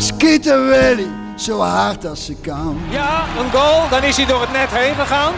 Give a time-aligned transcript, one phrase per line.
[0.00, 2.78] Schieten Willy, zo hard als ze kan.
[2.90, 5.32] Ja, een goal, dan is hij door het net heen gegaan.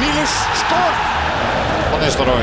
[0.00, 0.98] Niels scoort.
[1.90, 2.42] Van Nistelrooy.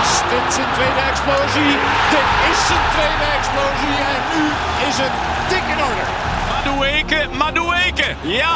[0.00, 1.72] Is dit zijn tweede explosie?
[2.14, 4.42] Dit is zijn tweede explosie en nu
[4.88, 5.14] is het
[5.48, 6.04] dik in orde.
[6.50, 8.08] Madueke, Madueke.
[8.22, 8.54] Ja!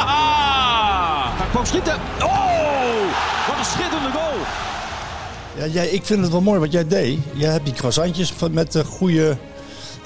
[1.37, 1.95] Hij kwam schieten.
[2.21, 2.29] Oh,
[3.47, 4.37] wat een schitterende goal.
[5.55, 7.19] Ja, jij, ik vind het wel mooi wat jij deed.
[7.33, 9.37] Jij hebt die croissantjes van- met de goede,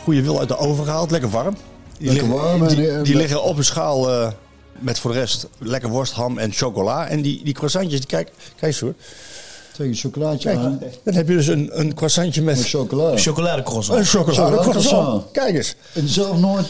[0.05, 1.11] goede wil uit de oven gehaald.
[1.11, 1.55] Lekker warm.
[1.97, 4.31] Die Lekker liggen, warm en, Die, eh, die liggen op een schaal eh,
[4.79, 7.07] met voor de rest lekker worst, ham en chocola.
[7.07, 8.93] En die, die croissantjes, die- kijk, kijk eens hoor.
[9.73, 10.79] Tegen een chocolaatje Kijk, aan.
[11.03, 13.17] dan heb je dus een, een croissantje met Met chocola.
[13.17, 13.99] Chocoladecroissant.
[13.99, 15.03] een chocolade Chocoladecroissant.
[15.03, 15.31] croissant.
[15.31, 15.75] Kijk eens.
[15.93, 16.67] En zelf nooit...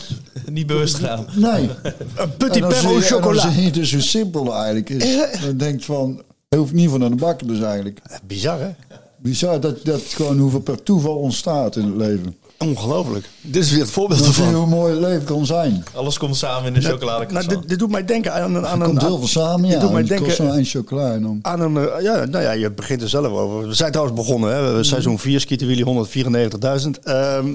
[0.51, 1.25] Niet bewust gedaan.
[1.35, 1.69] Nee.
[2.15, 3.43] Een petit En dan zie perro je- en chocola.
[3.43, 5.17] Dan zie je dus hoe simpel eigenlijk is.
[5.41, 6.21] Dan denkt van...
[6.49, 7.99] Je hoeft niet van aan de bakken dus eigenlijk.
[8.27, 8.69] Bizar hè?
[9.17, 12.37] Bizar dat, dat gewoon hoeveel per toeval ontstaat in het leven.
[12.65, 13.29] Ongelooflijk.
[13.41, 14.53] Dit is weer het voorbeeld je ervan.
[14.53, 15.83] hoe mooi het leven kan zijn.
[15.93, 17.59] Alles komt samen in de Nou, chocoladecroissant.
[17.59, 18.67] dit, dit doet mij denken aan een...
[18.67, 21.39] Aan een komt heel veel samen, dit doet mij denken- zo'n eind chocola en dan...
[21.41, 23.67] Aan een, eh, ja, nou ja, je begint er zelf over.
[23.67, 24.73] We zijn trouwens begonnen, hè.
[24.75, 26.99] We- Seizoen 4, Skieten Willy 194.000.
[27.03, 27.47] Ehm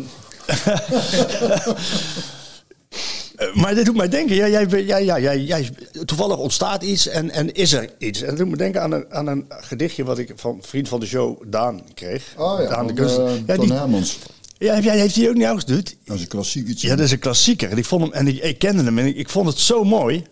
[3.36, 5.69] eh, maar dit doet mij denken, ja, jij, ben- jij, ja, jij, jij,
[6.05, 8.20] toevallig ontstaat iets en, en is er iets.
[8.22, 11.00] En dat doet me denken aan een, aan een gedichtje wat ik van vriend van
[11.00, 12.34] de show Daan kreeg.
[12.36, 13.19] Oh ja, Daan de van, kunst.
[13.19, 14.19] eh, ja, Ton die, Hermans.
[14.66, 15.97] Ja, heb jij, heeft hij ook niet uitgestuurd?
[16.05, 16.89] Dat is een klassieketje.
[16.89, 17.70] Ja, dat is een klassieker.
[17.70, 19.84] En ik, vond hem, en ik, ik kende hem en ik, ik vond het zo
[19.84, 20.25] mooi.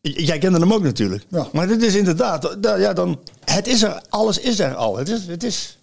[0.00, 1.24] Jij kende hem ook natuurlijk.
[1.30, 1.48] Ja.
[1.52, 4.96] Maar dit is inderdaad, da- ja, dan, het is er, alles is er al.
[4.96, 5.78] Het is, het is,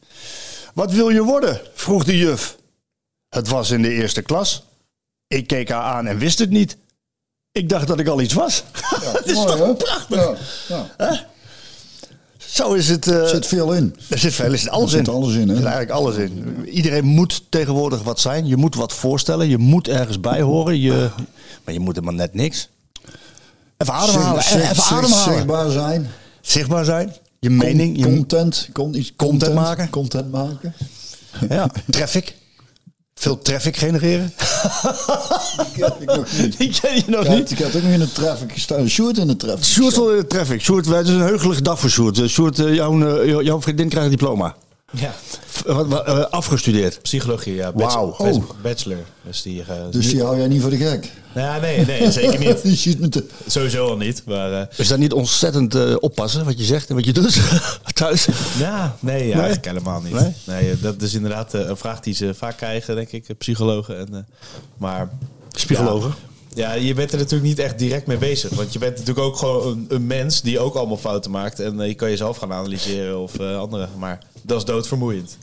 [0.74, 1.62] wat wil je worden?
[1.74, 2.58] vroeg de juf.
[3.30, 4.64] Het was in de eerste klas.
[5.28, 6.78] Ik keek haar aan en wist het niet.
[7.52, 8.64] Ik dacht dat ik al iets was.
[9.18, 9.74] Het is Mooi, toch hè?
[9.76, 10.66] prachtig?
[10.68, 11.32] Ja, ja.
[12.54, 13.08] Zo is het.
[13.08, 13.96] eh, Er zit veel in.
[14.10, 15.14] er zit veel, er zit alles Er zit in.
[15.14, 15.50] alles in, hè?
[15.50, 16.58] Er zit eigenlijk alles in.
[16.70, 18.46] Iedereen moet tegenwoordig wat zijn.
[18.48, 19.50] Je moet wat voorstellen.
[19.50, 20.80] Je moet ergens bij horen.
[20.80, 21.10] Je,
[21.64, 22.70] maar je moet er maar net niks.
[23.78, 24.44] Even ademhalen.
[24.44, 25.34] Zicht- Even zicht- ademhalen.
[25.36, 26.08] Zichtbaar zijn.
[26.42, 27.16] Zichtbaar zijn.
[27.40, 27.98] Je mening.
[27.98, 28.70] Je, content.
[28.74, 29.90] Con, iets Content maken.
[29.90, 30.74] Content maken.
[31.50, 32.36] ja, traffic.
[33.16, 34.34] Veel traffic genereren.
[36.00, 36.58] ik nog niet.
[36.58, 37.52] Die ken je nog Kijk, niet.
[37.52, 38.90] ik had ook nog in de traffic gestaan.
[38.90, 39.64] Sjoerd in de traffic.
[39.66, 40.62] Sjoerd in de traffic.
[40.62, 42.20] Sjoerd, het is een heugelige dag voor Sjoerd.
[42.20, 44.56] Eh, Sjoerd, eh, jouw, eh, jouw vriendin krijgt een diploma.
[44.96, 45.14] Ja,
[45.66, 47.02] eh, afgestudeerd.
[47.02, 47.72] psychologie, ja.
[47.74, 48.08] Wauw.
[48.18, 48.34] Bachelor.
[48.34, 48.50] Oh.
[48.62, 48.98] bachelor.
[49.26, 49.62] Dus die...
[49.62, 51.12] eh, Dus die hou jij niet voor de gek.
[51.34, 52.62] Nou, nee, nee, zeker niet.
[52.64, 53.26] Die ziet met de...
[53.48, 54.22] Sowieso al niet.
[54.26, 57.42] Maar eh, Is dat niet ontzettend eh, oppassen wat je zegt en wat je doet
[57.94, 58.28] thuis?
[58.58, 60.14] ja, nee, ja, eigenlijk helemaal niet.
[60.14, 60.34] Nee?
[60.46, 63.36] Nee, eh, dat is inderdaad eh, een vraag die ze vaak krijgen, denk ik, eh,
[63.38, 63.98] psychologen.
[63.98, 64.20] En, eh,
[64.78, 65.10] maar.
[65.68, 66.04] Ja,
[66.56, 68.56] je bent er natuurlijk niet echt direct mee bezig.
[68.56, 71.60] Want je bent natuurlijk ook gewoon een, mens die ook allemaal fouten maakt.
[71.60, 73.90] En eh, je kan jezelf gaan analyseren of eh, anderen.
[73.98, 75.38] Maar dat is doodvermoeiend.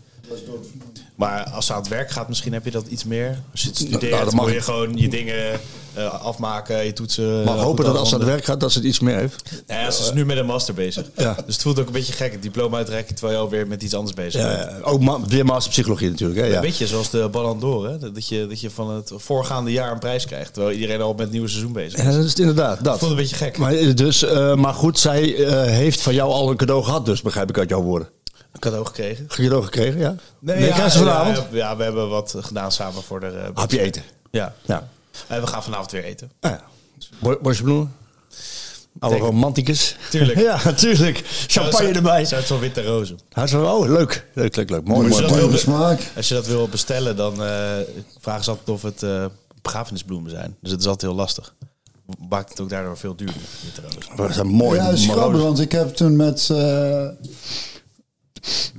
[1.20, 3.38] Maar als ze aan het werk gaat, misschien heb je dat iets meer.
[3.50, 5.60] Als je het studeert, nou, dat mag- moet je gewoon je dingen
[5.94, 7.44] eh, afmaken, je toetsen.
[7.44, 9.16] Maar eh, hopen dat als ze aan het werk gaat, dat ze het iets meer
[9.16, 9.50] heeft.
[9.66, 11.10] Nou ja, ze is nu met een master bezig.
[11.16, 11.34] Ja.
[11.46, 13.94] Dus het voelt ook een beetje gek, het diploma uitreiken terwijl je alweer met iets
[13.94, 14.70] anders bezig bent.
[14.70, 16.40] Ja, ook ma weer master psychologie natuurlijk.
[16.40, 16.46] Hè?
[16.46, 16.54] Ja.
[16.54, 17.98] Een beetje zoals de Ballon d'Or, hè?
[18.12, 20.54] Dat je, dat je van het voorgaande jaar een prijs krijgt.
[20.54, 22.04] Terwijl iedereen al met het nieuwe seizoen bezig is.
[22.04, 22.84] Ja, dat is het inderdaad.
[22.84, 22.98] Dat.
[22.98, 23.58] voelt een beetje gek.
[23.58, 25.22] Maar, eh, dus, maar goed, zij
[25.66, 28.08] heeft van jou al een cadeau gehad, dus begrijp ik uit jouw woorden.
[28.52, 29.22] Een cadeau gekregen.
[29.24, 30.14] Een cadeau gekregen, ja?
[30.38, 31.36] Nee, ja, krijg ze vanavond?
[31.36, 33.26] Ja, ja, we hebben wat gedaan samen voor de...
[33.26, 34.02] eh, Hapje eten.
[34.30, 34.54] Ja.
[34.62, 34.88] Ja.
[35.26, 36.30] En we gaan vanavond weer eten.
[36.40, 36.62] Ah, ja.
[37.62, 37.94] Bloemen.
[39.00, 39.96] Denk- romanticus.
[40.10, 40.38] Tuurlijk.
[40.48, 41.22] ja, tuurlijk.
[41.46, 42.24] Champagne Zuid- erbij.
[42.24, 43.18] Zuid van witte rozen.
[43.44, 44.26] Is oh, leuk.
[44.34, 44.84] Leuk, leuk, leuk.
[44.84, 45.26] Mooi, mooi.
[45.30, 46.00] Mooie smaak.
[46.16, 47.76] als je dat wil bestellen, dan eh,
[48.20, 49.24] vragen ze altijd of het eh
[49.62, 50.56] begrafenisbloemen zijn.
[50.60, 51.54] Dus het is altijd heel lastig.
[52.28, 54.16] Maakt het ook daardoor veel duurder, witte rozen.
[54.16, 54.78] Dat zijn mooi.
[54.78, 56.48] Ja, dat is maar- grappig, want ik heb toen met...
[56.50, 57.06] eh,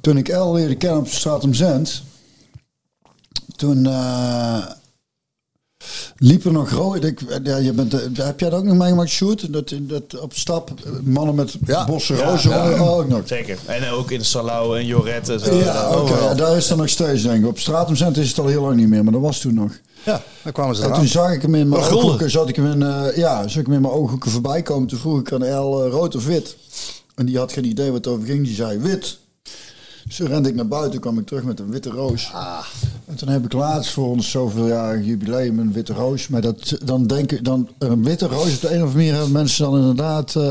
[0.01, 2.03] toen ik El leerde kennen op straat Zend...
[3.55, 4.65] Toen eh,
[6.17, 7.03] liep er nog rood.
[7.03, 9.53] Ik, ja, je bent, eh, heb jij dat ook nog meegemaakt, Sjoerd?
[9.53, 11.85] Dat, dat op stap, eh, mannen met Ja.
[11.85, 12.49] bossen Ja, rozen.
[12.49, 12.71] ja.
[12.81, 13.21] Oh, ook nog.
[13.25, 13.57] Zeker.
[13.65, 15.53] En ook in Salau en Joret en zo.
[15.55, 16.35] Ja, oké.
[16.35, 17.47] daar is er nog steeds, denk ik.
[17.49, 19.53] Op straat om Zend is het al heel lang niet meer, maar dat was toen
[19.53, 19.71] nog.
[20.05, 20.99] Ja, daar kwamen ze En eraan.
[20.99, 23.75] toen zag ik hem in mijn ooghoeken, zat ik hem in, ja, zag ik hem
[23.75, 24.87] in mijn ooghoeken voorbij komen.
[24.87, 26.55] Toen vroeg ik aan El, rood of wit?
[27.15, 28.45] En die had geen idee wat het over ging.
[28.45, 29.19] Die zei wit.
[30.09, 32.31] Zo rende ik naar buiten, kwam ik terug met een witte roos.
[33.07, 36.27] En toen heb ik laatst voor ons zoveeljarig jubileum een witte roos.
[36.27, 39.13] Maar dat, dan denk ik, dan, een witte roos, op de een of andere manier
[39.13, 40.43] hebben mensen dan inderdaad eh,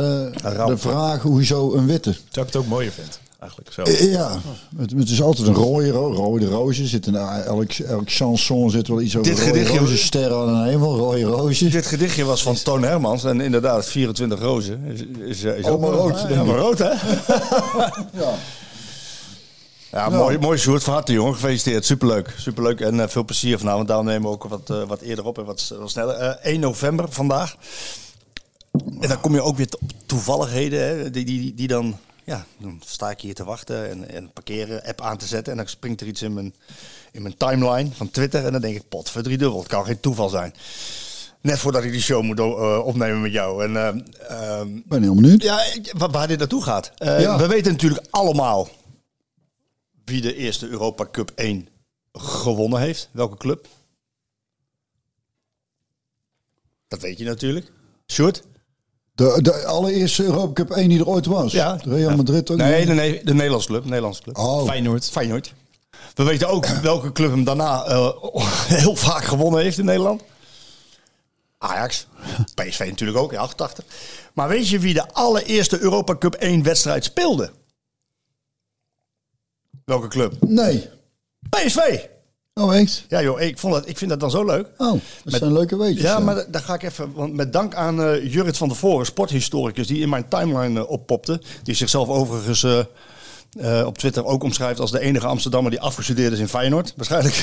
[0.55, 0.69] ramp.
[0.71, 2.11] de vraag, hoezo een witte?
[2.13, 3.19] Terwijl ik het ook mooier vind.
[3.39, 3.83] Eigenlijk zo.
[3.83, 4.39] Eh, Ja,
[4.79, 6.87] het, het is altijd een rode, ro- rode roosje.
[6.87, 10.63] Zit in elk, elk chanson zit wel iets over Dit rode gedichtje- rozen, sterren aan
[10.65, 11.73] de hemel, rode roosjes.
[11.73, 14.85] Dit gedichtje was van Toon Hermans en inderdaad 24 rozen.
[14.85, 16.89] Is, is, is Allemaal rood, Ja, rood, hè?
[18.13, 18.33] Ja.
[19.93, 20.83] Ja, mooi, mooi Sjoerd.
[20.83, 21.35] Van harte, jongen.
[21.35, 21.85] Gefeliciteerd.
[21.85, 22.35] Superleuk.
[22.37, 22.81] Superleuk.
[22.81, 23.89] En eh, veel plezier vanavond.
[23.89, 26.15] Daarom nemen we ook wat, eh, wat eerder op en wat, wat sneller.
[26.15, 27.57] Eh 1 november vandaag.
[29.01, 30.81] En dan kom je ook weer op toevalligheden.
[30.81, 31.99] Hè, die, die, die dan...
[32.25, 35.53] Ja, dan sta ik hier te wachten en, en parkeren, app aan te zetten.
[35.53, 36.55] En dan springt er iets in mijn,
[37.13, 38.45] in mijn timeline van Twitter.
[38.45, 39.59] En dan denk ik, pot voor drie dubbel.
[39.59, 40.55] Het kan geen toeval zijn.
[41.41, 42.41] Net voordat ik die show moet
[42.85, 43.65] opnemen met jou.
[43.65, 43.89] En, eh,
[44.29, 45.43] ehm, Ik ben heel benieuwd.
[45.43, 45.61] ja,
[46.11, 46.93] waar, dit naartoe gaat.
[46.97, 47.39] Ja.
[47.39, 48.69] We weten natuurlijk allemaal
[50.11, 51.69] wie de eerste Europa Cup 1
[52.13, 53.09] gewonnen heeft.
[53.13, 53.67] Welke club?
[56.89, 57.73] Dat weet je natuurlijk.
[58.13, 58.43] Sjoerd?
[59.15, 61.53] De, de allereerste Europa Cup 1 die er ooit was.
[61.53, 61.79] Ja.
[61.85, 62.95] Real Madrid ook Nee, niet?
[62.95, 63.85] nee, nee, de Nederlandse club.
[63.85, 64.39] Nederlandse club.
[64.39, 65.11] Oh, Feyenoord.
[65.11, 65.55] Feyenoord.
[66.15, 68.09] We weten ook welke club hem daarna eh,
[68.83, 70.23] heel vaak gewonnen heeft in Nederland.
[71.59, 72.07] Ajax.
[72.55, 73.85] PSV natuurlijk ook, in 88.
[74.35, 77.53] Maar weet je wie de allereerste Europa Cup 1 wedstrijd speelde?
[79.85, 80.33] Welke club?
[80.47, 80.89] nee.
[81.51, 81.79] PSV.
[82.55, 83.05] Oh, echt?
[83.09, 84.67] Ja joh, ik, vond ik vind dat dan zo leuk.
[84.77, 86.03] Oh, dat Met- zijn leuke weetjes.
[86.03, 87.13] Ja, maar da- daar ga ik even.
[87.13, 90.91] Want met dank aan eh Jurrit van der Voren, sporthistoricus, die in mijn timeline eh,
[90.91, 91.41] oppopte.
[91.63, 96.39] Die zichzelf overigens eh, op Twitter ook omschrijft als de enige Amsterdammer die afgestudeerd is
[96.39, 96.93] in Feyenoord.
[96.97, 97.35] Waarschijnlijk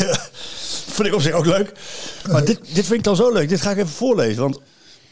[0.96, 1.72] vind ik op zich ook leuk.
[2.32, 3.50] Maar dit, dit vind ik dan zo leuk.
[3.50, 4.42] Dit ga ik even voorlezen.
[4.42, 4.60] Want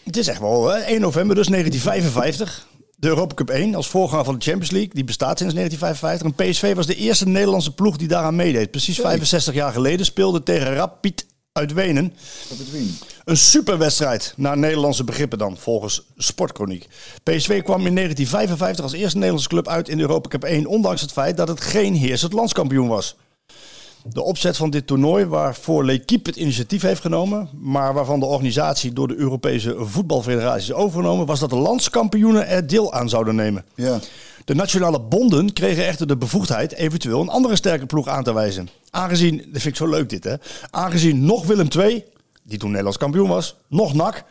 [0.04, 2.68] het is echt wel hè, 1 november, dus 1955.
[2.98, 4.94] De Europa Cup 1 als voorganger van de Champions League.
[4.94, 6.46] Die bestaat sinds 1955.
[6.46, 8.72] En PSV was de eerste Nederlandse ploeg die daaraan meedeed.
[8.72, 12.14] Precies 65 jaar geleden speelde tegen Rapid uit Wenen.
[13.26, 16.88] Een superwedstrijd, naar Nederlandse begrippen dan, volgens Sportchroniek.
[17.24, 21.02] PSV kwam in 1955 als eerste Nederlandse club uit in de Europa Cup 1, ondanks
[21.02, 23.16] het feit dat het geen heersend landskampioen was.
[24.14, 28.94] De opzet van dit toernooi, waarvoor L'Equipe het initiatief heeft genomen, maar waarvan de organisatie
[28.94, 33.66] door de Europese voetbalfederaties is overgenomen, was dat de landskampioenen er deel aan zouden nemen.
[33.76, 34.00] Ja.
[34.46, 38.70] De nationale bonden kregen echter de bevoegdheid eventueel een andere sterke ploeg aan te wijzen.
[38.90, 40.36] Aangezien, dat vind ik zo leuk dit hè,
[40.70, 42.04] aangezien nog Willem II,
[42.44, 44.24] die toen Nederlands kampioen was, nog NAC,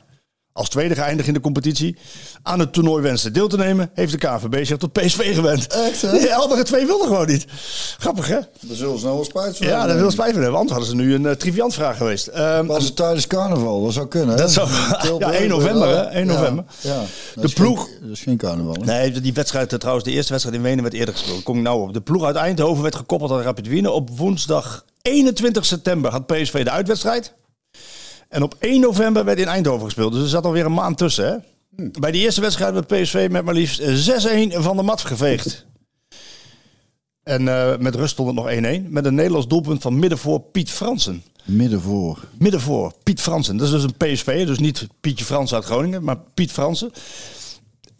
[0.54, 1.96] als tweede geëindigd in de competitie,
[2.42, 5.66] aan het toernooi wenste deel te nemen, heeft de KNVB zich tot PSV gewend.
[5.66, 6.34] Echt, hè?
[6.34, 7.46] Andere twee wilden gewoon niet.
[7.98, 8.34] Grappig hè?
[8.60, 10.58] Daar zullen ze nou wel spijt van Ja, hebben, daar wil denk spijt van hebben,
[10.60, 12.26] anders hadden ze nu een uh, triviantvraag geweest.
[12.26, 13.82] Ehm, Was het tijdens carnaval?
[13.84, 14.36] Dat zou kunnen, hè?
[14.40, 14.68] Dat zou-
[15.18, 16.00] ja, 1 november, hè?
[16.02, 16.64] 1 Ja, november.
[16.80, 17.00] Ja,
[17.34, 18.84] De geen- ploeg- dat is geen carnaval, hè?
[18.84, 21.42] Nee, die wedstrijd, eh, trouwens, de eerste wedstrijd in Wenen werd eerder gespeeld.
[21.42, 21.92] Kom ik nou op.
[21.92, 23.88] De ploeg uit Eindhoven werd gekoppeld aan Rapid Wien.
[23.88, 27.32] Op woensdag 21 september had PSV de uitwedstrijd.
[28.28, 30.12] En op 1 november werd in Eindhoven gespeeld.
[30.12, 31.24] Dus er zat alweer een maand tussen.
[31.24, 31.36] Hè?
[32.00, 33.84] Bij die eerste wedstrijd werd PSV met maar liefst 6-1
[34.52, 35.66] van de mat geveegd.
[37.22, 38.88] En eh, met rust stond het nog 1-1.
[38.88, 41.22] Met een Nederlands doelpunt van middenvoor Piet Fransen.
[41.44, 42.24] Midden voor.
[42.38, 43.56] Middenvoor, Piet Fransen.
[43.56, 46.90] Dat is dus een PSV, dus niet Pietje Frans uit Groningen, maar Piet Fransen.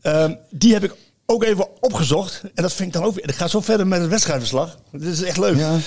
[0.01, 0.95] Ehm, die heb ik
[1.27, 2.43] ook even opgezocht.
[2.55, 3.29] En dat vind ik dan ook weer...
[3.29, 4.79] Ik ga zo verder met het wedstrijdverslag.
[4.93, 5.57] Dit is echt leuk.
[5.57, 5.79] Ja.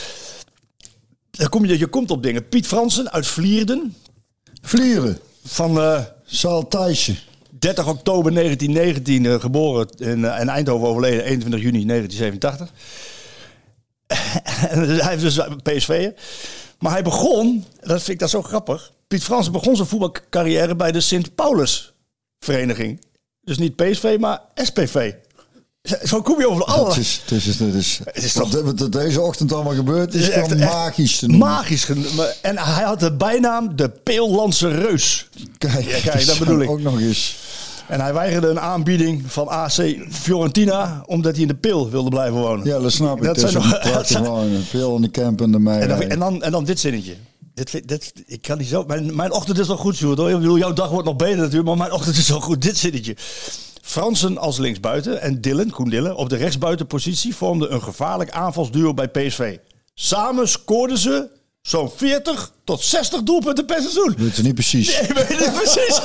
[1.32, 2.48] Dan kom je, je komt op dingen.
[2.48, 3.96] Piet Fransen uit Vlierden.
[4.68, 5.20] Vlieren.
[5.44, 7.16] Van eh, Saal Thijsje.
[7.50, 12.72] 30 oktober 1919 eh, geboren in, eh, in Eindhoven overleden 21 juni 1987.
[14.70, 16.12] En hij heeft dus PSV.
[16.80, 18.92] Maar hij begon, dat vind ik dat zo grappig.
[19.08, 21.94] Piet Fransen begon zijn voetbalcarrière bij de Sint-Paulus
[22.40, 23.06] vereniging.
[23.42, 25.14] Dus niet PSV, maar SPV.
[26.04, 26.88] Zo kom je over alle...
[26.88, 30.14] Het is, het is, het is, Het is wat, toch- wat deze ochtend allemaal gebeurt,
[30.14, 31.48] is, Het is echt- magisch te noemen.
[31.48, 31.88] Magisch.
[32.42, 35.28] En hij had de bijnaam de Peellandse Reus.
[35.58, 36.70] Kijk, Ja, kijk, dat bedoel ik.
[36.70, 37.36] Ook nog eens.
[37.88, 42.38] En hij weigerde een aanbieding van AC Fiorentina omdat hij in de Peel wilde blijven
[42.40, 42.66] wonen.
[42.66, 43.24] Ja, dat snap ik.
[43.24, 44.66] Dat Dat zijn nog- prachtig wonen.
[44.96, 45.80] In de camp en de mei.
[45.82, 47.16] En dan, en, dan, en dan dit zinnetje.
[47.54, 48.84] Dit, dit, ik kan niet zo.
[48.88, 50.18] Mijn, mijn ochtend is wel goed, Sjoerd.
[50.18, 50.30] Hoor.
[50.30, 52.62] Ik bedoel, jouw dag wordt nog beter natuurlijk, maar mijn ochtend is wel goed.
[52.62, 53.16] Dit zinnetje.
[53.88, 59.08] Fransen als linksbuiten en Dillen, Koen Dillen, op de rechtsbuitenpositie vormden een gevaarlijk aanvalsduo bij
[59.08, 59.58] PSV.
[59.94, 61.28] Samen scoorden ze
[61.62, 64.16] zo'n 40 tot 60 doelpunten per seizoen.
[64.18, 65.00] Weet je niet precies.
[65.02, 66.00] Nee, weet je precies.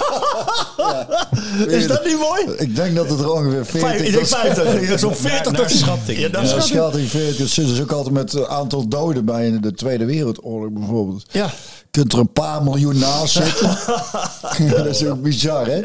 [1.78, 2.42] Is dat niet mooi?
[2.56, 4.98] Ik denk dat het er ongeveer 40 Vijf, ik denk 50.
[4.98, 6.18] Zo'n 40 naar tot schatting.
[6.18, 6.72] Ja, naar Ja, schatting.
[6.78, 7.38] schatting 40.
[7.38, 11.24] Het zit dus ook altijd met het aantal doden bij in de Tweede Wereldoorlog bijvoorbeeld.
[11.30, 11.50] Ja.
[11.92, 13.78] Kunt er een paar miljoen naast zitten.
[14.76, 15.82] dat is ook bizar, hè?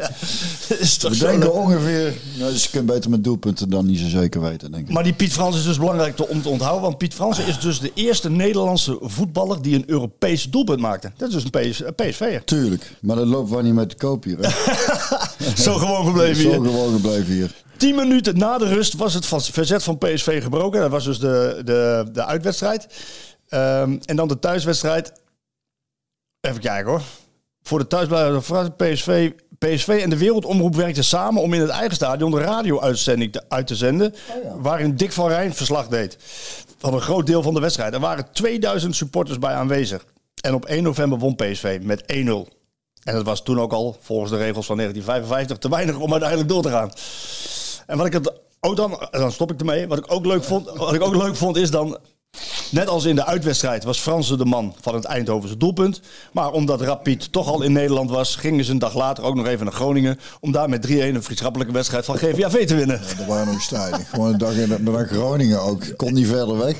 [0.78, 2.12] is toch We zo denken ongeveer...
[2.38, 4.94] Nou, dus je kunt beter met doelpunten dan niet zo zeker weten, denk ik.
[4.94, 6.82] Maar die Piet Frans is dus belangrijk om te onthouden.
[6.82, 11.12] Want Piet Frans is dus de eerste Nederlandse voetballer die een Europees doelpunt maakte.
[11.16, 12.44] Dat is dus een, PS, een PSV'er.
[12.44, 14.38] Tuurlijk, maar dat loopt wel niet met de koop hier.
[14.40, 14.48] Hè?
[15.62, 16.70] Zo gewoon gebleven Zo hier.
[16.70, 17.54] gewoon gebleven hier.
[17.76, 20.80] Tien minuten na de rust was het van- verzet van PSV gebroken.
[20.80, 22.86] Dat was dus de, de, de uitwedstrijd.
[23.48, 25.12] Ehm, en dan de thuiswedstrijd.
[26.40, 27.02] Even kijken hoor.
[27.62, 31.94] Voor de thuisblijvende Frans- PSV, PSV en de Wereldomroep werkten samen om in het eigen
[31.94, 34.14] stadion de radio-uitzending te- uit te zenden.
[34.58, 36.16] Waarin Dick van Rijn verslag deed.
[36.78, 37.94] Van een groot deel van de wedstrijd.
[37.94, 40.04] Er waren 2000 supporters bij aanwezig.
[40.40, 42.48] En op 1 november won PSV met 1-0.
[43.04, 46.48] En dat was toen ook al, volgens de regels van 1955, te weinig om uiteindelijk
[46.50, 46.90] door te gaan.
[47.86, 49.88] En wat ik het ook dan, dan stop ik ermee.
[49.88, 51.98] Wat ik ook leuk vond, wat ik ook leuk vond is dan.
[52.70, 56.00] Net als in de uitwedstrijd was Fransen de man van het Eindhovense doelpunt.
[56.32, 59.46] Maar omdat Rapid toch al in Nederland was, gingen ze een dag later ook nog
[59.46, 60.18] even naar Groningen.
[60.40, 63.00] Om daar met 3-1 een vriendschappelijke wedstrijd van GVAV te winnen.
[63.16, 64.06] Dat waren nog stijlen.
[64.06, 65.96] Gewoon een dag in Groningen ook.
[65.96, 66.76] Kon niet verder weg.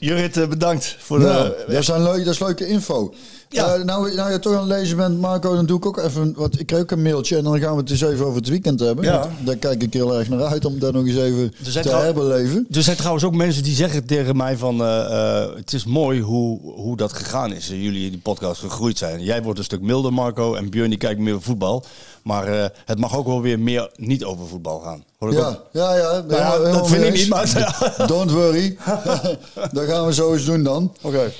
[0.00, 1.24] Jurit, eh, bedankt voor de.
[1.24, 3.14] Nou, dat, zijn leuke, dat is leuke info.
[3.48, 3.74] Ja.
[3.74, 6.32] Eh, nou, nou je toch aan het lezen bent, Marco, dan doe ik ook even...
[6.36, 8.48] Wat, ik kreeg ook een mailtje en dan gaan we het eens even over het
[8.48, 9.04] weekend hebben.
[9.04, 9.28] Ja.
[9.44, 12.66] Daar kijk ik heel erg naar uit om daar nog eens even te trouw- herbeleven.
[12.72, 14.80] Er zijn trouwens ook mensen die zeggen tegen mij van...
[14.82, 17.66] eh, eh, het is mooi hoe, hoe dat gegaan is.
[17.68, 19.22] Jullie in die podcast gegroeid zijn.
[19.22, 20.54] Jij wordt een stuk milder, Marco.
[20.54, 21.84] En Björn die kijkt meer voetbal.
[22.28, 25.04] Maar eh, het mag ook wel weer meer niet over voetbal gaan.
[25.18, 25.34] Hoor ook?
[25.34, 26.10] Ja, ja, ja.
[26.12, 27.58] Nou ja, helemaal dat vind ik niet, maar...
[27.58, 28.06] Ja.
[28.06, 28.76] Don't worry.
[29.72, 30.94] dat gaan we zo eens doen dan.
[31.02, 31.32] Oké.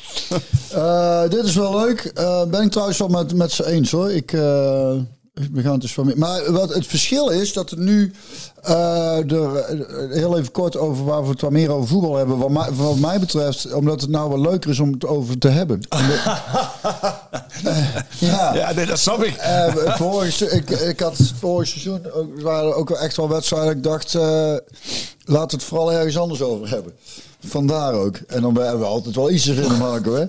[0.73, 2.11] Eh, dit is wel leuk.
[2.15, 4.13] Eh, ben ik trouwens wel met, met ze eens hoor.
[4.13, 4.31] Ik,
[5.53, 6.13] we gaan het dus van.
[6.17, 8.13] Maar wat het verschil is dat er nu.
[8.63, 12.39] eh, er, eh, heel even kort over waar we het wat meer over voetbal hebben.
[12.39, 15.49] Wat mij, wat mij betreft, omdat het nou wel leuker is om het over te
[15.49, 15.81] hebben.
[17.65, 18.55] Eh, ja.
[18.55, 19.37] Ja, nee, dat snap ik.
[19.37, 23.77] Eh, vorig, ik, ik had vorig seizoen ook, waren ook wel echt wel wedstrijden.
[23.77, 24.55] Ik dacht, eh
[25.25, 26.93] laat het vooral ergens anders over hebben.
[27.47, 28.17] Vandaar ook.
[28.27, 30.15] En dan hebben we altijd wel iets te vinden, Marco.
[30.15, 30.27] Hè?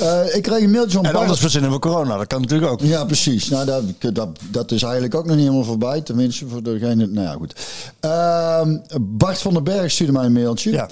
[0.00, 1.22] Eh, ik kreeg een mailtje van En Bart.
[1.22, 2.16] anders verzinnen we corona.
[2.16, 2.80] Dat kan natuurlijk ook.
[2.80, 3.48] Ja, precies.
[3.48, 6.00] Nou, dat, dat, dat is eigenlijk ook nog niet helemaal voorbij.
[6.00, 7.06] Tenminste, voor degene...
[7.06, 7.54] Nou ja, goed.
[8.00, 10.70] Ehm, Bart van den Berg stuurde mij een mailtje.
[10.70, 10.88] Ja.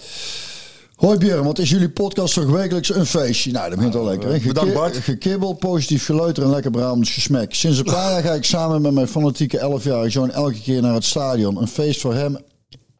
[0.96, 3.52] Hoi Björn, wat is jullie podcast toch wekelijks een feestje?
[3.52, 4.32] Nou, dat begint al lekker.
[4.32, 4.38] Hè?
[4.46, 4.96] bedankt, Bart.
[4.96, 7.54] Gekibbel, positief geleuter en lekker Brabants gesmek.
[7.54, 10.94] Sinds een paar jaar ga ik samen met mijn fanatieke 11-jarige zoon elke keer naar
[10.94, 11.60] het stadion.
[11.60, 12.38] Een feest voor hem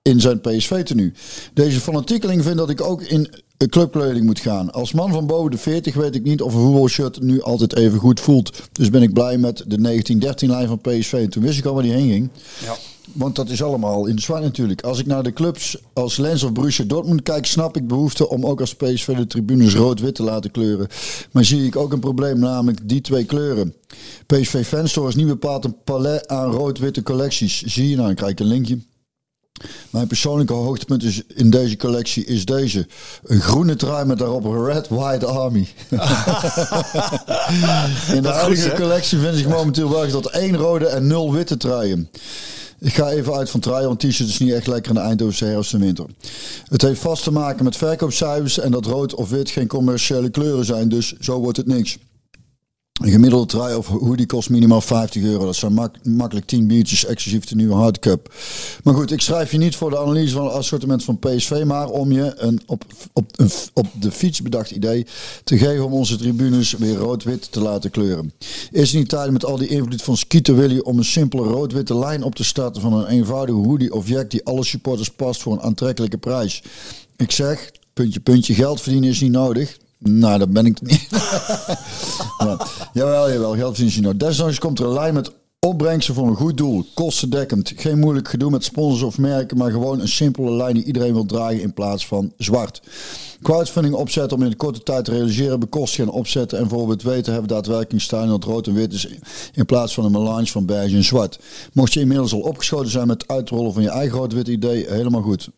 [0.07, 1.13] in zijn PSV-tenue.
[1.55, 4.73] Deze fanatiekeling vindt dat ik ook in een clubkleding moet gaan.
[4.73, 7.99] Als man van boven de 40 weet ik niet of een voetbalshirt nu altijd even
[7.99, 8.63] goed voelt.
[8.73, 11.13] Dus ben ik blij met de 1913-lijn van PSV.
[11.13, 12.31] En toen wist ik al waar die heen ging.
[12.65, 12.77] Ja.
[13.13, 14.83] Want dat is allemaal in de zwart natuurlijk.
[14.83, 18.47] Als ik naar de clubs als Lens of Borussia Dortmund kijk, snap ik behoefte om
[18.47, 20.89] ook als PSV de tribunes rood-wit te laten kleuren.
[21.33, 23.75] Maar zie ik ook een probleem, namelijk die twee kleuren.
[24.27, 27.63] PSV Fanstore is niet bepaald een palet aan rood-witte collecties.
[27.63, 28.79] Zie je nou, dan krijg een linkje.
[29.91, 32.87] Mijn persoonlijke hoogtepunt is in deze collectie is deze.
[33.25, 35.69] Een groene trui met daarop Red White Army.
[35.89, 35.99] in
[38.15, 41.57] de Dat huidige goed, collectie vind ik momenteel wel tot één rode en nul witte
[41.57, 42.09] truien.
[42.79, 45.45] Ik ga even uit van truien, want t-shirt is niet echt lekker in de Eindhovense
[45.45, 46.07] herfst en winter.
[46.69, 50.65] Het heeft vast te maken met verkoopcijfers en dat rood of wit geen commerciële kleuren
[50.65, 51.99] zijn, dus zo wordt het niks.
[52.97, 55.45] Een gemiddelde trui of hoodie kost minimaal 50 euro.
[55.45, 58.35] Dat zijn mak- makkelijk 10 biertjes, exclusief de nieuwe hardcup.
[58.83, 61.89] Maar goed, ik schrijf je niet voor de analyse van het assortiment van PSV, maar
[61.89, 65.07] om je een op, op, een, op de fiets bedacht idee
[65.45, 68.33] te geven om onze tribunes weer rood-wit te laten kleuren.
[68.71, 71.99] Is het niet tijd met al die invloed van Skeeter Willy om een simpele rood-witte
[71.99, 75.53] lijn op te starten van een eenvoudige hoodie of jack die alle supporters past voor
[75.53, 76.63] een aantrekkelijke prijs?
[77.17, 79.77] Ik zeg, puntje, puntje, geld verdienen is niet nodig.
[79.99, 81.09] Nou, dat ben ik niet.
[82.39, 82.67] Ja.
[82.93, 84.17] Jawel, jawel, geld ze nou.
[84.17, 86.85] Desondanks komt er een lijn met opbrengsten voor een goed doel.
[86.95, 87.73] Kostendekkend.
[87.77, 91.27] Geen moeilijk gedoe met sponsors of merken, maar gewoon een simpele lijn die iedereen wil
[91.27, 92.83] dragen in plaats van zwart.
[93.43, 96.59] Crowdfunding opzetten om in de korte tijd te realiseren, bekostigen en opzetten.
[96.59, 99.09] En voor het weten hebben we daadwerkelijk staan dat rood en wit is
[99.53, 101.39] in plaats van een melange van beige en zwart.
[101.73, 105.23] Mocht je inmiddels al opgeschoten zijn met het uitrollen van je eigen rood-wit idee, helemaal
[105.23, 105.49] goed.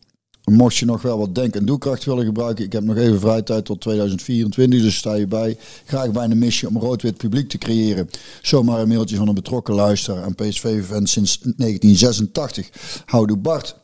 [0.51, 3.43] Mocht je nog wel wat denk- en doelkracht willen gebruiken, ik heb nog even vrije
[3.43, 5.57] tijd tot 2024, dus sta je bij.
[5.85, 8.09] Graag bij een missie om rood-wit publiek te creëren.
[8.41, 12.69] Zomaar een mailtje van een betrokken luisteraar aan PSV-fan sinds 1986.
[13.05, 13.75] Houdoe Bart.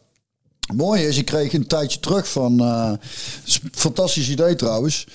[0.74, 3.00] Mooi is, ik kreeg een tijdje terug van, een
[3.72, 5.07] fantastisch idee trouwens.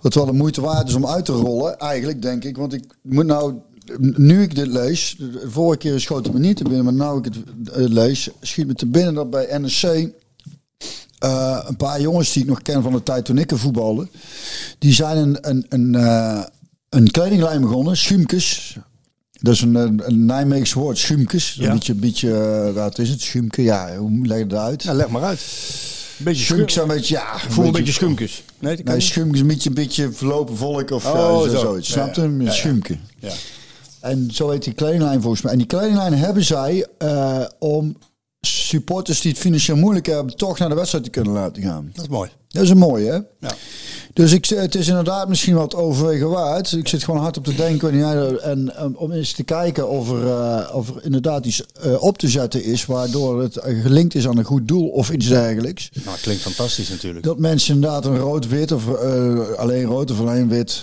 [0.00, 2.56] Wat wel de moeite waard is om uit te rollen, eigenlijk denk ik.
[2.56, 3.54] Want ik moet nou,
[4.00, 7.18] nu ik dit lees, de vorige keer schoot het me niet te binnen, maar nu
[7.18, 10.12] ik het eh, lees, schiet me te binnen dat bij NEC
[11.22, 14.08] eh, een paar jongens die ik nog ken van de tijd toen ik er voetbalde,
[14.78, 16.42] die zijn een, een, een, eh,
[16.88, 18.76] een kledinglijn begonnen, Schumkes.
[19.40, 21.54] Dat is een, een, een Nijmeegse woord, Schumkes.
[21.54, 21.66] Ja.
[21.68, 22.34] Een beetje, beetje
[22.66, 23.20] eh, wat is het?
[23.20, 24.82] Schumke, ja, hoe leg je dat uit?
[24.82, 25.40] Ja, leg maar uit.
[26.18, 26.90] Een beetje Schumkes schum.
[26.90, 27.38] een beetje, ja.
[27.48, 28.42] Voel een beetje schumkes.
[28.58, 29.12] Nee, dat kan Nee, niet.
[29.12, 31.58] Schumke is een beetje, een beetje verlopen volk of Oh, zo, zo.
[31.58, 31.88] zoiets.
[31.88, 32.20] Ja, Snap je?
[32.20, 32.26] ja.
[32.26, 32.52] Een Ja, ja.
[32.52, 32.96] Schumke.
[33.18, 33.32] Ja.
[34.00, 35.52] En zo heet die kledinglijn volgens mij.
[35.52, 36.86] En die kledinglijn hebben zij
[37.58, 37.96] om
[38.72, 41.90] supporters die het financieel moeilijk hebben, toch naar de wedstrijd te kunnen laten gaan.
[41.92, 42.30] Dat is mooi.
[42.48, 43.18] Dat is een mooie, hè?
[43.48, 43.54] Ja.
[44.12, 46.72] Dus ik, het is inderdaad misschien wat overwegen waard.
[46.72, 48.40] Ik zit gewoon hard op te denken.
[48.42, 52.18] En um, om eens te kijken of er, eh, of er inderdaad iets eh, op
[52.18, 52.86] te zetten is...
[52.86, 55.90] waardoor het eh, gelinkt is aan een goed doel of iets dergelijks.
[56.04, 57.24] Nou, klinkt fantastisch natuurlijk.
[57.24, 58.94] Dat mensen inderdaad een rood-wit of
[59.56, 60.82] alleen rood of alleen wit...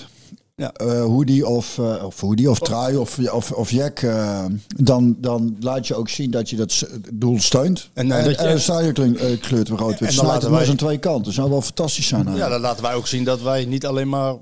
[0.60, 0.72] Ja.
[0.74, 4.46] eh, hoodie of, eh, of hoodie of trui of, of, of jack, eh,
[4.78, 7.90] dan, dan laat je ook zien dat je dat doel steunt.
[7.94, 10.00] En, en, dat je- en dan sta je kleur, kleur weer rood-wit.
[10.00, 11.24] En dan Snijdt laten het aan twee kanten.
[11.24, 12.22] Dat zou wel fantastisch zijn.
[12.22, 12.62] Ja, eigenlijk.
[12.62, 14.36] dan laten wij ook zien dat wij niet alleen maar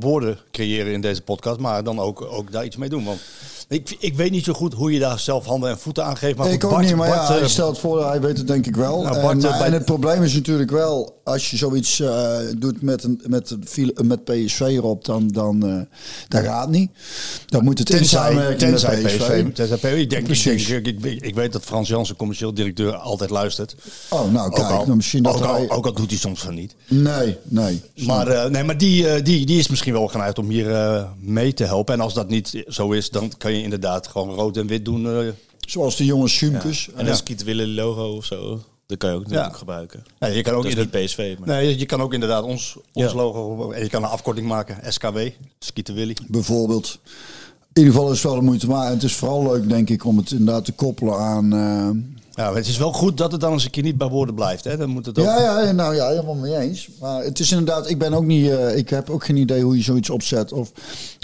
[0.00, 3.04] woorden creëren in deze podcast, maar dan ook, ook daar iets mee doen.
[3.04, 3.20] Want
[3.68, 6.36] ik, ik weet niet zo goed hoe je daar zelf handen en voeten aan geeft.
[6.36, 8.66] Maar ik ook Bart- niet, maar Bart, ja, hij stelt voor, hij weet het denk
[8.66, 9.02] ik wel.
[9.02, 12.02] Nou, en, Bart, het probleem is natuurlijk wel, als je zoiets
[12.58, 13.56] doet met, een, met,
[14.04, 15.80] met PSV erop, dan, dan eh,
[16.28, 16.90] dat gaat niet.
[17.46, 19.52] Dan moet het in Tenzij, samenwerking tenzij met PSV.
[19.52, 19.84] Tenzij PSV.
[19.96, 23.74] Ik, denk, ik, denk, ik, ik, ik weet dat Frans Jansen, commercieel directeur, altijd luistert.
[24.08, 25.70] Oh, nou kijk, ook, al, nou, misschien dat ook, al, hij...
[25.70, 26.74] ook al doet hij soms van niet.
[26.88, 27.82] Nee, nee.
[28.06, 31.04] Maar, eh, nee, maar die, eh, die, die is misschien wel geneigd om hier eh,
[31.20, 31.94] mee te helpen.
[31.94, 35.06] En als dat niet zo is, dan kan je inderdaad gewoon rood en wit doen.
[35.06, 35.28] eh.
[35.60, 36.88] Zoals de jongens Schumkes.
[36.96, 38.60] En een Skiet Willen logo of zo.
[38.90, 39.58] Dat kan je ook natuurlijk Ja.
[39.58, 40.02] gebruiken.
[40.18, 41.48] Nee, je kan ook Dat is inderdaad- niet PSV, maar...
[41.48, 43.14] Nee, je kan ook inderdaad ons, ons Ja.
[43.14, 43.70] logo.
[43.70, 45.18] En je kan een afkorting maken, SKW,
[45.58, 46.16] Skieten Willy.
[46.28, 46.98] Bijvoorbeeld.
[47.72, 48.86] In ieder geval is het wel de moeite waard.
[48.88, 51.52] En het is vooral leuk, denk ik, om het inderdaad te koppelen aan...
[51.52, 51.90] eh,
[52.34, 54.64] Ja, het is wel goed dat het dan eens een keer niet bij woorden blijft.
[54.64, 54.76] Hè?
[54.76, 55.24] Dan moet het ook...
[55.24, 56.88] Ja, ja, nou ja, helemaal mee eens.
[57.00, 59.76] Maar het is inderdaad, ik ben ook niet, eh, ik heb ook geen idee hoe
[59.76, 60.52] je zoiets opzet.
[60.52, 60.72] Of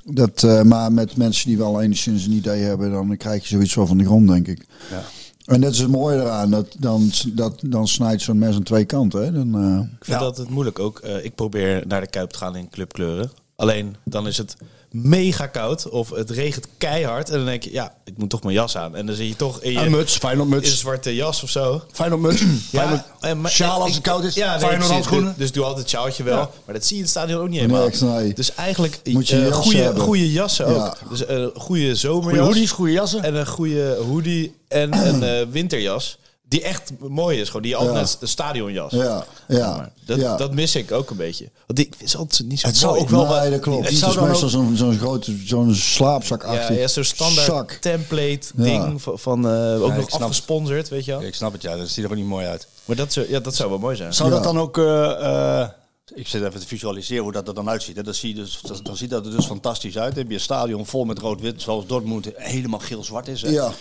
[0.04, 3.74] dat, eh, maar met mensen die wel enigszins een idee hebben, dan krijg je zoiets
[3.74, 4.66] wel van de grond, denk ik.
[4.90, 5.02] Ja.
[5.46, 8.84] En dat is het mooie eraan, dat, dan, dat, dan snijdt zo'n mes aan twee
[8.84, 9.24] kanten.
[9.24, 9.32] Hè.
[9.32, 10.98] Dan, eh, Ik vind dat het moeilijk ook.
[10.98, 13.30] Eh, ik probeer naar de Kuip te gaan in clubkleuren.
[13.56, 14.56] Alleen dan is het
[15.02, 17.30] mega koud of het regent keihard.
[17.30, 18.96] En dan denk je, ja, ik moet toch mijn jas aan.
[18.96, 20.78] En dan zit je toch in je Een muts, in een muts.
[20.78, 21.82] zwarte jas of zo.
[21.92, 22.42] Feyenoord muts.
[22.68, 24.34] Feyenoord- en maar- Sjaal als het koud is.
[24.34, 24.88] Ja, precies.
[24.88, 25.28] handschoenen.
[25.28, 26.38] Dus, dus doe altijd het sjaaltje wel.
[26.38, 26.50] Ja.
[26.64, 27.88] Maar dat zie je in het stadion ook niet helemaal.
[28.00, 28.34] nee.
[28.34, 30.76] Dus eigenlijk Moet je eh, jas goede, goede jassen ook.
[30.76, 31.08] Ja.
[31.08, 32.30] Dus een goede zomerjas.
[32.32, 33.22] Goeie hoodies, goede jassen.
[33.22, 36.18] En een goede hoodie en een eh, winterjas.
[36.48, 37.46] Die echt mooi is.
[37.46, 38.00] Gewoon die altijd Ja.
[38.02, 38.92] net een stadionjas.
[38.92, 40.36] ja, ja, dat, ja.
[40.36, 41.50] dat mis ik ook een beetje.
[41.66, 43.84] Want die is altijd niet zo Het zou ook wel- nee, dat klopt.
[43.84, 47.70] Het is meestal zo'n zo'n grote, zo'n slaapzakachtig Ja, ja zo'n standaard zak.
[47.72, 51.22] template ding van, van eh, ook nog snap- afgesponsord, weet je wel.
[51.22, 51.76] Ik snap het, ja.
[51.76, 52.66] Dat ziet er ook niet mooi uit.
[52.84, 54.14] Maar dat, zou- ja, dat zou wel mooi zijn.
[54.14, 54.78] Zou dat dan ook...
[54.78, 55.68] eh, eh,
[56.14, 57.96] ik zit even te visualiseren hoe dat er dan uitziet.
[57.96, 58.02] Hè.
[58.02, 60.08] Dat zie je dus, dat, dan ziet dat er dus fantastisch uit.
[60.10, 63.42] Dan heb je een stadion vol met rood-wit, zoals Dortmund helemaal geel-zwart is.
[63.42, 63.48] Hè.
[63.48, 63.72] Ja,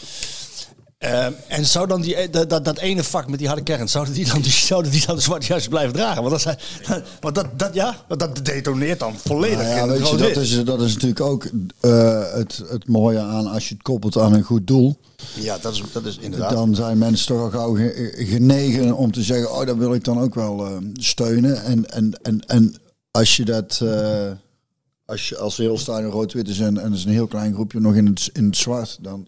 [1.05, 4.13] Eh, en zou dan die, dat, dat, dat ene vak met die harde kern, zouden
[4.13, 6.23] die dan, die, zouden die dan de zwarte jas blijven dragen?
[6.23, 6.57] Want dat, zijn,
[7.21, 10.63] want dat, dat, ja, dat detoneert dan volledig Nou ja, in weet je, dat is,
[10.63, 11.45] dat is natuurlijk ook
[11.79, 14.99] eh, het, het mooie aan als je het koppelt aan een goed doel.
[15.33, 16.49] Ja, dat is, dat is inderdaad.
[16.49, 20.03] Dan zijn mensen toch al gauw ge- genegen om te zeggen, oh, dat wil ik
[20.03, 21.63] dan ook wel eh, steunen.
[21.63, 22.75] En, en, en, en
[23.11, 24.31] als je dat, eh,
[25.05, 27.79] als je als heel stadion rood-wit is en, en er is een heel klein groepje
[27.79, 29.27] nog in het, in het zwart, dan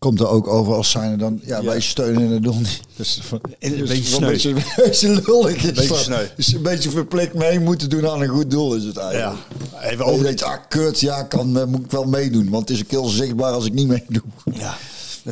[0.00, 2.80] komt er ook over als zijn er dan, ja, wij steunen het doel niet.
[2.96, 3.20] Dus,
[3.58, 4.52] Een dus beetje wel sneu.
[4.54, 6.26] Een beetje, beetje lullig is Beetje sneu.
[6.36, 9.40] Dus een beetje verplicht mee moeten doen aan een goed doel is het ja, eigenlijk.
[9.80, 12.50] even Over denkt, ah, kut, ja, kan, eh, moet ik wel meedoen.
[12.50, 14.22] Want het is ook heel zichtbaar als ik niet meedoe.
[14.52, 14.76] Ja.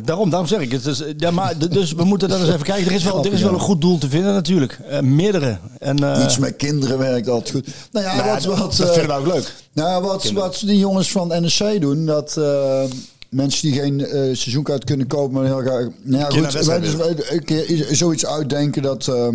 [0.03, 0.83] Daarom, daarom zeg ik het.
[0.83, 2.87] Dus, ja, maar, dus we moeten dan eens even kijken.
[2.87, 4.79] Er is wel, er is wel een goed doel te vinden natuurlijk.
[4.89, 5.57] Eh, meerdere.
[5.79, 7.67] En, eh, Iets met kinderen werkt altijd goed.
[7.91, 9.53] Nou ja, nou, wat, dat, wat, dat eh, vinden we ook leuk.
[9.73, 12.83] nou, wat, wat die jongens van NEC doen, dat eh,
[13.29, 15.87] mensen die geen eh, seizoenkaart kunnen kopen, maar heel graag.
[16.03, 16.97] Nou ja, goed, wij- willen.
[16.97, 19.27] wij- een keer zoiets uitdenken, dat, eh,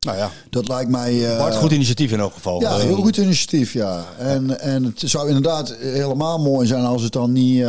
[0.00, 1.32] Nou ja, dat lijkt mij.
[1.32, 2.60] eh, Bart, goed initiatief in elk geval.
[2.60, 4.04] Ja, heel goed initiatief, ja.
[4.18, 7.62] En, en het zou inderdaad helemaal mooi zijn als het dan niet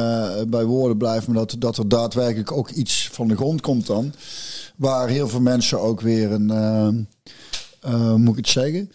[0.48, 4.14] bij woorden blijft, maar dat, dat er daadwerkelijk ook iets van de grond komt dan.
[4.76, 7.08] Waar heel veel mensen ook weer een,
[8.16, 8.92] moet ik het zeggen?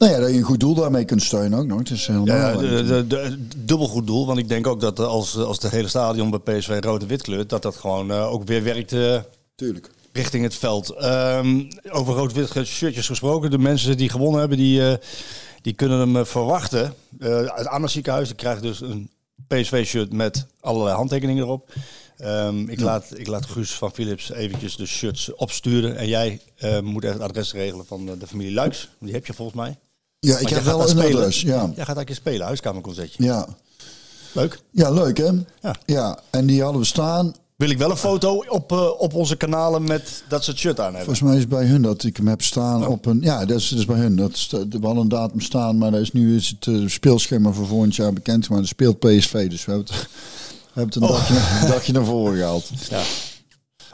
[0.00, 1.78] Nou ja, dat je een goed doel daarmee kunt steunen ook nog.
[1.78, 2.06] Het is.
[2.06, 4.26] Ja, de, de, de- dubbel goed doel.
[4.26, 7.22] Want ik denk ook dat als, als de hele stadion bij PSV rood en wit
[7.22, 9.20] kleurt, dat dat gewoon eh, ook weer werkt eh,
[9.54, 9.90] Tuurlijk.
[10.12, 10.90] richting het veld.
[10.90, 13.50] Ehm, over rood-wit shirtjes gesproken.
[13.50, 14.96] De mensen die gewonnen hebben, die, eh,
[15.62, 16.94] die kunnen hem eh, verwachten.
[17.18, 18.26] Eh uit Anna ziekenhuis.
[18.28, 19.10] Die krijgen dus een
[19.48, 21.68] PSV-shirt met allerlei handtekeningen erop.
[22.16, 25.96] Ehm, ik, laat, ik laat Guus van Philips eventjes de shirts opsturen.
[25.96, 28.88] En jij eh, moet even het adres regelen van eh, de familie Luiks.
[29.00, 29.78] Die heb je volgens mij.
[30.20, 31.16] Ja, ik heb wel een spelen.
[31.18, 31.40] adres.
[31.40, 31.70] Ja.
[31.76, 33.24] Jij gaat een keer spelen, huiskamerconcertje.
[33.24, 33.46] Ja.
[34.32, 34.60] Leuk.
[34.70, 35.30] ja, leuk hè?
[35.62, 35.74] Ja.
[35.86, 37.34] ja, en die hadden we staan.
[37.56, 40.78] Wil ik wel een foto op, eh, op onze kanalen met dat ze het shirt
[40.78, 41.04] aan hebben.
[41.04, 43.20] Volgens mij is het bij hun dat ik hem heb staan op een...
[43.20, 44.16] Ja, dat is, dat is bij hun.
[44.16, 47.52] Dat is, we hadden een datum staan, maar dat is nu is het eh, speelschema
[47.52, 48.48] voor volgend jaar bekend.
[48.48, 50.08] Maar er speelt PSV, dus we hebben het,
[50.74, 52.70] we hebben het een, dagje, een dagje naar voren gehaald.
[52.88, 53.02] Ja.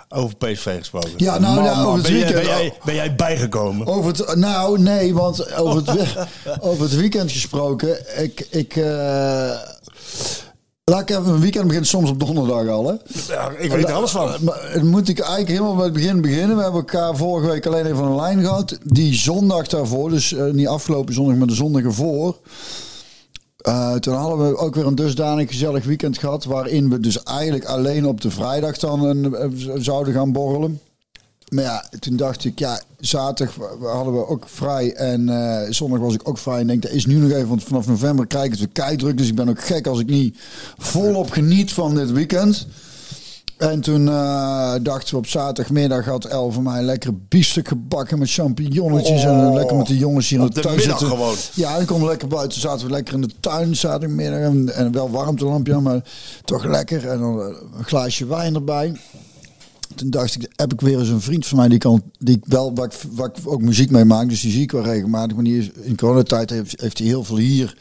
[0.09, 1.11] Over PSV gesproken.
[1.17, 3.87] Ja, nou, over het ben, jij, ben, weekend- jij, ben jij bijgekomen?
[3.87, 6.17] Over het, nou, nee, want over het,
[6.69, 8.23] over het weekend gesproken.
[8.23, 9.51] Ik, ik, eh,
[10.85, 12.95] laat ik even, een weekend begint soms op donderdag al, hè?
[13.35, 14.35] Ja, ik weet er alles van.
[14.41, 16.57] Maar dan moet ik eigenlijk helemaal bij het begin beginnen.
[16.57, 18.79] We hebben elkaar vorige week alleen even een lijn gehad.
[18.83, 22.37] Die zondag daarvoor, dus eh, niet afgelopen zondag, maar de zondag ervoor.
[23.67, 26.45] Eh, toen hadden we ook weer een dusdanig gezellig weekend gehad.
[26.45, 30.81] Waarin we dus eigenlijk alleen op de vrijdag dan een, eh, zouden gaan borrelen.
[31.49, 36.15] Maar ja, toen dacht ik, ja, zaterdag hadden we ook vrij en eh, zondag was
[36.15, 36.55] ik ook vrij.
[36.55, 39.17] En ik denk, dat is nu nog even, want vanaf november krijg ik het weer.
[39.17, 40.39] Dus ik ben ook gek als ik niet
[40.79, 42.67] volop geniet van dit weekend.
[43.57, 48.19] En toen eh, dachten we op zaterdagmiddag had El voor mij een lekkere biefstuk gebakken
[48.19, 49.25] met champignonnetjes.
[49.25, 51.07] en eh, lekker met de jongens hier in de tuin zitten.
[51.07, 51.35] gewoon.
[51.55, 52.61] Ja, dan konden we lekker buiten.
[52.61, 54.41] Zaten we lekker in de tuin zaterdagmiddag.
[54.41, 56.01] En, en wel warmtelampje, maar
[56.45, 57.09] toch lekker.
[57.09, 57.47] En dan eh,
[57.79, 59.01] een glaasje wijn erbij.
[59.97, 62.45] Toen dacht ik, heb ik weer eens een vriend van mij die kan, die ik
[62.47, 65.35] wel, waar ik, waar ik ook muziek mee maak, dus die zie ik wel regelmatig.
[65.37, 67.77] Maar die is, in coronatijd heeft, heeft hij heel veel hier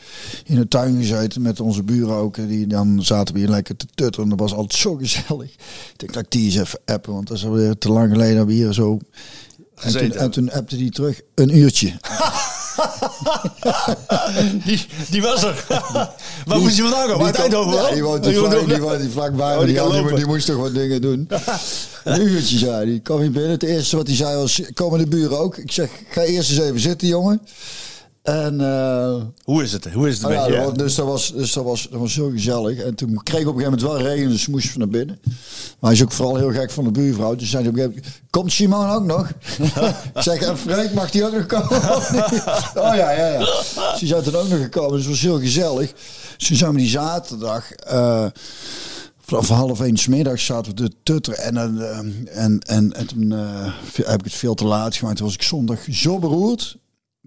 [0.45, 2.37] in de tuin gezeten met onze buren ook.
[2.37, 4.29] En Die, dan zaten we hier lekker te tutteren.
[4.29, 5.51] Dat was altijd zo gezellig.
[5.51, 8.35] Ik denk dat ik die eens even appen, want dat is alweer te lang geleden
[8.35, 8.99] dat we hier zo...
[9.75, 11.87] En toen, en toen appte hij terug een uurtje.
[14.65, 15.65] Die, die was er.
[16.45, 17.25] Waar moest je vandaan komen?
[17.25, 17.71] Uit Eindhoven?
[17.71, 17.91] Wel?
[17.91, 19.55] die woont vlak, vlakbij.
[19.55, 21.27] Oh, die die, die, die moest toch wat dingen doen.
[22.03, 22.85] Een uurtje zei hij.
[22.85, 23.51] Die kwam hier binnen.
[23.51, 25.57] Het eerste wat hij zei was, komen de buren ook?
[25.57, 27.41] Ik zeg, ga eerst eens even zitten, jongen.
[28.25, 28.61] En...
[28.61, 29.91] eh, Hoe is het?
[29.93, 30.57] Hoe is het met je?
[30.65, 32.79] was- dus dat was, dus dat was, dat was heel gezellig.
[32.79, 35.19] En toen kreeg ik op een gegeven moment wel regen, dus moest we naar binnen.
[35.79, 37.35] Maar hij is ook vooral heel gek van de buurvrouw.
[37.35, 39.29] Dus zei hij op een gegeven moment, komt Simon ook nog?
[40.15, 41.83] ik zeg, en mag die ook nog komen?
[42.87, 43.45] oh ja, ja, ja.
[43.99, 45.93] Die zijn toen ook nog gekomen, dus het was heel gezellig.
[46.37, 47.71] Dus toen zijn we die zaterdag...
[47.71, 48.25] eh,
[49.27, 51.39] Vanaf half één 's middags zaten we te tutteren.
[51.39, 51.97] En, eh,
[52.43, 53.31] en, en, en toen
[54.05, 55.17] heb ik het veel te laat gemaakt.
[55.17, 56.77] Toen was ik zondag zo beroerd.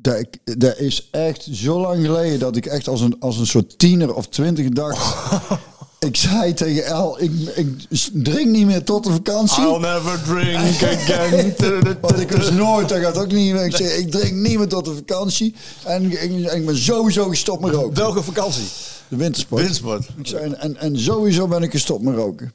[0.00, 3.46] Dat, ik, dat is echt zo lang geleden dat ik echt als een, als een
[3.46, 5.14] soort tiener of twintig dacht.
[5.98, 9.62] Ik zei tegen El, ik, ik drink niet meer tot de vakantie.
[9.62, 11.54] I'll never drink again.
[12.00, 13.64] Want ik wist nooit, dat gaat ook niet meer.
[13.64, 15.54] Ik zei, ik drink niet meer tot de vakantie.
[15.84, 17.94] En ik, en ik ben sowieso gestopt met roken.
[17.96, 18.64] Welke vakantie?
[19.08, 19.62] De wintersport.
[19.62, 20.08] Windsport.
[20.18, 22.52] Ik zei, en, en, en sowieso ben ik gestopt met roken.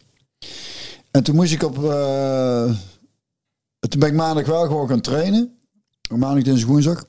[1.11, 1.83] En toen moest ik op...
[1.83, 2.65] eh,
[3.79, 5.57] toen ben ik maandag wel gewoon gaan trainen.
[6.15, 7.03] Maandag, dinsdag, woensdag.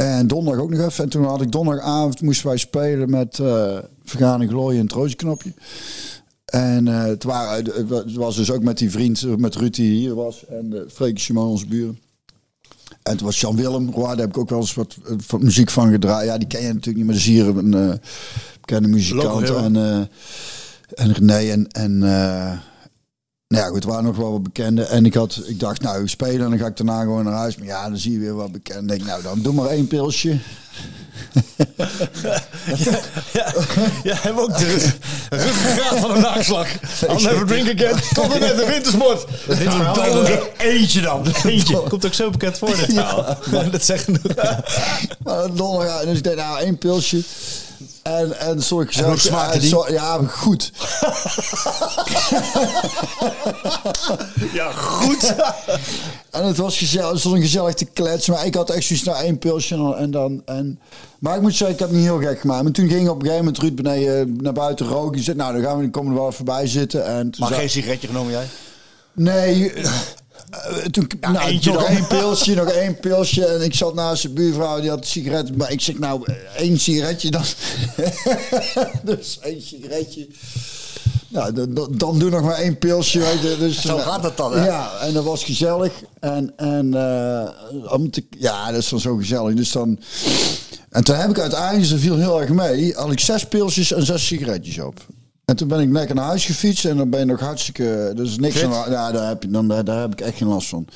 [0.00, 1.04] En donderdag ook nog even.
[1.04, 5.52] En toen had ik donderdagavond moesten wij spelen met eh Vergaan en Glooien en Troosknopje.
[6.44, 10.14] En eh, het, waren, het was dus ook met die vriend, met Ruud die hier
[10.14, 10.44] was.
[10.46, 11.98] En uh, Freek Simon, onze buren.
[13.02, 13.90] En het was Jan Willem.
[13.90, 16.26] Roy, daar heb ik ook wel eens wat, eh, wat muziek van gedraaid.
[16.26, 17.92] Ja, die ken je natuurlijk niet, maar dat is hier een eh,
[18.60, 19.50] bekende muzikant.
[19.50, 19.98] En, eh,
[20.94, 21.68] en René en...
[21.68, 22.58] en eh,
[23.48, 24.88] nou ja, goed, er waren nog wel wat bekenden.
[24.88, 27.56] En ik, had, ik dacht, nou, spelen en dan ga ik daarna gewoon naar huis.
[27.56, 28.82] Maar ja, dan zie je weer wat bekend.
[28.82, 30.38] Ik denk, nou, dan doe maar één pilsje.
[33.32, 33.52] Ja,
[34.02, 34.92] ja, hebben ook de
[35.30, 36.68] ruggengraat van een naakslag.
[37.02, 38.00] I'll never drink again.
[38.14, 39.26] Tot en met de wintersport.
[39.46, 40.26] Dit verhaal Dan
[40.58, 41.26] eentje dan.
[41.44, 41.82] Eentje.
[41.82, 43.38] komt ook zo bekend voor, dit verhaal.
[43.50, 44.22] Maar dat zegt genoeg.
[45.24, 47.22] Maar donderdag, dus ik deed nou één pilsje.
[48.02, 49.68] En, en smaakte die?
[49.68, 50.72] zo- Ja, goed.
[54.52, 55.34] Ja, goed.
[56.30, 58.32] En het was gezellig, het stond een gezellig te kletsen.
[58.32, 60.78] Maar ik had echt zoiets naar één pilsje en dan- en
[61.18, 62.62] maar ik moet zeggen, ik heb me niet heel gek gemaakt.
[62.62, 65.12] Maar toen ging op een gegeven moment Ruud beneden naar buiten roken.
[65.12, 67.04] Die zei, nou, dan gaan we, dan komen we er wel voorbij zitten.
[67.06, 68.46] En Maar zei- geen sigaretje genomen jij?
[69.12, 69.72] Nee,
[70.50, 73.46] eh, toen, nou, eentje nog één pilsje, nog één pilsje.
[73.46, 75.56] En ik zat naast de buurvrouw, die had een sigaret.
[75.56, 77.42] Maar ik zeg, nou, één sigaretje dan.
[79.04, 80.28] dus één sigaretje.
[81.28, 81.52] Nou,
[81.90, 83.18] dan, doe nog maar één pilsje.
[83.18, 83.56] Weet je.
[83.58, 84.66] Dus, Zo gaat het dan, hè?
[84.66, 85.92] Ja, en dat was gezellig.
[86.20, 89.54] En, en eh, om te- ja, dat is dan zo gezellig.
[89.54, 89.98] Dus dan...
[90.90, 94.06] En toen heb ik uiteindelijk, dat viel heel erg mee, had ik zes pilsjes en
[94.06, 95.06] zes sigaretjes op.
[95.48, 98.12] En toen ben ik lekker naar huis gefietst en dan ben je nog hartstikke...
[98.14, 100.68] Dus niks aan, ja, daar heb, je, dan, daar, daar heb ik echt geen last
[100.68, 100.86] van.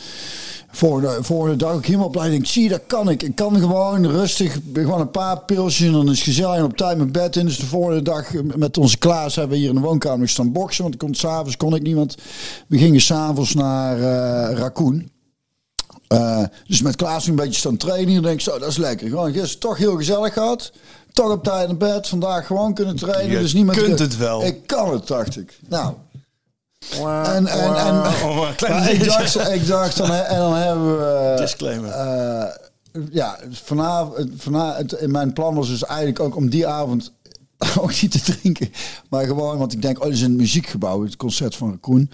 [0.70, 2.30] Volgende, volgende dag ook helemaal blij.
[2.30, 3.22] Denk, zie dat kan ik.
[3.22, 6.76] Ik kan gewoon rustig, gewoon een paar pilsjes en dan is het gezellig en op
[6.76, 7.46] tijd mijn bed in.
[7.46, 10.82] Dus de volgende dag met onze Klaas hebben we hier in de woonkamer staan boksen.
[10.82, 12.16] Want ik kon s'avonds kon ik niet, want
[12.66, 15.10] we gingen s'avonds naar eh Raccoon.
[16.08, 18.14] Eh, dus met Klaas een beetje staan trainen.
[18.14, 19.08] Dan denk ik zo, dat is lekker.
[19.08, 20.72] Gewoon gisteren toch heel gezellig gehad.
[21.12, 22.08] Toch op tijd naar bed.
[22.08, 23.30] Vandaag gewoon kunnen trainen.
[23.30, 24.44] Je dus met kunt het wel.
[24.44, 25.58] Ik kan het, dacht ik.
[25.68, 25.94] Nou.
[27.00, 28.48] En, en, en, Oh,
[28.90, 31.04] ik dacht, ik dacht dan, en dan hebben we...
[31.04, 31.90] eh, Disclaimer.
[31.90, 32.48] eh,
[33.10, 37.12] ja, vanavond, vanavond, in mijn plan was dus eigenlijk ook om die avond
[37.80, 38.70] ook niet te drinken.
[39.10, 42.10] Maar gewoon, want ik denk, oh, dat is een muziekgebouw, het concert van Raccoon.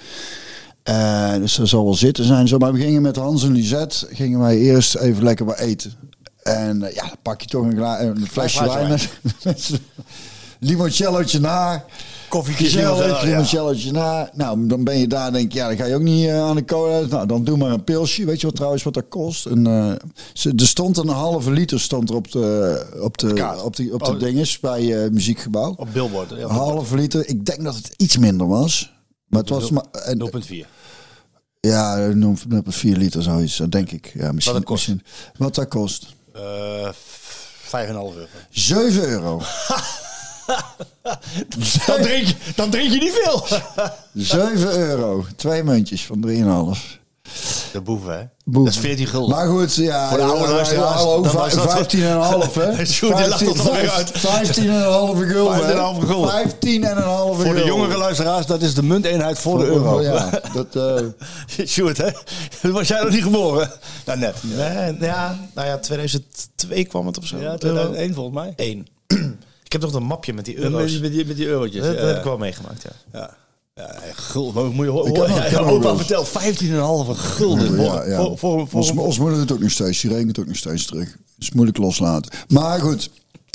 [0.83, 2.49] Eh, dus dat zal wel zitten zijn.
[2.49, 5.93] Zo, maar we gingen met Hans en Lisette, gingen wij eerst even lekker wat eten.
[6.43, 8.89] En eh, ja, dan pak je toch een, een flesje wijn
[9.45, 9.81] met,
[10.61, 11.85] limoncellootje na.
[12.31, 14.31] Gezellig, limoncellootje na.
[14.35, 16.57] Nou, dan ben je daar, denk ik, ja, dan ga je ook niet eh, aan
[16.57, 17.07] de cola.
[17.07, 18.25] Nou, dan doe maar een pilsje.
[18.25, 19.47] Weet je wat trouwens wat dat kost?
[19.47, 23.63] Een, eh, er stond een halve liter stond er op de, op de, kaart.
[23.63, 24.19] op de, op de Oh.
[24.19, 25.75] dinges bij eh muziekgebouw.
[25.77, 26.31] Op billboard.
[26.31, 27.29] Een halve liter.
[27.29, 28.93] Ik denk dat het iets minder was.
[29.27, 29.85] Maar het was maar...
[30.05, 30.67] en- 0,4.
[31.61, 34.13] ja, noem noem het 4 liter zoiets, dat denk ik.
[34.15, 34.89] Ja, misschien, dat kost?
[34.89, 36.17] misschien- Wat dat kost?
[36.39, 36.89] Eh
[37.69, 38.27] 5,5 euro.
[38.51, 39.43] 7 euro.
[41.87, 43.47] Dan drink, je, dan drink je niet veel.
[44.13, 45.27] 7 euro.
[45.37, 46.99] Twee muntjes van 3,5.
[47.73, 48.25] De boeven, hè?
[48.45, 48.65] Boeven.
[48.65, 49.37] Dat is 14 gulden.
[49.37, 50.09] Maar goed, ja.
[50.09, 52.85] Voor de oude ja, luisteraars, hallo, dan vijf- was dat- 15 en een half, hè?
[52.87, 54.11] Sjoerd, die lacht ons alweer uit.
[54.15, 55.55] 15 en een halve gulden.
[55.67, 55.73] hè?
[55.73, 56.31] 15,5 gulden.
[56.31, 57.67] 15 en een halve Voor de gulden.
[57.67, 60.03] jongere luisteraars, dat is de munteenheid voor de euro.
[60.03, 60.77] Ja, dat...
[61.57, 62.11] eh, Sjoerd, hè?
[62.73, 63.71] Was jij nog niet geboren?
[64.07, 64.37] Nou, net.
[64.43, 67.37] Nee, ja, nou ja, 2002 kwam het of zo.
[67.37, 67.57] Ja, Euro.
[67.59, 68.53] 2001 volgens mij.
[68.57, 68.87] Eén.
[69.65, 70.91] ik heb nog een mapje met die Met, euro's.
[70.91, 71.83] die- met, die, met die eurotjes.
[71.85, 72.19] dat, ja, heb ja.
[72.19, 73.19] ik wel meegemaakt, ja.
[73.21, 73.37] Ja.
[73.79, 75.51] Ja, gul, maar moet je Ik horen.
[75.51, 77.81] Ja, opa vertelt 15,5 gulden.
[77.81, 78.17] ja, ja.
[78.17, 80.01] Voor, voor, voor, ons, ons moeder doet het ook nog steeds.
[80.01, 81.17] Die rekent ook nog steeds terug.
[81.39, 82.33] is moeilijk loslaten.
[82.49, 83.11] Maar goed.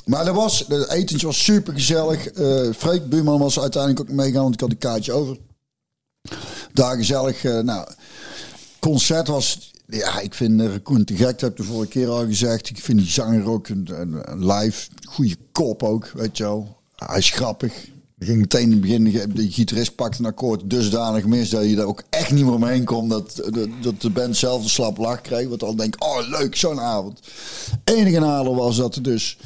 [0.05, 2.27] Maar dat was, het etentje was super gezellig.
[2.27, 5.37] Eh Freek Buurman was uiteindelijk ook meegaan, want ik had een kaartje over.
[6.73, 7.43] Daar gezellig.
[7.43, 7.87] eh, nou,
[8.79, 9.71] concert was.
[9.87, 11.25] Ja, ik vind uh, Koen te gek.
[11.27, 12.69] Dat heb ik de vorige keer al gezegd.
[12.69, 14.87] Ik vind die zanger ook een, een- een live.
[15.07, 16.77] Goede kop ook, weet je wel.
[16.95, 17.73] Hij is grappig.
[18.23, 21.85] Ging meteen in het begin, de gitarist pakte een akkoord dusdanig mis dat je er
[21.85, 23.09] ook echt niet meer omheen kon.
[23.09, 25.47] Dat, dat, dat de band zelf een slap lach kreeg.
[25.47, 27.19] Wat dan denk oh leuk, zo'n avond.
[27.83, 29.37] Enige nadeel was dat er dus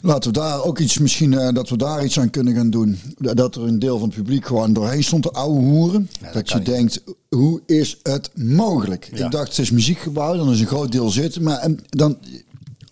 [0.00, 2.98] Laten we daar ook iets, misschien eh, dat we daar iets aan kunnen gaan doen.
[3.18, 6.10] Dat er een deel van het publiek gewoon doorheen stond te ouwe hoeren.
[6.32, 9.08] dat je denkt, hoe is het mogelijk?
[9.14, 9.24] Ja.
[9.24, 11.42] Ik dacht, het is muziekgebouw, dan is een groot deel zitten.
[11.42, 12.16] Maar en, dan,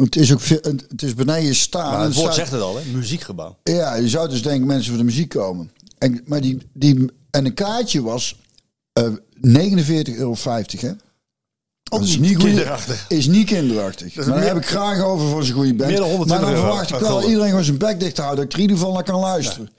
[0.04, 1.92] het is ook veel, het is beneden staan.
[1.92, 2.82] Maar het woord zegt het al, hè?
[2.92, 3.56] Muziekgebouw.
[3.62, 5.70] ja, je zou dus denken mensen voor de muziek komen.
[5.98, 8.36] En, maar die, die, en een kaartje was
[8.92, 10.92] eh 49,50 euro, hè?
[11.82, 13.04] Dat is niet goeie- kinderachtig.
[13.08, 14.14] Is niet kinderachtig.
[14.14, 15.90] Maar daar heb ik graag over voor zijn goede band.
[15.90, 18.44] Meer dan 120 maar dan verwacht ik wel iedereen gewoon zijn bek dicht te houden.
[18.44, 19.70] Dat ik er in ieder geval naar kan luisteren.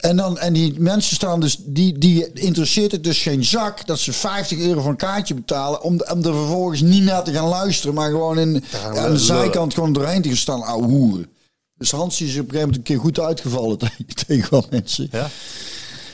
[0.00, 3.98] En, dan, en die mensen staan dus, die, die interesseert het dus geen zak dat
[3.98, 5.82] ze 50 euro voor een kaartje betalen.
[5.82, 9.18] Om, om er vervolgens niet naar te gaan luisteren, maar gewoon in, aan de lullen.
[9.18, 11.26] zijkant gewoon doorheen te gaan staan, ouwe hoeren.
[11.78, 13.78] Dus Hans is op een gegeven moment een keer goed uitgevallen
[14.26, 15.08] tegen, wat mensen.
[15.10, 15.30] Ja?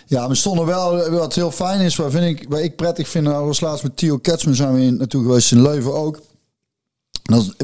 [0.07, 3.25] Ja, we stonden wel, wat heel fijn is, waar, vind ik, waar ik prettig vind,
[3.25, 6.20] nou, was laatst met Theo Ketsman zijn we in, naartoe geweest in Leuven ook.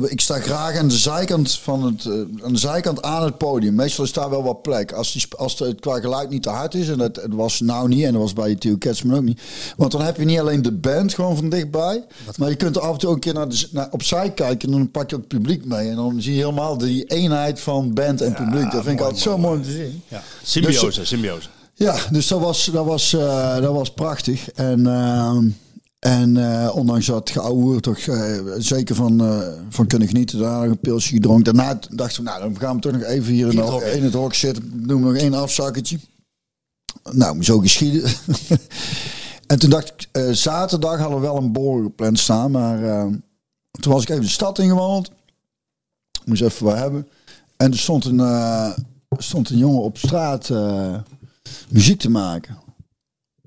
[0.08, 3.74] Ik sta graag aan de zijkant van het, eh, aan de zijkant aan het podium.
[3.74, 4.92] Meestal is daar wel wat plek.
[4.92, 7.88] Als, die, als het qua geluid niet te hard is, en dat het was nou
[7.88, 9.40] niet, en dat was bij Theo Ketsman ook niet.
[9.76, 12.04] Want dan heb je niet alleen de band gewoon van dichtbij,
[12.36, 14.68] maar je kunt er af en toe ook een keer naar de, naar, opzij kijken
[14.68, 15.88] en dan pak je ook het publiek mee.
[15.88, 18.70] En dan zie je helemaal die eenheid van band en publiek.
[18.70, 20.02] Dat vind ik altijd zo mooi te zien.
[20.08, 20.22] ja.
[20.42, 21.48] Symbiose, symbiose.
[21.74, 24.50] Ja, dus dat was, dat was, eh, dat was prachtig.
[24.50, 25.48] En, ehm,
[26.02, 30.38] en eh, ondanks dat geouwe toch eh, zeker van, eh, van kunnen genieten.
[30.38, 31.44] Daar een pilsje gedronken.
[31.44, 33.82] Daarna dachten we, nou dan gaan we toch nog even hier in, het hok.
[33.82, 34.86] in het hok zitten.
[34.86, 35.98] Doen we nog één afzakketje.
[37.12, 38.10] Nou, zo geschieden.
[39.46, 42.50] en toen dacht ik, zaterdag hadden we wel een borrel gepland staan.
[42.50, 43.08] Maar
[43.80, 45.10] toen was ik even de stad ingewandeld.
[46.24, 47.08] Moest even wat hebben.
[47.56, 48.74] En er stond een,
[49.18, 50.50] stond een jongen op straat
[51.68, 52.61] muziek te maken.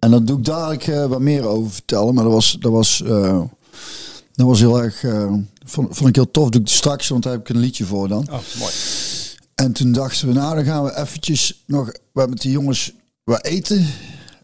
[0.05, 2.13] En dat doe ik dadelijk eh, wat meer over vertellen.
[2.13, 3.41] Maar dat was, dat was, eh,
[4.33, 5.03] dat was heel erg...
[5.03, 5.33] eh,
[5.65, 6.49] vond, vond ik heel tof.
[6.49, 8.27] Doe ik straks, want daar heb ik een liedje voor dan.
[8.31, 8.71] Oh, mooi.
[9.55, 13.45] En toen dachten we, nou dan gaan we eventjes nog wat met die jongens wat
[13.45, 13.87] eten.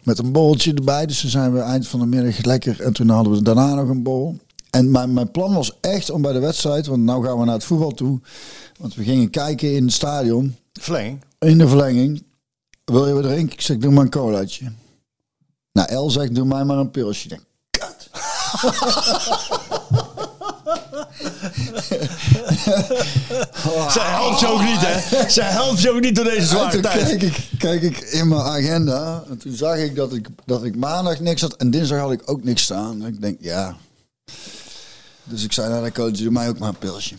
[0.03, 1.05] Met een borreltje erbij.
[1.05, 2.81] Dus dan zijn we eind van de middag lekker.
[2.81, 4.39] En toen hadden we daarna nog een borrel.
[4.69, 7.53] En mijn, mijn plan was echt om bij de wedstrijd, want nou gaan we naar
[7.53, 8.19] het voetbal toe.
[8.79, 10.55] Want we gingen kijken in het stadion.
[10.73, 11.23] Verlenging.
[11.39, 12.23] In de verlenging.
[12.85, 13.53] Wil je wat drinken?
[13.53, 14.71] Ik zeg, doe maar een colaatje.
[15.73, 17.23] Nou, El zegt, doe mij maar een pilsje.
[17.23, 18.09] Ik denk, kut.
[23.89, 25.29] Zij helpt je ook niet, hè?
[25.29, 27.07] Zij helpt je ook niet door deze zware toen tijd.
[27.07, 29.23] keek ik, keek ik in mijn agenda.
[29.29, 31.55] En toen zag ik dat, ik dat ik maandag niks had.
[31.55, 33.01] En dinsdag had ik ook niks staan.
[33.01, 33.75] En ik denk, ja.
[35.23, 37.15] Dus ik zei naar de coach, doe mij ook maar een pilsje.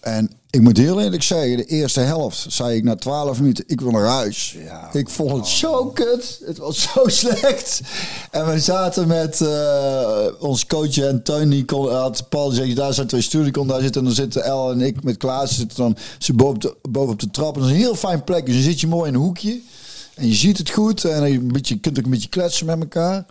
[0.00, 3.80] En ik moet heel eerlijk zeggen, de eerste helft zei ik na 12 minuten, ik
[3.80, 4.56] wil naar huis.
[4.64, 4.92] Ja.
[4.92, 6.40] Ik vond het zo kut.
[6.44, 7.80] Het was zo slecht.
[8.30, 12.94] En we zaten met eh, ons coach en Teun, die kon, had Paul zei, daar
[12.94, 14.00] zijn twee die kon daar zitten.
[14.00, 17.20] En dan zitten El en ik met Klaas zitten dan ze boven, de, boven op
[17.20, 17.54] de trap.
[17.54, 18.46] En dat is een heel fijn plek.
[18.46, 19.60] Dus dan zit je mooi in een hoekje.
[20.14, 21.04] En je ziet het goed.
[21.04, 23.24] En je, een beetje, je kunt ook een beetje kletsen met elkaar.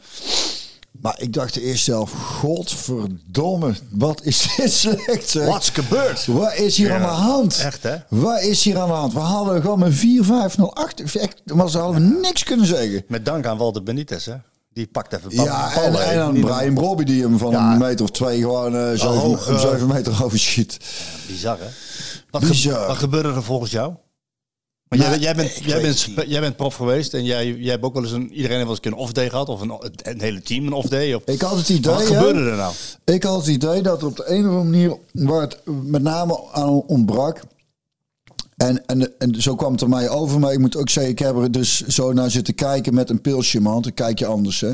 [1.01, 5.45] Maar ik dacht de eerste helft, godverdomme, wat is dit slecht zeg.
[5.47, 6.25] Wat is gebeurd?
[6.25, 7.58] Wat is hier Ja, aan de hand?
[7.60, 7.95] echt, hè?
[8.10, 9.13] Wat is hier aan de hand?
[9.13, 11.05] We hadden gewoon met 4-5-0 achter.
[11.19, 13.03] Echt, maar ze hadden niks kunnen zeggen.
[13.08, 14.34] Met dank aan Walter Benitez, hè?
[14.73, 16.12] Die pakt even Ja, ballen, en, hè?
[16.12, 17.71] en dan Niet Brian Brobby die hem van Ja.
[17.71, 18.89] een meter of twee gewoon eh
[19.58, 20.77] zeven, meter overschiet.
[21.27, 21.65] Bizar, hè?
[22.29, 22.88] Wat, ge- Bizar.
[22.88, 23.93] wat gebeurde er volgens jou?
[24.89, 28.04] Jij, jij, bent, jij, bent, jij bent prof geweest en jij, jij hebt ook wel
[28.04, 28.32] eens een...
[28.34, 31.13] Iedereen heeft wel eens een off-day gehad of een, een hele team een off-day.
[31.13, 32.15] Of, Ik had het idee, wat hè?
[32.15, 32.74] gebeurde er nou?
[33.06, 36.02] Ik had het idee dat er op de een of andere manier, waar het met
[36.02, 37.41] name aan ontbrak.
[38.58, 40.39] En, en, en zo kwam het er mij over.
[40.39, 43.21] Maar ik moet ook zeggen, ik heb er dus zo naar zitten kijken met een
[43.21, 43.82] pilsje, man.
[43.82, 44.71] Dan kijk je anders, hè.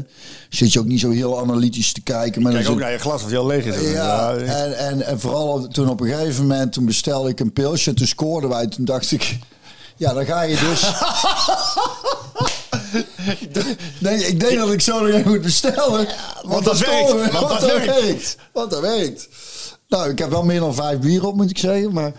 [0.49, 2.41] Zit je ook niet zo heel analytisch te kijken.
[2.41, 3.91] Maar Kijk ook zit- naar je glas of die al leeg is.
[3.91, 7.93] Ja, en, en, en vooral toen op een gegeven moment, toen bestelde ik een pilsje,
[7.93, 8.67] toen scoorden wij.
[8.67, 9.37] Toen dacht ik,
[10.01, 10.81] ja, dan ga je dus...
[13.99, 16.07] nee, ik denk dat ik zo nog even moet bestellen.
[16.43, 17.85] want dat werkt, want dat dat werkt.
[17.85, 18.37] werkt.
[18.53, 19.29] Want dat werkt.
[19.87, 21.93] Nou, ik heb wel meer dan vijf bier op, moet ik zeggen.
[21.93, 22.11] Maar,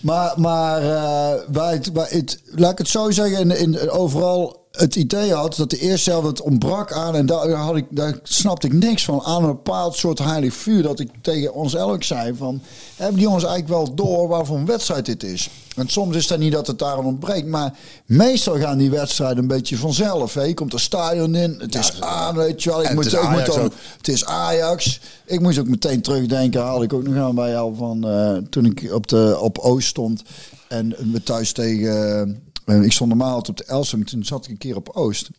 [0.00, 5.56] maar, maar eh, het, laat ik het zo zeggen, in, in, overal het idee had
[5.56, 7.14] dat de eerste helft het ontbrak aan.
[7.14, 9.22] En daar, had ik, daar snapte ik niks van.
[9.22, 10.82] Aan een bepaald soort heilig vuur.
[10.82, 12.60] Dat ik tegen ons elk zei van...
[12.96, 15.50] Hebben die jongens eigenlijk wel door waarvoor een wedstrijd dit is?
[15.76, 17.46] En soms is het niet dat het daarom ontbreekt.
[17.46, 20.34] Maar meestal gaan die wedstrijden een beetje vanzelf.
[20.34, 20.42] Hè?
[20.42, 21.56] Je komt er stadion in.
[21.60, 22.80] Het is aan, weet je wel.
[22.82, 23.72] Ik En moet, het is ik moet ook.
[23.96, 25.00] het is Ajax.
[25.24, 26.60] Ik moest ook meteen terugdenken.
[26.62, 29.88] Haalde ik ook nog aan bij jou van eh, toen ik op, de, op Oost
[29.88, 30.22] stond.
[30.68, 32.20] En we thuis tegen.
[32.20, 32.34] eh,
[32.74, 34.04] ik stond normaal altijd op de Elsum.
[34.04, 35.30] Toen zat ik een keer op Oost.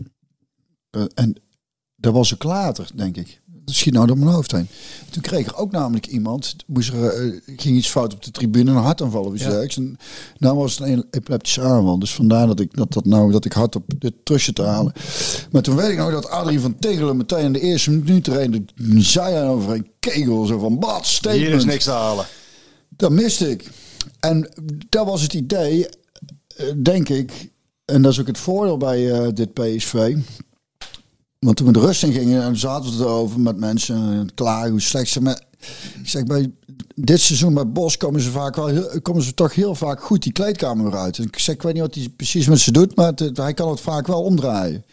[0.89, 1.41] Eh, en
[1.95, 3.41] dat was ook later, denk ik.
[3.45, 4.67] Dat schiet nou door mijn hoofd heen.
[5.09, 8.71] Toen kreeg er ook namelijk iemand, moest er, eh, ging iets fout op de tribune,
[8.71, 9.77] een hartaanval of iets dergelijks.
[9.77, 9.97] En
[10.37, 11.99] nou was het een epileptische aanval.
[11.99, 14.93] Dus vandaar dat ik, dat, dat, nou, dat ik hard op dit terug te halen.
[15.51, 18.41] Maar toen weet ik nog dat Adrie van Tegelen meteen in de eerste minuut er
[18.41, 20.45] een de zij over een kegel.
[20.45, 21.45] Zo van, wat, statement.
[21.45, 22.25] Hier is niks te halen.
[22.89, 23.69] Dat miste ik.
[24.19, 24.49] En
[24.89, 25.87] dat was het idee,
[26.77, 27.51] denk ik.
[27.85, 30.15] En dat is ook het voordeel bij eh, dit PSV.
[31.39, 33.95] Want toen we de rust in gingen, en zaten we erover met mensen.
[33.95, 35.45] En klaar, hoe slecht ze met.
[36.01, 36.51] Ik zeg, bij
[36.95, 40.31] dit seizoen bij Bos komen ze, vaak wel komen ze toch heel vaak goed die
[40.31, 41.17] kleedkamer weer uit.
[41.17, 43.69] En ik zeg, ik weet niet wat hij precies met ze doet, maar hij kan
[43.69, 44.85] het vaak wel omdraaien.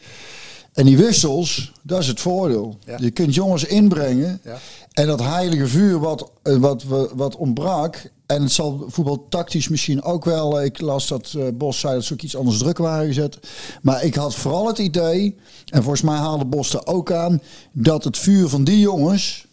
[0.76, 2.78] En die wissels, dat is het voordeel.
[2.86, 2.96] Ja.
[3.00, 4.40] Je kunt jongens inbrengen.
[4.44, 4.58] Ja.
[4.92, 8.10] En dat heilige vuur wat, eh, wat, wat, wat ontbrak.
[8.26, 10.62] En het zal voetbal tactisch misschien ook wel.
[10.62, 13.38] Ik las dat eh, Bos zei dat ze ook iets anders druk waren gezet.
[13.82, 15.36] Maar ik had vooral het idee.
[15.66, 17.42] En volgens mij haalde Bos er ook aan.
[17.72, 19.46] Dat het vuur van die jongens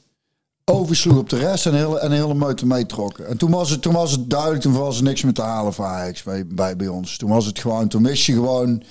[0.65, 3.27] oversloeg op de rest en hele, en hele meute meetrokken.
[3.27, 5.73] En toen was, het, toen was het duidelijk, toen was er niks meer te halen
[5.73, 7.17] voor Ajax bij, bij, bij ons.
[7.17, 8.83] Toen was het gewoon, toen wist je gewoon...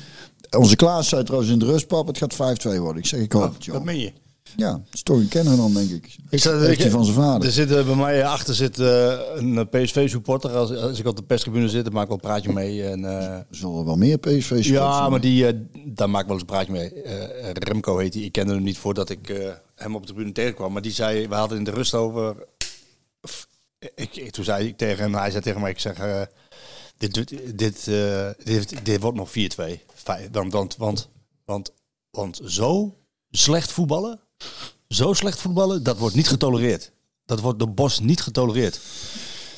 [0.59, 2.37] Onze Klaas zei trouwens in de rustpap, het gaat 5-2
[2.79, 3.03] worden.
[3.03, 3.75] Ik zeg, ik hoop het, joh.
[3.75, 4.13] Dat meen je.
[4.57, 6.17] Ja, dat is toch een kenner dan, denk ik.
[6.31, 7.47] Ik zat, hij van zijn vader.
[7.47, 10.51] Er zit eh, bij mij achter zit eh, een PSV-supporter.
[10.51, 12.85] Als, als ik op de perstribune zit, dan maak ik wel een praatje mee.
[12.85, 15.53] En, eh, Er zullen wel meer PSV's ja, maar die, eh,
[15.85, 17.03] daar maak ik wel eens een praatje mee.
[17.03, 18.23] Eh, Remco heet hij.
[18.23, 20.73] Ik kende hem niet voordat ik eh, hem op de tribune tegenkwam.
[20.73, 22.35] Maar die zei, we hadden in de rust over...
[23.95, 25.99] Ik, ik, toen zei ik tegen hem, hij zei tegen mij, ik zeg...
[25.99, 26.21] eh,
[26.99, 27.15] dit,
[27.59, 29.33] dit, eh, dit, dit wordt nog 4-2.
[30.05, 31.09] Vijf- Want, want, want,
[31.45, 31.73] want,
[32.11, 32.97] want zo
[33.31, 34.21] slecht voetballen,
[34.89, 36.93] zo slecht voetballen, dat wordt niet getolereerd.
[37.25, 38.81] Dat wordt door Bos niet getolereerd.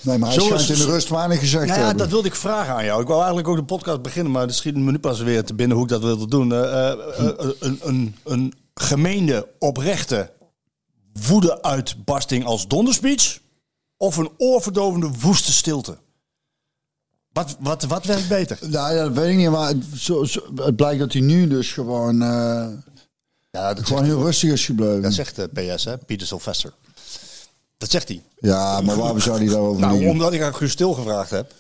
[0.01, 2.03] Nee, maar hij Zo schijnt in de rust weinig gezegd Nou ja, hebben.
[2.03, 3.01] dat wilde ik vragen aan jou.
[3.01, 5.55] Ik wou eigenlijk ook de podcast beginnen, maar er schiet me nu pas weer te
[5.55, 6.53] binnen hoe ik dat wilde doen.
[6.53, 10.33] Eh, eh, eh, een, een, een gemeende, oprechte
[11.29, 13.41] woede-uitbarsting als donderspeech
[13.97, 15.99] of een oorverdovende woeste stilte?
[17.35, 18.59] Wat, wat, wat werkt beter?
[18.61, 21.49] Nou ja, dat weet ik niet, maar het, zo, zo- het blijkt dat hij nu
[21.49, 22.67] dus gewoon, eh,
[23.51, 25.03] Ja, dat gewoon heel rustig is gebleven.
[25.03, 25.99] Dat zegt de PS, hè?
[25.99, 26.73] Pieter Sylvester.
[27.79, 28.23] Dat zegt hij.
[28.39, 31.53] Ja, maar waarom zou hij daarover Nou, omdat ik aan Guus Stil gevraagd heb.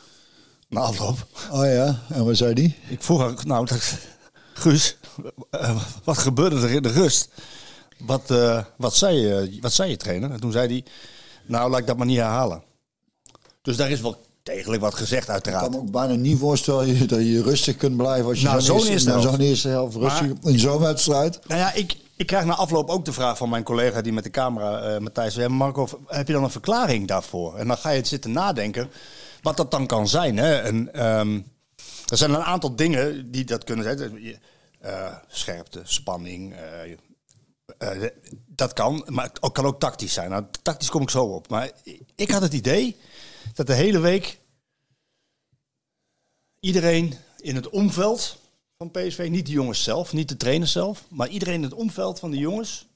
[0.69, 1.27] Na afloop.
[1.51, 2.77] Oh ja, en wat zei die?
[2.89, 3.95] Ik vroeg aan, nou, dat-
[4.53, 4.97] Guus,
[5.51, 7.29] eh, wat gebeurde er in de rust?
[7.99, 10.31] Wat, eh, wat, zei, je, wat zei je trainer?
[10.31, 10.85] En toen zei hij,
[11.47, 12.63] nou, laat ik dat maar niet herhalen.
[13.63, 15.71] Dus daar is wel degelijk wat gezegd, Ik kan uiteraard.
[15.71, 19.09] me ook bijna niet voorstellen dat je- rustig kunt blijven als je Nou, zo'n eerste,
[19.09, 21.41] nou, zo'n eerste helft rustig in zo'n wedstrijd.
[21.47, 24.25] Nou ja, ik, ik krijg na afloop ook de vraag van mijn collega die met
[24.25, 27.57] de camera, eh Matthijs, zei, Marco, heb je dan een verklaring daarvoor?
[27.57, 28.91] En dan ga je zitten nadenken
[29.43, 30.37] wat dat dan kan zijn.
[30.37, 30.55] Hè?
[30.57, 31.41] En, ehm,
[32.07, 34.39] er zijn een aantal dingen die dat kunnen zijn.
[34.81, 36.55] Eh, scherpte, spanning,
[37.79, 37.91] eh,
[38.47, 40.31] dat kan, maar het kan ook tactisch zijn.
[40.31, 41.49] Nou, tactisch kom ik zo op.
[41.49, 41.71] Maar
[42.15, 42.97] ik had het idee
[43.55, 44.39] dat de hele week
[46.61, 48.39] iedereen in het omveld
[48.79, 52.19] van PSV, niet de jongens zelf, niet de trainers zelf, maar iedereen in het omveld
[52.19, 52.87] van de jongens.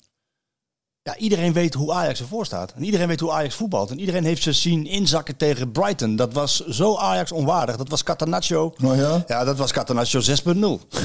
[1.02, 2.72] Ja, iedereen weet hoe Ajax ervoor staat.
[2.72, 3.90] En iedereen weet hoe Ajax voetbalt.
[3.90, 6.16] En iedereen heeft ze zien inzakken tegen Brighton.
[6.16, 7.76] Dat was zo Ajax onwaardig.
[7.76, 8.74] Dat was Catanaccio.
[8.84, 9.24] Oh ja?
[9.26, 10.98] Ja, dat was Catanaccio 6.0.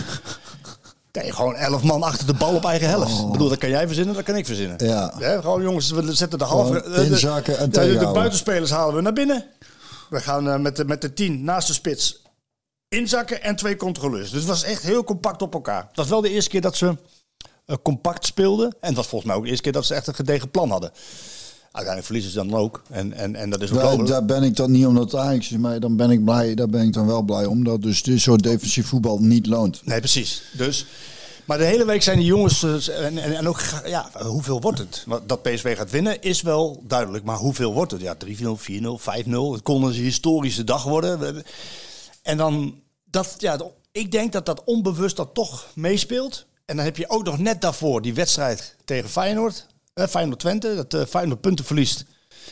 [1.21, 3.19] Nee, gewoon elf man achter de bal op eigen helft.
[3.19, 4.81] Ik bedoel, dat kan jij verzinnen, dat kan ik verzinnen.
[4.81, 4.87] Oh.
[4.87, 5.41] Ja.
[5.41, 6.83] Gewoon jongens, we zetten de halve...
[6.83, 9.45] Eh, de- inzakken en de, de, buitenspelers halen we naar binnen.
[10.09, 12.21] We gaan eh, met, de, met de tien naast de spits
[12.87, 14.29] inzakken en twee controleurs.
[14.29, 15.85] Dus het was echt heel compact op elkaar.
[15.87, 16.97] Het was wel de eerste keer dat ze
[17.65, 18.75] eh, compact speelden.
[18.79, 20.69] En het was volgens mij ook de eerste keer dat ze echt een gedegen plan
[20.69, 20.91] hadden.
[21.73, 22.81] Uiteindelijk verliezen ze dan ook.
[22.89, 25.57] En, en, en dat is ook Daar, daar ben ik dan niet omdat Ajax is,
[25.57, 26.55] maar dan ben ik blij.
[26.55, 29.85] Daar ben ik dan wel blij om dat dus dit soort defensief voetbal niet loont.
[29.85, 30.43] Nee, precies.
[30.57, 30.85] Dus,
[31.45, 32.63] maar de hele week zijn die jongens.
[32.63, 35.05] eh, En, en, en ook, ja, hoeveel wordt het?
[35.25, 37.23] Dat PSV gaat winnen is wel duidelijk.
[37.23, 38.01] Maar hoeveel wordt het?
[38.01, 38.35] Ja, 3-0, 4-0,
[39.25, 39.51] 5-0.
[39.51, 41.43] Het kon een historische dag worden.
[42.21, 43.59] En dan, dat, ja,
[43.91, 46.45] ik denk dat dat onbewust dat toch meespeelt.
[46.65, 49.67] En dan heb je ook nog net daarvoor die wedstrijd tegen Feyenoord.
[49.93, 52.05] Eh, Feyenoord-Twente, dat eh, Feyenoord punten verliest.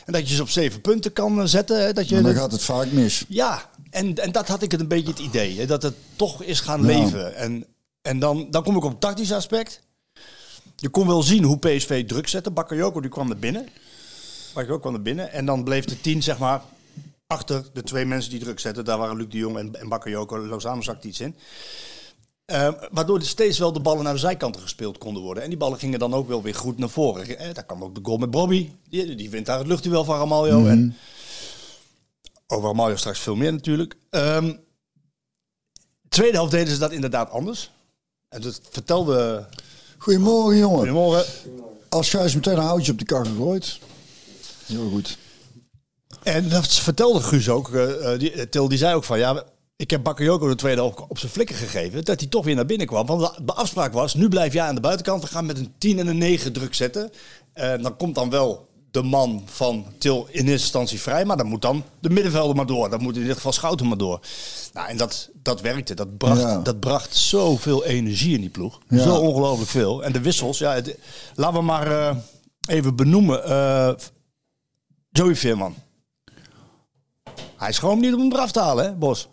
[0.04, 1.82] En dat je ze op zeven punten kan eh, zetten.
[1.84, 3.24] hè, Dat je dan dat- gaat het vaak mis.
[3.28, 5.58] ja, en, en dat had ik het een beetje het idee.
[5.58, 6.86] Hè, dat het toch is gaan Ja.
[6.86, 7.34] leven.
[7.36, 7.66] En,
[8.02, 9.80] en dan, dan kom ik op het tactisch aspect.
[10.76, 12.50] Je kon wel zien hoe PSV druk zette.
[12.50, 13.68] Bakayoko die kwam naar binnen.
[14.54, 15.32] Bakayoko kwam naar binnen.
[15.32, 16.62] En dan bleef de tien, zeg maar,
[17.26, 18.84] achter de twee mensen die druk zetten.
[18.84, 20.38] Daar waren Luc de Jong en, en Bakayoko.
[20.38, 21.34] Lozano zakte iets in.
[22.44, 25.42] Ehm, waardoor er steeds wel de ballen naar de zijkanten gespeeld konden worden.
[25.42, 27.38] En die ballen gingen dan ook wel weer goed naar voren.
[27.38, 28.70] Eh, daar kwam ook de goal met Bobby.
[28.88, 30.66] Die, die wint daar het luchtduel van Ramaljo.
[30.66, 30.96] En
[32.46, 33.96] over Ramaljo straks veel meer natuurlijk.
[34.10, 34.54] Ehm,
[36.08, 37.70] tweede helft deden ze dat inderdaad anders.
[38.28, 39.46] En dat vertelde...
[39.98, 40.78] Goedemorgen jongen.
[40.78, 41.24] Goedemorgen.
[41.88, 43.78] Als Gijs meteen een houtje op de kar gegooid.
[44.66, 45.18] Heel goed.
[46.22, 47.74] En dat vertelde Guus ook.
[47.74, 49.44] eh, eh, die, eh, Til die zei ook van ja,
[49.82, 52.04] ik heb Bakayoko de tweede op zijn flikken gegeven.
[52.04, 53.06] Dat hij toch weer naar binnen kwam.
[53.06, 55.22] Want de- afspraak was, nu blijf jij aan de buitenkant.
[55.22, 57.10] We gaan met een 10 en een 9 druk zetten.
[57.52, 61.24] En dan komt dan wel de man van Til in eerste instantie vrij.
[61.24, 62.90] Maar dan moet dan de middenvelder maar door.
[62.90, 64.20] Dan moet in dit geval Schouten maar door.
[64.72, 65.94] Nou, en dat, dat werkte.
[65.94, 66.58] Dat bracht, Ja.
[66.58, 68.78] dat bracht zoveel energie in die ploeg.
[68.88, 69.02] Ja.
[69.02, 70.04] Zo ongelooflijk veel.
[70.04, 70.98] En de wissels, ja, het-
[71.34, 72.16] laten we maar eh,
[72.68, 73.44] even benoemen.
[73.44, 73.92] Eh,
[75.10, 75.74] Joey Veerman.
[77.56, 79.28] Hij is gewoon niet om hem eraf te halen, hè, Bos?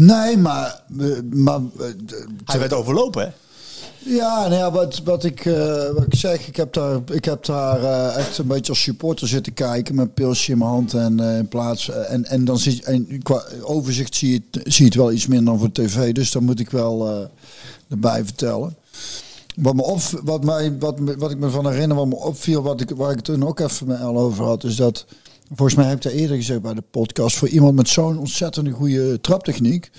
[0.00, 0.82] Nee, maar...
[0.98, 1.86] eh, maar eh,
[2.44, 3.28] Hij werd overlopen, hè?
[4.04, 7.44] Ja, nou ja, wat, wat, ik, eh, wat ik zeg, ik heb daar, ik heb
[7.44, 10.94] daar eh, echt een beetje als supporter zitten kijken met een pilsje in mijn hand
[10.94, 14.42] en eh, in plaats eh, en, en dan zie je, en qua overzicht zie je,
[14.50, 17.08] het, zie je het wel iets minder dan voor tv, dus dat moet ik wel
[17.08, 17.18] eh,
[17.88, 18.76] erbij vertellen.
[19.56, 22.80] Wat, me op, wat, mij, wat, wat ik me van herinner, wat me opviel, wat
[22.80, 25.06] ik, waar ik het toen ook even met El over had, is dat,
[25.50, 28.70] volgens mij heb ik dat eerder gezegd bij de podcast, voor iemand met zo'n ontzettend
[28.70, 29.90] goede traptechniek,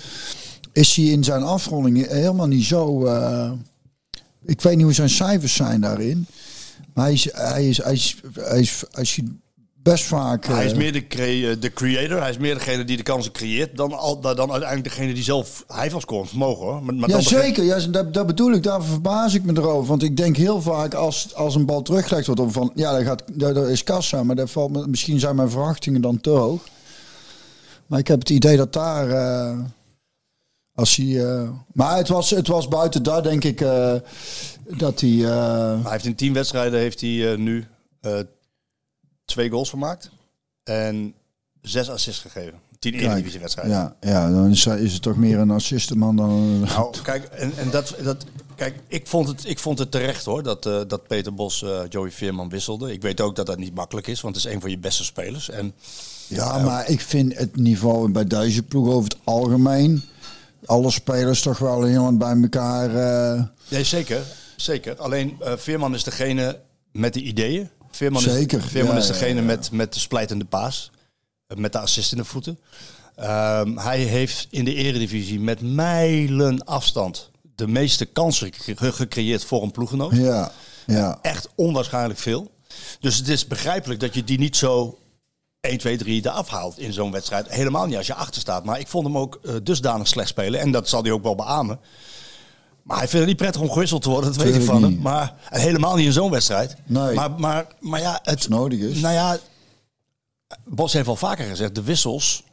[0.74, 3.06] is hij in zijn afronding helemaal niet zo...
[3.06, 3.52] eh,
[4.43, 6.26] ik weet niet hoe zijn cijfers zijn daarin.
[6.93, 9.20] Maar hij is, hij is, hij is, hij is, hij is
[9.84, 10.46] best vaak...
[10.46, 12.20] Hij is eh, meer de, cre- de creator.
[12.20, 15.64] Hij is meer degene die de kansen creëert dan, al, dan uiteindelijk degene die zelf...
[15.68, 16.84] Hij heeft wel scorend vermogen, hoor.
[16.84, 17.64] Maar, maar ja, zeker.
[17.64, 18.64] Ja, dat, dat bedoel ik.
[18.64, 19.88] Daar verbaas ik me erover.
[19.88, 22.42] Want ik denk heel vaak als, als een bal teruggelegd wordt...
[22.54, 24.24] Van, ja, dat, gaat, dat, dat is kassa.
[24.24, 26.62] Maar dat valt me, misschien zijn mijn verwachtingen dan te hoog.
[27.88, 29.10] Maar ik heb het idee dat daar...
[29.10, 29.60] eh,
[30.74, 33.94] als hij, eh, maar het was, het was buiten daar, denk ik, eh,
[34.78, 35.10] dat hij...
[35.26, 37.68] eh, Hij heeft in tien wedstrijden heeft hij, eh, nu
[38.02, 38.20] eh,
[39.32, 40.10] twee goals gemaakt.
[40.64, 41.14] En
[41.62, 42.60] zes assists gegeven.
[42.80, 43.74] Tien Kijk, Eredivisie-wedstrijden.
[43.74, 46.60] ja, ja, dan is, is het toch meer een assistenman dan...
[46.60, 48.26] Nou, kijk, en, en dat, dat,
[48.56, 51.80] kijk ik, vond het, ik vond het terecht hoor, dat, eh, dat Peter Bos eh,
[51.90, 52.92] Joey Veerman wisselde.
[52.94, 55.04] Ik weet ook dat dat niet makkelijk is, want het is een van je beste
[55.04, 55.50] spelers.
[55.50, 55.74] En
[56.28, 60.04] Ja, maar ik vind het niveau bij deze ploeg over het algemeen...
[60.66, 62.96] Alle spelers toch wel heel bij elkaar...
[63.36, 64.22] eh, Nee, zeker.
[64.56, 64.96] Zeker.
[64.98, 66.60] Alleen eh, Veerman is degene
[66.92, 67.70] met de ideeën.
[67.92, 69.46] Veerman Zeker, Is, Veerman ja, is ja, degene ja.
[69.46, 70.92] Met, met de splijtende paas.
[71.48, 72.60] Eh, Met de assist in de voeten.
[73.16, 79.64] Ehm, hij heeft in de eredivisie met mijlen afstand de meeste kansen gecre- gecreëerd voor
[79.64, 80.16] een ploeggenoot.
[80.16, 80.52] ja,
[80.86, 81.20] ja.
[81.22, 82.52] Echt onwaarschijnlijk veel.
[83.00, 84.98] Dus het is begrijpelijk dat je die niet zo
[85.60, 87.50] 1, 2, 3 eraf haalt in zo'n wedstrijd.
[87.50, 88.66] Helemaal niet als je achter staat.
[88.66, 90.60] Maar ik vond hem ook eh, dusdanig slecht spelen.
[90.60, 91.80] En dat zal hij ook wel beamen.
[92.84, 95.00] Maar hij vindt het niet prettig om gewisseld te worden, dat weet ik van hem.
[95.02, 96.76] Maar en helemaal niet in zo'n wedstrijd.
[96.86, 97.16] Nee.
[97.16, 99.00] Maar, maar, maar ja, het, Als het nodig is.
[99.00, 99.38] Nou ja,
[100.66, 102.44] Bos heeft al vaker gezegd, de wissels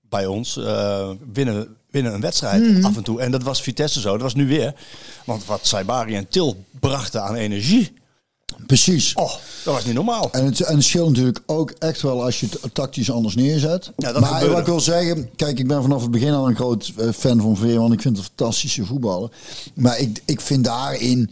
[0.00, 2.84] bij ons eh, winnen, winnen een wedstrijd Mhm.
[2.84, 3.20] af en toe.
[3.20, 4.74] En dat was Vitesse zo, dat was nu weer.
[5.24, 7.92] Want wat Saibari en Til brachten aan energie,
[8.66, 9.14] Precies.
[9.14, 9.32] oh,
[9.64, 10.28] dat was niet normaal.
[10.32, 13.90] En het, en het scheelt natuurlijk ook echt wel als je het tactisch anders neerzet.
[13.96, 14.50] Ja, dat maar gebeurde.
[14.52, 17.40] wat ik wil zeggen, kijk, ik ben vanaf het begin al een groot eh, fan
[17.40, 17.92] van Veerman.
[17.92, 19.30] Ik vind het een fantastische voetballer.
[19.74, 21.30] Maar ik, ik vind daarin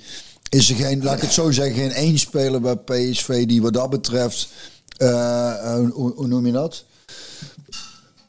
[0.48, 3.72] is er geen, laat ik het zo zeggen, geen één speler bij PSV die wat
[3.72, 4.48] dat betreft,
[4.96, 6.84] eh, eh, hoe, hoe noem je dat?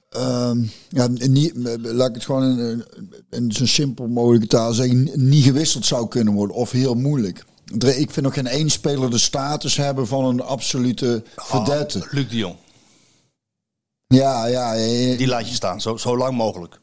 [0.09, 0.59] Ehm,
[0.89, 5.43] ja, niet, laat ik het gewoon in, in- in zo simpel mogelijke taal zeggen, niet
[5.43, 7.45] gewisseld zou kunnen worden of heel moeilijk.
[7.75, 11.99] Ik vind nog geen één speler de status hebben van een absolute verdette.
[12.03, 12.55] Ah, Luc de Jong,
[14.07, 14.73] Ja, ja,
[15.17, 16.79] die laat je staan, zo, zo lang mogelijk.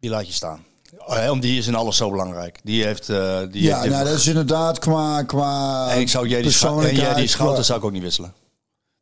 [0.00, 0.64] Die laat je staan.
[1.06, 2.60] Oh, Om die is in alles zo belangrijk.
[2.64, 3.08] Die heeft...
[3.08, 6.50] eh, die ja heeft nou, dat is inderdaad qua, qua en ik zou jij die,
[6.50, 8.34] Scha- jij die Schouten zou ik ook niet wisselen.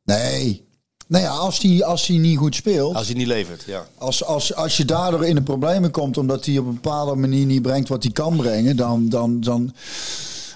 [0.05, 0.69] Nee.
[1.07, 3.87] Nou ja, als die, als die niet goed speelt, Als hij niet levert, ja.
[3.99, 7.47] als, als, als je daardoor in de problemen komt omdat hij op een bepaalde manier
[7.47, 9.09] niet brengt wat hij kan brengen, dan...
[9.09, 9.75] dan, dan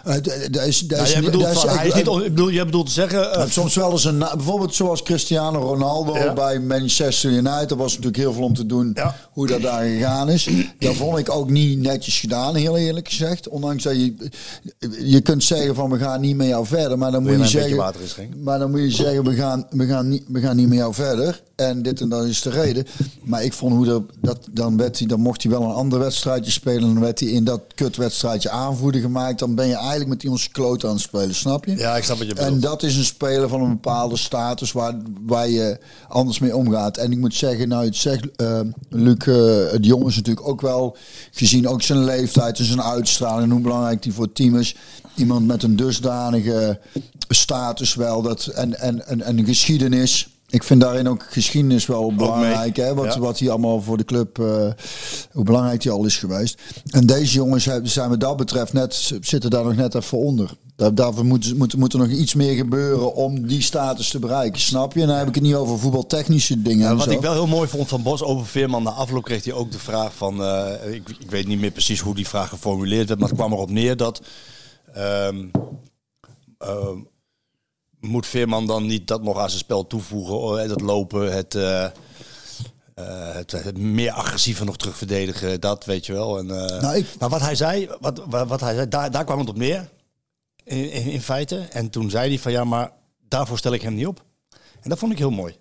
[0.05, 2.65] eh, Nou, jij daar bedoelt, is van, echt- hij is niet, on- ik bedoel, jij
[2.65, 3.27] bedoelt te zeggen...
[3.27, 6.33] eh, Je hebt soms wel eens een, bijvoorbeeld zoals Cristiano Ronaldo Ja.
[6.33, 7.71] bij Manchester United.
[7.71, 9.17] Er was natuurlijk heel veel om te doen Ja.
[9.33, 10.49] hoe dat daar gegaan is.
[10.79, 13.49] Dat vond ik ook niet netjes gedaan, heel eerlijk gezegd.
[13.49, 14.15] Ondanks dat je,
[15.05, 16.99] je kunt zeggen van we gaan niet met jou verder.
[16.99, 17.77] Maar dan moet je je zeggen,
[18.43, 20.95] maar dan moet je zeggen we gaan, we, gaan niet, we gaan niet met jou
[20.95, 21.43] verder.
[21.57, 22.87] En dit en dat is de reden.
[23.23, 25.99] Maar ik vond hoe dat, dat dan, werd hij, dan mocht hij wel een ander
[25.99, 26.81] wedstrijdje spelen.
[26.81, 29.39] Dan werd hij in dat kutwedstrijdje aanvoerder gemaakt.
[29.39, 31.77] Dan ben je eigenlijk met die onze kloot aan het spelen, snap je?
[31.77, 34.95] Ja, ik snap wat je En dat is een speler van een bepaalde status waar,
[35.27, 35.79] waar je
[36.09, 36.97] anders mee omgaat.
[36.97, 40.61] En ik moet zeggen, nou, het zegt, eh, Luc eh, de Jong is natuurlijk ook
[40.61, 40.97] wel,
[41.31, 44.77] gezien ook zijn leeftijd en zijn uitstraling hoe belangrijk die voor het team is.
[45.15, 46.81] Iemand met een dusdanige
[47.29, 50.29] status wel dat, en, en, en, en een geschiedenis.
[50.55, 52.77] Ik vind daarin ook geschiedenis wel belangrijk.
[52.77, 52.95] Hè?
[52.95, 53.21] Wat, ja.
[53.21, 54.69] wat hij allemaal voor de club, eh,
[55.33, 56.63] hoe belangrijk hij al is geweest.
[56.91, 60.51] En deze jongens hebben- zijn wat dat betreft net, zitten daar nog net even onder.
[60.77, 64.61] Daar, daarvoor moet, moet, moet er nog iets meer gebeuren om die status te bereiken.
[64.61, 65.01] Snap je?
[65.01, 66.89] En dan heb ik het niet over voetbaltechnische dingen.
[66.89, 67.11] Ja, wat zo.
[67.11, 69.79] ik wel heel mooi vond van Bos over Veerman, na afloop kreeg hij ook de
[69.79, 73.29] vraag van, eh, ik, ik weet niet meer precies hoe die vraag geformuleerd werd, maar
[73.29, 74.21] het kwam erop neer dat,
[74.93, 75.47] ehm,
[76.59, 76.99] ehm,
[78.05, 81.91] moet Veerman dan niet dat nog aan zijn spel toevoegen, het lopen, het, eh, eh,
[83.35, 86.39] het, het meer agressiever nog terug verdedigen, dat weet je wel.
[86.39, 89.25] En, eh, Nou, ik- Maar wat hij zei, wat, wat, wat hij zei daar, daar
[89.25, 89.89] kwam het op neer,
[90.65, 91.57] in, in, in feite.
[91.59, 92.91] En toen zei hij van ja, maar
[93.29, 94.25] daarvoor stel ik hem niet op.
[94.81, 95.57] En dat vond ik heel mooi.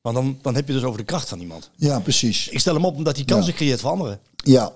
[0.00, 1.70] Want dan, dan heb je dus over de kracht van iemand.
[1.76, 2.48] Ja, precies.
[2.48, 4.20] Ik stel hem op omdat hij kansen creëert voor anderen.
[4.36, 4.72] Ja,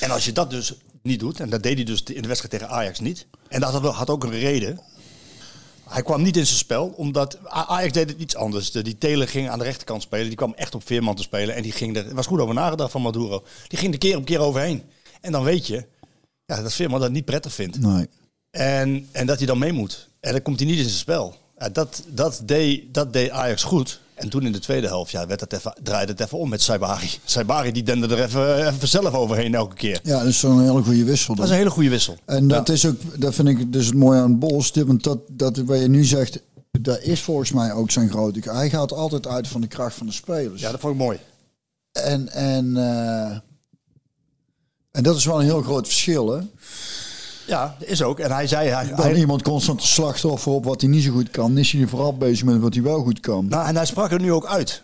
[0.00, 2.52] En als je dat dus niet doet, en dat deed hij dus in de wedstrijd
[2.62, 3.26] tegen Ajax niet.
[3.48, 4.80] En dat had ook een reden.
[5.92, 8.70] Hij kwam niet in zijn spel, omdat Ajax deed het iets anders.
[8.70, 10.26] De, die Telen ging aan de rechterkant spelen.
[10.26, 11.54] Die kwam echt op Veerman te spelen.
[11.54, 13.44] En die ging er, er was goed over nagedacht van Maduro.
[13.66, 14.82] Die ging er keer op keer overheen.
[15.20, 15.86] En dan weet je
[16.46, 17.80] ja, dat Veerman dat niet prettig vindt.
[17.80, 18.08] nee.
[18.50, 20.08] En, en dat hij dan mee moet.
[20.20, 21.36] En dan komt hij niet in zijn spel.
[21.58, 24.00] Ja, dat, dat, deed, dat deed Ajax goed.
[24.14, 26.62] En toen in de tweede helft ja, werd het even, draaide het even om met
[26.62, 27.10] Saibari.
[27.24, 30.00] Saibari die dende er even, even zelf overheen elke keer.
[30.02, 31.34] Ja, dat is zo'n hele goede wissel.
[31.34, 31.44] Dat dan.
[31.44, 32.16] is een hele goede wissel.
[32.24, 34.38] En dat is ook, dat vind ik dus het mooie aan.
[34.38, 36.42] Dit, want dat, dat wat je nu zegt,
[36.80, 38.50] dat is volgens mij ook zijn grote.
[38.50, 40.60] Hij gaat altijd uit van de kracht van de spelers.
[40.60, 41.18] Ja, dat vond ik mooi.
[41.92, 43.38] En, en, eh,
[44.90, 46.40] en dat is wel een heel groot verschil, hè?
[47.46, 48.18] Ja, dat is ook.
[48.18, 48.68] En hij zei...
[48.68, 51.58] Hij, hij- iemand constant slachtoffer op wat hij niet zo goed kan.
[51.58, 53.46] Is hij vooral bezig met wat hij wel goed kan.
[53.48, 54.82] nou, en hij sprak er nu ook uit.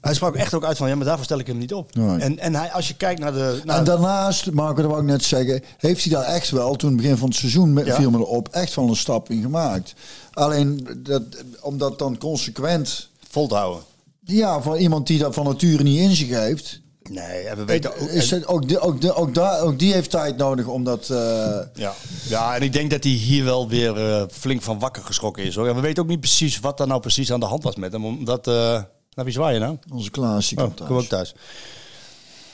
[0.00, 1.94] Hij sprak echt ook uit van, ja, maar daarvoor stel ik hem niet op.
[1.94, 2.18] Nee.
[2.18, 3.60] En, en hij, als je kijkt naar de...
[3.64, 6.88] Naar, En daarnaast, Marco, dat wou ik net zeggen, heeft hij daar echt wel, toen
[6.92, 7.94] het begin van het seizoen met, Ja.
[7.94, 9.94] viel me erop, echt wel een stap in gemaakt.
[10.32, 11.22] Alleen, dat,
[11.60, 13.82] omdat dan consequent, vol te houden.
[14.24, 16.80] ja, van iemand die dat van nature niet in zich heeft,
[17.12, 18.08] Nee, en we weten ook...
[18.08, 21.10] is het ook, die, ook, ook, daar, ook die heeft tijd nodig om dat...
[21.10, 21.94] eh, Ja.
[22.28, 25.54] ja, en ik denk dat hij hier wel weer eh, flink van wakker geschrokken is.
[25.54, 25.68] Hoor.
[25.68, 27.92] En we weten ook niet precies wat er nou precies aan de hand was met
[27.92, 28.04] hem.
[28.04, 28.84] Omdat, nou,
[29.14, 29.76] wie zwaai je nou?
[29.92, 31.02] onze Klaas, die Oh, komt kom thuis.
[31.02, 31.34] ook thuis.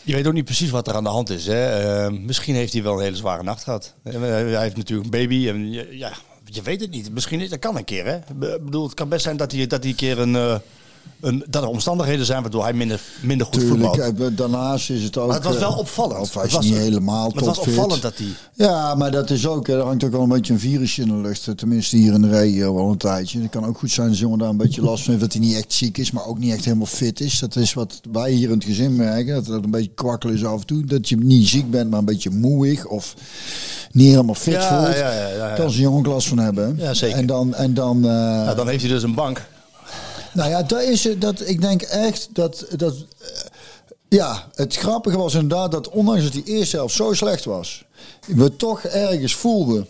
[0.03, 1.47] Je weet ook niet precies wat er aan de hand is.
[1.47, 2.11] Hè?
[2.11, 3.95] Misschien heeft hij wel een hele zware nacht gehad.
[4.03, 5.49] Eh, Hij heeft natuurlijk een baby.
[5.49, 6.13] En je- ja,
[6.45, 7.13] je weet het niet.
[7.13, 7.49] Misschien.
[7.49, 8.05] Dat kan een keer.
[8.07, 8.17] Hè?
[8.17, 10.61] Ik bedoel, het kan best zijn dat hij, dat hij een keer een,
[11.21, 13.99] eh, dat er omstandigheden zijn waardoor hij minder, minder goed voetbalt.
[13.99, 15.27] eh, daarnaast is het ook...
[15.27, 16.21] Maar het was wel eh, opvallend.
[16.21, 18.27] Of hij Het is was- niet helemaal maar het was opvallend dat hij...
[18.55, 21.15] Ja, maar dat is ook, er hangt ook wel een beetje een virusje in de
[21.15, 21.49] lucht.
[21.57, 23.41] Tenminste hier in de regio al een tijdje.
[23.41, 25.25] Het kan ook goed zijn dat de jongen daar een beetje last van heeft.
[25.25, 27.39] Dat hij niet echt ziek is, maar ook niet echt helemaal fit is.
[27.39, 29.35] Dat is wat wij hier in het gezin merken.
[29.35, 30.85] Dat het een beetje kwakkel is af en toe.
[30.85, 32.87] Dat je niet ziek bent, maar een beetje moeig.
[32.87, 33.15] Of
[33.93, 34.97] niet helemaal fit Ja, voelt.
[34.97, 35.55] ja, ja, ja, ja.
[35.55, 36.75] Kan zijn jongen last van hebben.
[36.79, 37.17] Ja, zeker.
[37.17, 37.55] En dan...
[37.55, 39.47] En dan eh, Ja, dan heeft hij dus een bank.
[40.37, 41.09] Nou ja, dat is.
[41.19, 42.67] Dat, ik denk echt dat.
[42.77, 43.29] dat eh,
[44.09, 47.85] ja, het grappige was inderdaad dat ondanks dat die eerste helft zo slecht was,
[48.27, 49.89] we toch ergens voelden.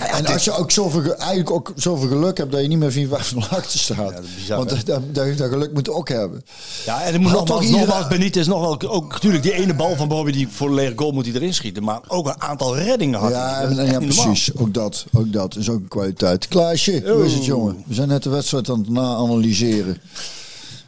[0.00, 2.92] En als je ook zoveel, ge- eigenlijk ook zoveel geluk hebt dat je niet meer
[2.92, 4.12] 4 5 0 achter staat.
[4.22, 6.44] is bizar, Want dat, dat, geluk moet ook hebben.
[6.86, 8.90] Ja, en ik moet nogmaals, iedereen- nogmaals Benitez nog wel...
[8.90, 11.54] Ook natuurlijk die ene bal van Bobby, die voor de lege goal moet hij erin
[11.54, 11.82] schieten.
[11.84, 14.50] Maar ook een aantal reddingen had Ja, en, ja precies.
[14.56, 16.48] Ook dat, ook dat is ook een kwaliteit.
[16.48, 17.84] Klaasje, hoe is het jongen?
[17.86, 19.98] We zijn net de wedstrijd aan het na-analyseren.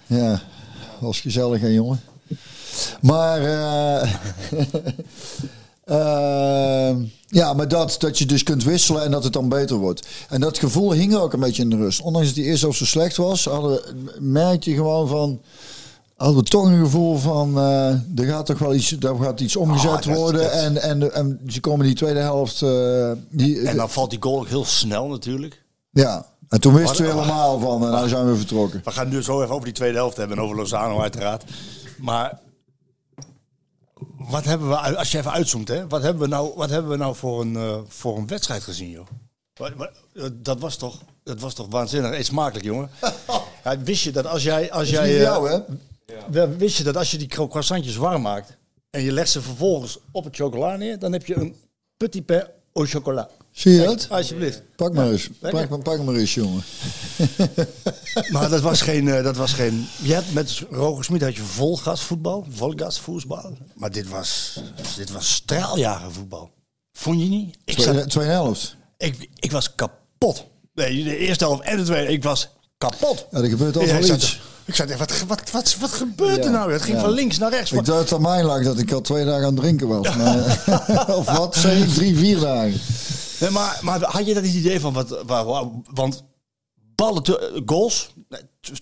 [0.07, 0.41] Ja,
[0.99, 2.01] was gezellig hè jongen.
[3.01, 4.11] Maar, eh,
[5.85, 6.91] eh,
[7.27, 10.07] ja, maar dat, dat je dus kunt wisselen en dat het dan beter wordt.
[10.29, 12.01] En dat gevoel hing ook een beetje in de rust.
[12.01, 13.81] Ondanks dat die eerste helft zo slecht was, hadden,
[14.19, 15.41] merk je gewoon van...
[16.17, 19.57] Hadden we toch een gevoel van, eh, er gaat toch wel iets, daar gaat iets
[19.57, 20.41] omgezet Ah, worden.
[20.43, 24.23] dat- En, en, en ze komen die tweede helft, eh, die, En dan valt die
[24.23, 25.63] goal ook heel snel natuurlijk.
[25.91, 26.27] ja.
[26.49, 28.81] En toen wisten we helemaal van, en nou zijn we vertrokken.
[28.85, 31.45] We gaan nu zo even over die tweede helft hebben en over Lozano uiteraard.
[31.99, 32.39] Maar
[34.31, 36.97] wat hebben we, als je even uitzoomt, hè, wat hebben we nou, wat hebben we
[36.97, 39.07] nou voor, een, eh, voor een wedstrijd gezien, joh?
[39.55, 42.11] Wat- wat- eh, Dat was toch, dat was toch waanzinnig.
[42.13, 42.91] Eet smakelijk, jongen.
[43.65, 45.59] Ja, wist je dat als jij, als jij, eh, jou, hè?
[46.31, 48.57] wel, wist je dat als je die cro- croissantjes warm maakt
[48.91, 51.57] en je legt ze vervolgens op het chocola neer, dan heb je een
[51.97, 53.31] petit pain au chocolat.
[53.53, 54.07] Zie je dat?
[54.11, 54.63] Alsjeblieft.
[54.77, 55.29] Pak maar eens.
[55.41, 55.69] lekker.
[55.69, 56.63] Pak, pak maar eens, jongen.
[58.33, 59.87] Maar dat was geen, eh, dat was geen.
[60.03, 63.57] Je hebt met Roger Smit had je volgasvoetbal, volgasvoetbal.
[63.75, 64.61] Maar dit was,
[64.97, 66.51] dit was straaljagervoetbal.
[66.93, 67.57] Vond je niet?
[67.65, 68.77] Ik, zat, Tweede, tweede helft.
[68.99, 70.45] ik, ik was kapot.
[70.75, 72.13] Nee, de eerste helft en de tweede.
[72.13, 72.49] Ik was
[72.79, 73.27] kapot.
[73.31, 74.41] Ja, er gebeurt Ja, altijd ik zat, iets.
[74.65, 76.73] ik zat echt, wat, wat, wat, wat gebeurt er nou?
[76.73, 77.03] Het ging Ja.
[77.03, 77.73] van links naar rechts.
[77.73, 80.17] Ik dacht dat aan mij lag dat ik al twee dagen aan het drinken was.
[80.17, 80.63] Maar,
[81.19, 81.89] of wat, zei ik?
[81.89, 82.81] Drie, vier dagen.
[83.43, 85.45] Nee, maar, maar had je dat niet idee van wat, waar,
[85.95, 86.23] want
[86.97, 88.13] ballen, te- goals,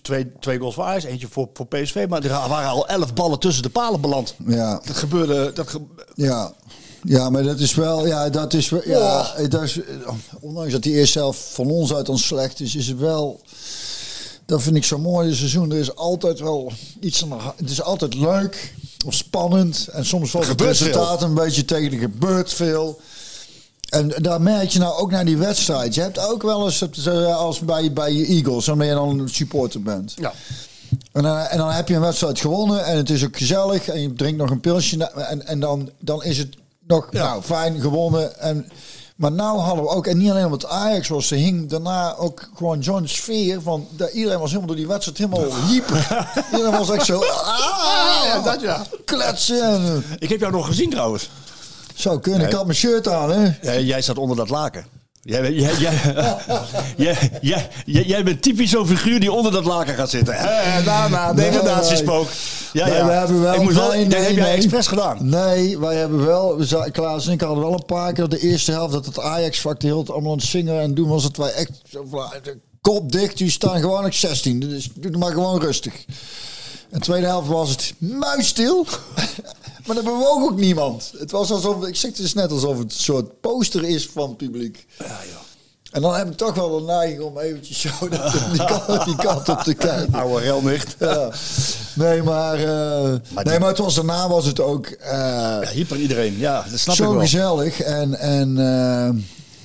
[0.01, 3.39] twee, twee goals voor Ajax, eentje voor, voor PSV, maar er waren al elf ballen
[3.39, 4.35] tussen de palen beland.
[4.47, 5.81] Ja, Dat gebeurde, dat ge-
[6.15, 6.53] ja.
[7.03, 9.79] Ja, maar dat is wel, ja, dat is wel, ja, dat is,
[10.39, 13.41] ondanks dat die eerste helft van ons uit dan slecht is, is het wel,
[14.45, 15.71] dat vind ik zo mooi dit seizoen.
[15.71, 18.73] Er is altijd wel iets aan de ha- Het is altijd leuk
[19.05, 22.99] of spannend en soms valt het resultaat een beetje tegen, er gebeurt veel.
[23.91, 25.95] En daar merk je nou ook naar die wedstrijd.
[25.95, 29.29] Je hebt ook wel eens, eh, als bij, bij je Eagles, wanneer je dan een
[29.29, 30.13] supporter bent.
[30.15, 30.33] ja.
[31.11, 34.01] En dan, en dan heb je een wedstrijd gewonnen en het is ook gezellig en
[34.01, 36.55] je drinkt nog een pilsje na- en, en dan, dan is het
[36.87, 37.23] nog Ja.
[37.23, 38.39] nou, fijn gewonnen.
[38.39, 38.69] En,
[39.15, 42.49] maar nou hadden we ook, en niet alleen omdat Ajax was, er hing daarna ook
[42.55, 46.27] gewoon zo'n sfeer van, dat iedereen was helemaal door die wedstrijd helemaal hyper.
[46.51, 48.83] iedereen was echt zo, ah, Ja, dat ja.
[49.05, 49.61] kletsen.
[49.63, 51.29] En, eh, Ik heb jou nog gezien trouwens.
[51.95, 53.71] Zou kunnen, ik had mijn shirt aan hè.
[53.79, 54.85] Jij, zat onder dat laken.
[55.23, 55.93] Jij, bent- jij, jij,
[57.05, 60.33] jij, jij, jij, jij bent typisch zo'n figuur die onder dat laken gaat zitten.
[60.85, 62.27] Daarna, degradatiespook.
[62.73, 63.05] Ja, Nee, ja.
[63.05, 65.29] we hebben wel, ik moest wel dat heb jij expres gedaan.
[65.29, 66.55] Nee, wij hebben wel,
[66.91, 70.09] Klaas en ik hadden wel een paar keer de eerste helft dat het Ajax-vak tijd
[70.09, 72.05] allemaal aan het zingen en doen was het wij echt zo
[72.43, 75.93] de kop dicht, die staan gewoon op 16, dus doe het maar gewoon rustig.
[76.89, 78.85] En de tweede helft was het muisstil,
[79.93, 81.13] maar er bewoog ook niemand.
[81.17, 84.27] Het was alsof, ik zeg het is net alsof het een soort poster is van
[84.27, 84.85] het publiek.
[85.91, 87.89] En dan heb ik toch wel de neiging om eventjes zo
[88.51, 90.13] die, kant, die kant op te kijken.
[90.13, 90.95] Oude relnicht.
[90.99, 91.29] Ja.
[91.95, 95.11] Nee, maar, eh, Maar nee, maar het was, daarna was het ook eh,
[95.61, 96.37] Ja, hyper iedereen.
[96.37, 97.19] Ja, dat snap ik zo wel.
[97.21, 97.81] gezellig.
[97.81, 99.23] En, en eh,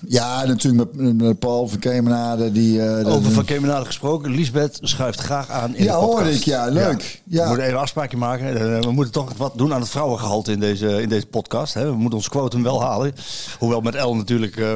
[0.08, 2.52] ja, natuurlijk met, met Paul van Kemenade.
[2.52, 4.30] Die, eh, Over Van Kemenade gesproken.
[4.30, 6.18] Lisbeth schuift graag aan in Ja, de podcast.
[6.22, 7.22] hoorde ik, ja, leuk.
[7.24, 7.42] Ja.
[7.42, 8.46] We moeten even een afspraakje maken.
[8.76, 11.74] Eh, We moeten toch wat doen aan het vrouwengehalte in deze, in deze podcast.
[11.74, 11.84] hè.
[11.84, 13.12] We moeten ons quotum wel halen.
[13.58, 14.74] Hoewel met El natuurlijk eh,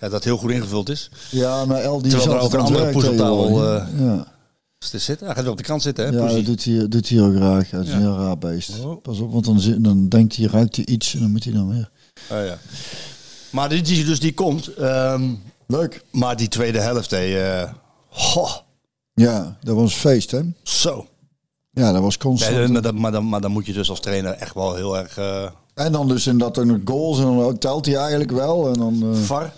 [0.00, 1.10] ja, dat heel goed ingevuld is.
[1.30, 2.92] ja, maar El die Terwijl er ook een andere
[3.98, 4.26] ja,
[4.78, 5.26] Dus het zitten.
[5.26, 6.10] Hij gaat wel op de krant zitten, hè?
[6.10, 6.36] ja Poesie.
[6.36, 7.68] dat doet hij, doet hij ook graag.
[7.70, 8.70] Dat is een heel raar beest.
[8.84, 9.02] Oh.
[9.02, 11.52] Pas op, want dan, zit- dan denkt hij, ruikt hij iets en dan moet hij
[11.52, 11.90] dan weer.
[12.30, 12.58] Oh, ja.
[13.54, 14.74] Maar die, die, dus die komt.
[14.74, 15.30] ehm,
[15.66, 16.04] Leuk.
[16.10, 17.72] maar die tweede helft, hé, eh,
[18.10, 18.52] goh,
[19.14, 20.40] Ja, dat was feest, hè?
[20.62, 21.06] zo.
[21.70, 22.56] Ja, dat was constant.
[22.56, 24.98] Nee, maar, dan, maar, dan, maar dan moet je dus als trainer echt wel heel
[24.98, 28.30] erg eh En dan dus in dat ook nog goals en dan telt hij eigenlijk
[28.30, 28.68] wel.
[28.68, 29.52] En dan eh var.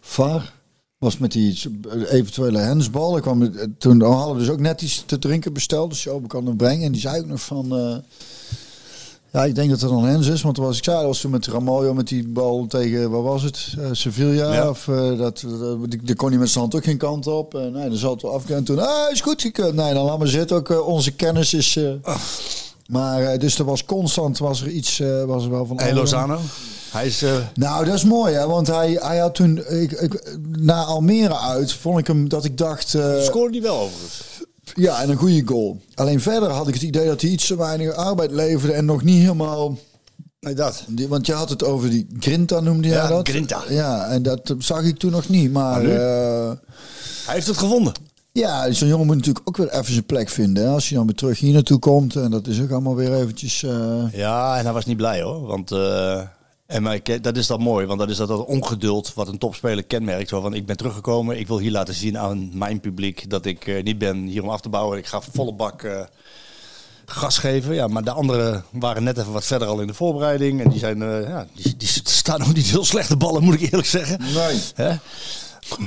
[0.00, 0.52] VAR.
[0.98, 1.62] was met die
[2.08, 3.16] eventuele hensbal.
[3.16, 5.90] Ik kwam, toen hadden we dus ook net iets te drinken besteld.
[5.90, 6.86] Dus Joop kan het brengen.
[6.86, 7.72] En die zei ook nog van...
[9.32, 10.42] eh, ja, ik denk dat het dan hens is.
[10.42, 13.74] Want was ik zei, was toen met Ramaljo met die bal tegen, wat was het?
[13.78, 14.52] Eh, Sevilla.
[14.54, 14.68] Ja.
[14.68, 17.54] Of eh, dat, dat, die, die kon hij met zijn hand ook geen kant op.
[17.54, 18.50] En nee, dan zat het wel af.
[18.50, 19.74] En toen, ah, is goed gekund.
[19.74, 20.56] Nee, dan laat maar zitten.
[20.56, 21.76] Ook eh, onze kennis is...
[21.76, 22.14] eh,
[22.86, 25.80] Maar eh, dus er was constant, was er iets, eh, was er wel van...
[25.80, 26.38] Hey, Lozano.
[26.90, 27.22] Hij is...
[27.22, 28.46] eh, nou, dat is mooi, hè?
[28.46, 32.58] Want hij, hij had toen, ik, ik, na Almere uit, vond ik hem dat ik
[32.58, 34.20] dacht, eh, scoorde die wel overigens.
[34.74, 35.80] Ja, en een goede goal.
[35.94, 39.02] Alleen verder had ik het idee dat hij iets te weinig arbeid leverde en nog
[39.02, 39.78] niet helemaal.
[40.40, 40.84] Nee, dat.
[40.88, 43.28] die- Want je had het over die Grinta, noemde jij Ja, dat?
[43.28, 43.62] Grinta.
[43.68, 45.52] Ja, en dat zag ik toen nog niet.
[45.52, 45.90] Maar, nu?
[45.92, 46.50] eh,
[47.26, 47.92] Hij heeft het gevonden.
[48.32, 50.64] ja, zo'n jongen moet natuurlijk ook weer even zijn plek vinden.
[50.64, 50.70] Hè?
[50.70, 52.16] Als hij dan weer terug hier naartoe komt.
[52.16, 53.62] En dat is ook allemaal weer eventjes...
[53.62, 55.46] eh, Ja, en hij was niet blij hoor.
[55.46, 56.20] Want eh,
[56.72, 59.38] en maar, ik- dat is dat mooi, want dat is dat, dat ongeduld wat een
[59.38, 60.28] topspeler kenmerkt.
[60.28, 63.66] Zo van, ik ben teruggekomen, ik wil hier laten zien aan mijn publiek dat ik
[63.66, 64.98] eh, niet ben hier om af te bouwen.
[64.98, 66.00] Ik ga volle bak eh,
[67.06, 67.74] gas geven.
[67.74, 70.60] Ja, maar de anderen waren net even wat verder al in de voorbereiding.
[70.60, 73.60] En die, zijn, eh, ja, die, die staan ook niet heel slechte ballen, moet ik
[73.60, 74.20] eerlijk zeggen.
[74.34, 74.60] Nee.
[74.74, 74.94] Hè?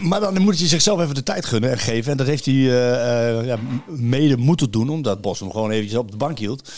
[0.01, 2.11] Maar dan moet hij zichzelf even de tijd gunnen en geven.
[2.11, 2.55] En dat heeft hij
[3.45, 3.57] ja,
[3.87, 6.71] mede moeten doen, omdat Bos hem gewoon eventjes op de bank hield.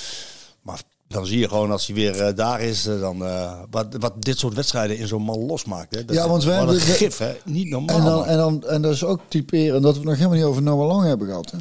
[0.61, 3.87] Maar dan zie je gewoon als hij weer eh, daar is, eh, dan, eh, wat,
[3.99, 5.95] wat dit soort wedstrijden in zo'n man losmaakt.
[5.95, 6.05] Hè.
[6.05, 7.35] Dat, Ja, want we hebben- een gif, hè.
[7.45, 7.97] Niet normaal.
[7.97, 8.25] En, dan, man.
[8.27, 10.87] en, dan, en dat is ook typeren dat we het nog helemaal niet over Noah
[10.87, 11.51] Lang hebben gehad.
[11.51, 11.57] Hè?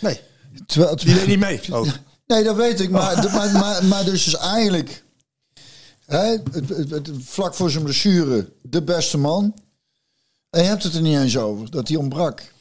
[0.00, 0.20] nee,
[0.66, 1.60] Terwijl, die deed niet mee.
[1.72, 1.86] ook.
[2.26, 2.90] Nee, dat weet ik.
[2.90, 5.04] Maar, maar, maar, maar dus is eigenlijk
[6.06, 9.54] hè, het, het, het- vlak voor zijn blessure de beste man.
[10.50, 12.52] En je hebt het er niet eens over, dat hij ontbrak.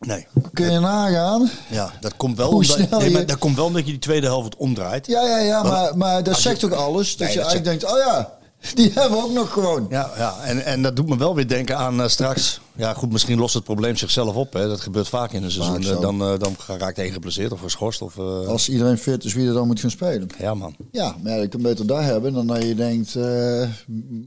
[0.00, 1.50] Nee, Kun je nagaan?
[1.70, 3.98] ja, dat komt wel Hoe omdat, snel nee, je- dat komt wel omdat je die
[4.00, 5.06] tweede helft omdraait.
[5.06, 7.16] Ja, ja, ja, maar, maar dat je- zegt ook alles.
[7.16, 8.32] Dat Nee, je dat eigenlijk denkt, oh ja,
[8.74, 9.86] die hebben we ook nog gewoon.
[9.90, 10.34] Ja, ja.
[10.44, 12.60] En, en dat doet me wel weer denken aan eh, straks.
[12.76, 14.52] Ja, goed, misschien lost het probleem zichzelf op.
[14.52, 14.68] Hè.
[14.68, 15.82] Dat gebeurt vaak in een seizoen.
[15.82, 15.94] zo.
[15.94, 18.02] Eh, Dan, eh, dan raakt één geblesseerd of geschorst.
[18.02, 20.28] Of, Als iedereen fit is, wie er dan moet gaan spelen.
[20.38, 20.76] Ja, man.
[20.92, 23.14] Ja, maar ja, je kunt beter daar hebben dan dat je denkt,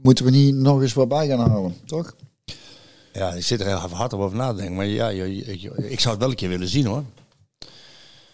[0.02, 2.14] moeten we niet nog eens wat bij gaan houden, toch?
[3.12, 4.74] Ja, ik zit er heel even hard over na te denken.
[4.74, 7.04] Maar ja, ik zou het wel een keer willen zien hoor.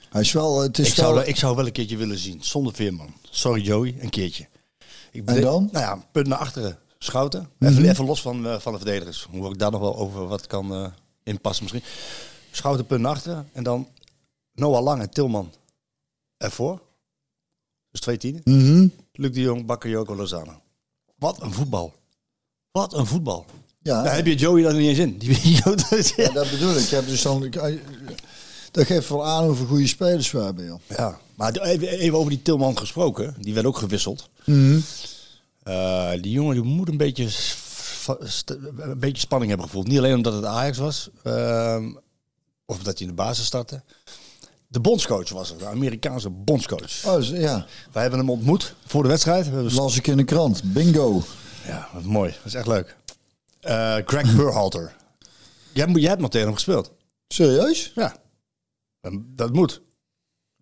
[0.08, 2.42] Hij is wel, het is Ik zou, wel, ik zou wel een keertje willen zien.
[2.42, 3.14] Zonder Veerman.
[3.30, 4.48] Sorry Joey, een keertje.
[5.12, 5.62] Ik En dan?
[5.62, 5.72] Mhm.
[5.72, 6.78] Nou ja, punt naar achteren.
[6.98, 7.50] Schouten.
[7.58, 9.26] Even, even los van, eh, van de verdedigers.
[9.30, 10.86] Hoe ik daar nog wel over wat kan eh,
[11.22, 11.90] inpassen misschien.
[12.50, 13.48] Schouten punt naar achteren.
[13.52, 13.88] En dan
[14.52, 15.52] Noah Lang en Tilman
[16.36, 16.80] ervoor.
[17.90, 18.40] Dus twee tienen.
[18.44, 18.88] Mhm.
[19.12, 20.60] Luc de Jong, Bakayoko, Lozano.
[21.18, 21.94] Wat een voetbal.
[22.70, 23.46] Wat een voetbal.
[23.88, 25.18] Ja, Daar heb je Joey dan niet eens in.
[25.18, 25.38] Die,
[26.16, 26.82] Ja, dat bedoel ik.
[26.82, 27.80] Ik heb dus dan, ik-
[28.70, 30.64] dat geeft wel aan hoeveel goede spelers we hebben.
[30.64, 30.80] Joh.
[30.86, 33.34] Ja, maar even, even over die Tilman gesproken.
[33.40, 34.28] Die werd ook gewisseld.
[35.62, 37.28] Eh, die jongen die moet een beetje,
[38.76, 39.88] een beetje spanning hebben gevoeld.
[39.88, 41.08] Niet alleen omdat het Ajax was.
[41.22, 41.84] ehm,
[42.66, 43.82] of dat hij in de basis startte.
[44.68, 45.58] De bondscoach was er.
[45.58, 47.04] De Amerikaanse bondscoach.
[47.06, 49.50] Oh, ja, Wij hebben hem ontmoet voor de wedstrijd.
[49.50, 50.62] We las ik in de krant.
[50.64, 51.22] Bingo.
[51.66, 52.30] Ja, wat mooi.
[52.30, 52.96] Dat is echt leuk.
[53.68, 54.96] Eh, Greg Burhalter.
[55.72, 56.92] Jij, moet- jij hebt nog tegen hem gespeeld.
[57.28, 57.92] Serieus?
[57.94, 58.16] Ja.
[59.00, 59.80] En Dat moet.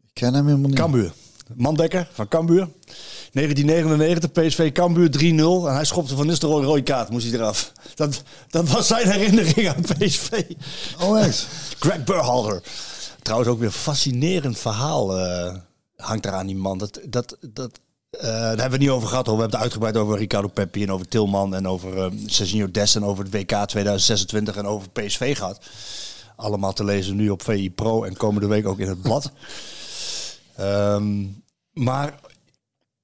[0.07, 0.79] Ik ken hem helemaal niet.
[0.79, 1.13] Cambuur.
[1.55, 2.69] Mandekker van Cambuur.
[3.33, 5.69] 1999, PSV Cambuur 3-0.
[5.69, 7.73] En hij schopte van Nistelrooy een rode kaart, moest hij eraf.
[7.95, 10.43] Dat, dat was zijn herinnering aan PSV.
[11.01, 11.47] Oh, echt?
[11.81, 12.63] Greg Burhalter.
[13.23, 15.57] Trouwens ook weer een fascinerend verhaal eh,
[15.97, 16.79] hangt eraan die man.
[16.79, 17.81] Dat, dat, dat,
[18.21, 19.27] eh, daar hebben we het niet over gehad.
[19.27, 19.35] Hoor.
[19.35, 22.95] We hebben het uitgebreid over Ricardo Peppi en over Tilman en over uh, Sergio Des
[22.95, 25.61] en over het WK 2026 en over PSV gehad.
[26.37, 29.31] Allemaal te lezen nu op VI Pro en komende week ook in het blad.
[30.57, 31.25] Ehm,
[31.73, 32.15] maar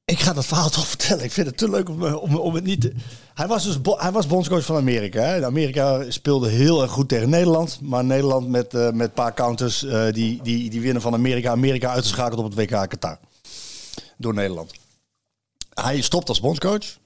[0.05, 1.25] ik ga dat verhaal toch vertellen.
[1.25, 2.93] Ik vind het te leuk om, eh, om, om het niet te...
[3.35, 5.21] Hij was dus bo- hij was bondscoach van Amerika.
[5.21, 5.45] Hè?
[5.45, 7.79] Amerika speelde heel erg goed tegen Nederland.
[7.83, 9.79] Maar Nederland met, eh, met een paar counters
[10.11, 11.51] die, die, die winnen van Amerika.
[11.51, 13.19] Amerika uitgeschakeld op het WK Qatar.
[14.17, 14.82] Door Nederland.
[15.75, 16.99] Hij stopt als bondscoach.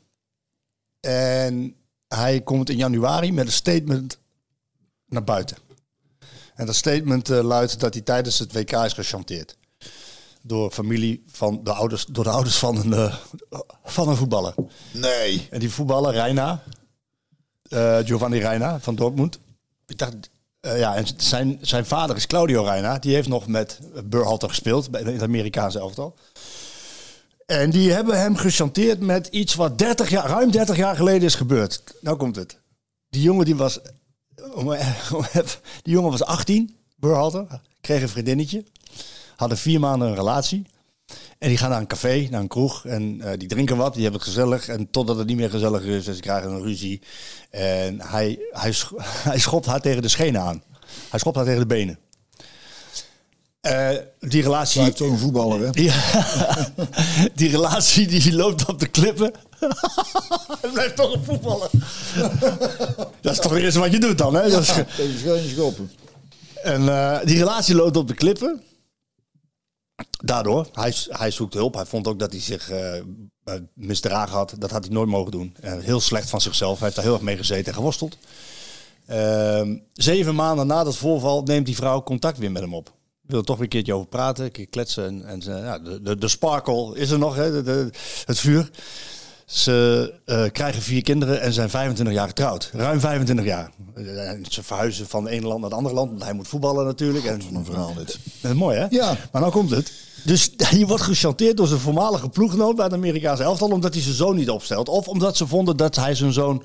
[1.01, 1.77] En
[2.09, 4.19] hij komt in januari met een statement
[5.07, 5.57] naar buiten.
[6.55, 9.57] En dat statement eh, luidt dat hij tijdens het WK is gechanteerd
[10.43, 13.15] door familie van de ouders, door de ouders van een, eh,
[13.85, 14.55] van een voetballer.
[14.93, 15.49] Nee.
[15.51, 16.63] En die voetballer, Reina,
[17.69, 19.39] eh, Giovanni Reina van Dortmund.
[19.87, 20.15] Ik dacht,
[20.61, 22.99] ja, en zijn, zijn vader is Claudio Reina.
[22.99, 26.17] Die heeft nog met Burhalter gespeeld bij het Amerikaanse elftal.
[27.47, 31.35] En die hebben hem gechanteerd met iets wat 30 jaar, ruim 30 jaar geleden is
[31.35, 31.83] gebeurd.
[32.01, 32.59] Nou komt het.
[33.09, 33.81] Die jongen die was,
[35.83, 38.65] die jongen was 18, Burhalter, kreeg een vriendinnetje.
[39.37, 40.67] Hadden vier maanden een relatie.
[41.39, 42.85] En die gaan naar een café, naar een kroeg.
[42.87, 44.69] En eh, die drinken wat, die hebben het gezellig.
[44.69, 47.03] En totdat het niet meer gezellig is, en ze krijgen een ruzie.
[47.51, 48.75] En hij, hij,
[49.31, 50.63] hij schopt haar tegen de schenen aan.
[51.11, 51.99] Hij schopt haar tegen de benen.
[53.67, 54.81] Eh, die relatie...
[54.81, 55.71] Blijft toch een voetballer, hè?
[55.71, 55.93] Die,
[57.35, 59.33] die relatie die loopt op de klippen.
[60.61, 61.71] Hij blijft toch een voetballer.
[63.21, 64.51] dat is toch het eerste wat je doet dan, hè?
[64.51, 64.73] Dat is
[65.49, 65.91] schoppen.
[66.63, 68.63] en eh, die relatie loopt op de klippen.
[70.25, 71.75] Daardoor, hij, hij zoekt hulp.
[71.75, 73.03] Hij vond ook dat hij zich eh,
[73.75, 74.55] misdragen had.
[74.59, 75.57] Dat had hij nooit mogen doen.
[75.61, 76.75] En heel slecht van zichzelf.
[76.75, 78.17] Hij heeft daar heel erg mee gezeten en geworsteld.
[79.07, 82.95] Ehm, zeven maanden na dat voorval neemt die vrouw contact weer met hem op.
[83.27, 85.05] Wil er toch weer een keertje over praten, een keer kletsen.
[85.05, 87.91] En, en ja, de, de, de sparkle is er nog, hè, de, de-
[88.25, 88.71] het vuur.
[89.47, 92.71] Ze eh, krijgen vier kinderen en zijn 25 jaar getrouwd.
[92.73, 93.71] Ruim 25 jaar.
[93.95, 96.11] Eh, en ze verhuizen van het ene land naar het andere land.
[96.11, 97.25] Want hij moet voetballen natuurlijk.
[97.25, 98.19] En, Wat een verhaal dit.
[98.41, 98.87] dat is mooi, hè?
[98.91, 99.17] Ja.
[99.33, 99.93] Maar nou komt het.
[100.25, 103.69] Dus je wordt gechanteerd door zijn voormalige ploeggenoot bij het Amerikaanse elftal...
[103.69, 104.89] omdat hij zijn zoon niet opstelt.
[104.89, 106.63] Of omdat ze vonden dat hij zijn zoon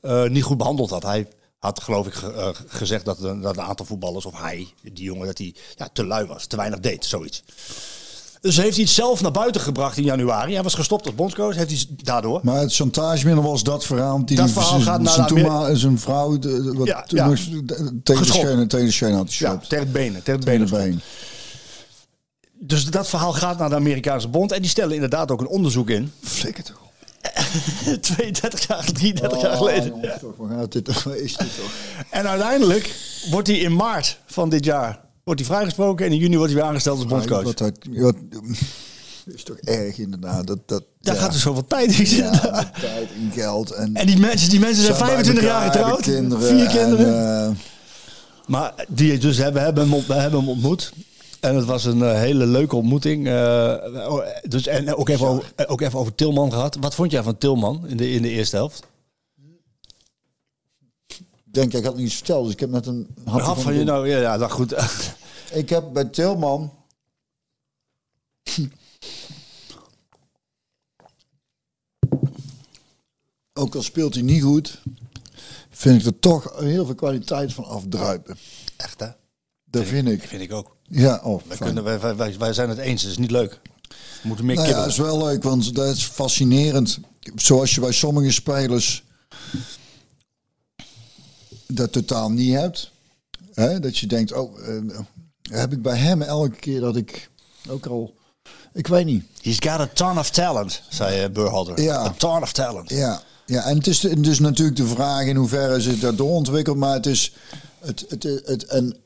[0.00, 1.02] eh, niet goed behandeld had.
[1.02, 1.26] Hij
[1.58, 4.26] had, geloof ik, eh, gezegd dat een, dat een aantal voetballers...
[4.26, 6.46] of hij, die jongen, dat hij ja, te lui was.
[6.46, 7.42] Te weinig deed, zoiets.
[8.40, 10.52] Dus heeft hij het zelf naar buiten gebracht in januari.
[10.54, 11.54] Hij was gestopt als bondscoach.
[11.54, 12.40] Heeft hij daardoor...
[12.42, 14.24] Maar het chantagemiddel was dat verhaal.
[14.26, 17.36] Die Dat verhaal zijn- gaat naar zijn vrouw de- wat Ja, tegen
[18.04, 20.14] de schenen, tegen de schenen had Ja, tegen het benen.
[20.14, 20.84] Het Tegen benen geschopt.
[20.84, 21.00] been.
[22.60, 24.52] Dus dat verhaal gaat naar de Amerikaanse bond.
[24.52, 26.12] En die stellen inderdaad ook een onderzoek in.
[26.22, 26.80] Flikker toch.
[28.00, 29.88] 32 jaar, 33 jaar Oh, geleden.
[29.88, 31.70] jongens, toch, waar gaat dit, waar is dit toch?
[32.10, 32.94] En uiteindelijk
[33.30, 36.06] wordt hij in maart van dit jaar wordt hij vrijgesproken.
[36.06, 37.42] En in juni wordt hij weer aangesteld als bondscoach.
[37.42, 38.14] Wat, dat, wat,
[39.34, 40.46] is toch erg inderdaad.
[40.46, 41.20] Dat, dat, Daar ja.
[41.20, 42.32] gaat er zoveel tijd in zitten.
[42.32, 43.70] Ja, met tijd en geld.
[43.70, 46.00] En, En die mensen, die mensen zijn bij 25 jaar getrouwd.
[46.00, 47.06] kinderen vier kinderen.
[47.06, 47.56] En, eh,
[48.46, 50.92] maar die dus hebben, hebben, hem, we hebben hem ontmoet.
[51.40, 53.26] En het was een eh, hele leuke ontmoeting.
[53.26, 53.32] Eh,
[54.08, 56.76] oh, dus, en ook even, over, ook even over Tilman gehad.
[56.80, 58.86] Wat vond jij van Tilman in de, in de eerste helft?
[61.06, 62.44] ik denk, ik had niet verteld.
[62.44, 64.74] Dus ik heb net een hap van van je nou, ja, ja, nou goed.
[65.52, 66.72] Ik heb bij Tilman.
[73.52, 74.82] Ook al speelt hij niet goed,
[75.70, 78.38] vind ik er toch heel veel kwaliteit van afdruipen.
[78.76, 79.08] Echt hè?
[79.64, 80.22] Dat vind ik.
[80.22, 80.77] Vind ik ook.
[80.88, 83.60] Ja, oh, Wij, kunnen, wij, wij- wij, zijn het eens, het is niet leuk.
[84.22, 86.98] We moeten meer Nou ja, is wel leuk, want dat is fascinerend.
[87.36, 89.04] Zoals je bij sommige spelers
[91.66, 92.90] dat totaal niet hebt.
[93.54, 93.80] Hè?
[93.80, 94.98] Dat je denkt, oh, eh,
[95.50, 97.30] heb ik bij hem elke keer dat ik
[97.68, 98.14] ook al,
[98.72, 99.24] ik weet niet.
[99.42, 101.80] He's got a ton of talent, zei uh, Burhalter.
[101.80, 102.04] Ja.
[102.04, 102.90] A ton of talent.
[102.90, 106.76] Ja, ja en het is dus natuurlijk de vraag in hoeverre zich dat doorontwikkelt.
[106.76, 107.32] Maar het is,
[107.80, 108.96] het, het, het, en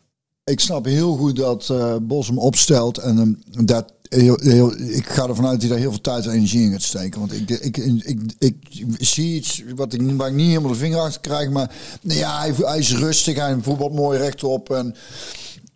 [0.44, 2.98] ik snap heel goed dat eh Bos hem opstelt.
[2.98, 6.32] En dat heel, heel, ik ga ervan uit dat hij daar heel veel tijd en
[6.32, 7.20] energie in gaat steken.
[7.20, 8.56] Want ik, ik, ik, ik,
[8.96, 11.50] ik zie iets wat ik, waar ik niet helemaal de vinger achter krijg.
[11.50, 14.70] Maar nou ja, hij, hij is rustig, hij voetbalt mooi rechtop.
[14.70, 14.94] En,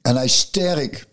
[0.03, 1.07] en hij is sterk.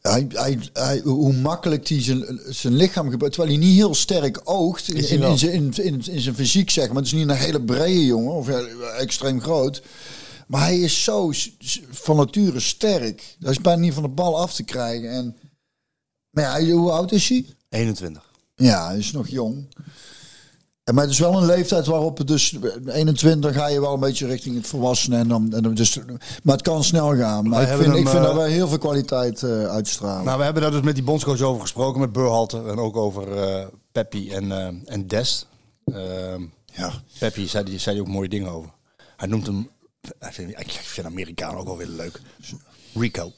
[0.00, 3.36] Hij, hij, hij, hoe makkelijk hij zijn, zijn lichaam gebruikt.
[3.36, 6.96] Terwijl hij niet heel sterk oogt in, in, zijn, in, in, zijn fysiek, zeg maar.
[6.96, 8.48] Het is niet een hele brede jongen of
[8.98, 9.82] extreem groot.
[10.46, 11.30] Maar hij is zo
[11.90, 13.36] van nature sterk.
[13.38, 15.10] Dat is bijna niet van de bal af te krijgen.
[15.10, 15.36] En,
[16.30, 17.46] maar ja, hoe oud is hij?
[17.68, 18.24] 21.
[18.54, 19.66] Ja, hij is nog jong.
[20.84, 24.00] En maar het is wel een leeftijd waarop het dus 21 ga je wel een
[24.00, 25.98] beetje richting het volwassenen en dan, en dan dus,
[26.42, 27.48] maar het kan snel gaan.
[27.48, 30.24] Maar Wij ik vind, hem, ik vind eh, dat wij heel veel kwaliteit eh, uitstralen.
[30.24, 32.68] Nou, we hebben daar dus met die bondscoach over gesproken, met Burhalter.
[32.68, 35.46] En ook over eh Peppi en, eh, en Dest.
[35.84, 36.92] Ehm ja.
[37.18, 38.70] Peppi zei, die zei ook mooie dingen over.
[39.16, 39.70] Hij noemt hem,
[40.08, 42.20] ik vind, ik vind Amerikaan ook wel weer leuk.
[42.94, 43.32] Rico.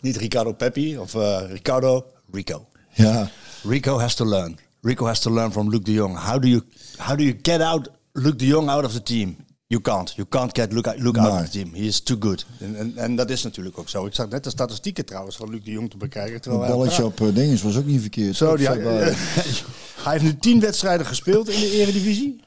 [0.00, 2.66] Niet Ricardo Peppi of eh, Ricardo, Rico.
[2.92, 3.30] ja.
[3.62, 4.58] Rico has to learn.
[4.82, 6.18] Rico has to learn from Luke de Jong.
[6.18, 6.62] How do you
[6.96, 9.36] how do you get out Luke de Jong out of the team?
[9.68, 10.12] You can't.
[10.16, 11.74] You can't get Luke, Luke out of the team.
[11.74, 12.46] He is too good.
[12.60, 14.06] En, en, en dat is natuurlijk ook zo.
[14.06, 16.40] Ik zag net de statistieken trouwens van Luc de Jong te bekijken.
[16.40, 18.36] Terwijl balletje op eh, dinges was ook niet verkeerd.
[18.36, 19.14] Zo, die, bij-
[20.04, 22.40] hij heeft nu tien wedstrijden gespeeld in de Eredivisie.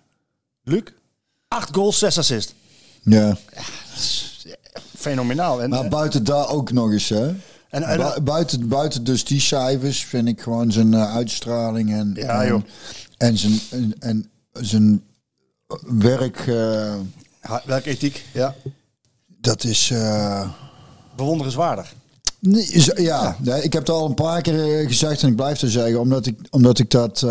[0.63, 0.81] Luc?
[1.47, 2.53] Acht goals, zes assists.
[3.03, 3.37] Ja.
[4.97, 5.61] Fenomenaal.
[5.61, 7.27] En, Maar buiten daar ook nog eens, hè?
[7.69, 12.11] en, en- Bu- buiten, buiten dus die cijfers vind ik gewoon zijn eh, uitstraling en,
[12.15, 12.61] Ja, en, joh.
[13.17, 15.03] en zijn, en, en zijn
[15.97, 16.45] werk,
[17.39, 18.55] ha- werkethiek, ja.
[19.27, 19.89] dat is...
[19.91, 20.49] eh,
[21.15, 21.93] Bewonderenswaardig.
[22.39, 25.71] Nee, ja, nee, ik heb het al een paar keer gezegd en ik blijf het
[25.71, 27.25] zeggen, omdat ik, omdat ik dat.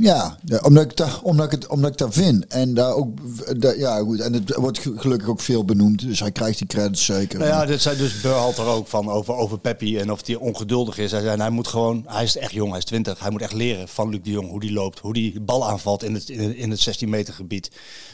[0.00, 2.46] Ja, omdat, ik dat, omdat, ik het, omdat ik dat vind.
[2.46, 3.18] En daar ook,
[3.76, 6.00] ja goed, en het wordt ge- gelukkig ook veel benoemd.
[6.00, 7.38] Dus hij krijgt die credits zeker.
[7.38, 10.98] Nou ja, dit zei dus Burhalter ook van over, over Peppi en of hij ongeduldig
[10.98, 11.10] is.
[11.10, 13.18] Hij zei, hij moet gewoon, hij is echt jong, hij is 20.
[13.20, 16.02] Hij moet echt leren van Luc de Jong hoe die loopt, hoe die bal aanvalt
[16.02, 17.70] in het, in het, in het 16 meter gebied.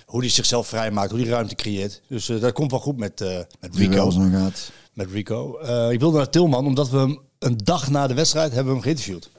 [0.06, 2.00] Hoe die zichzelf vrijmaakt, hoe die ruimte creëert.
[2.08, 4.10] Dus eh, dat komt wel goed met, eh met Rico.
[4.30, 4.70] gaat.
[4.92, 5.58] Met Rico.
[5.58, 8.72] Eh, ik wilde naar Tilman, omdat we hem een dag na de wedstrijd hebben we
[8.72, 9.30] hem geïnterviewd.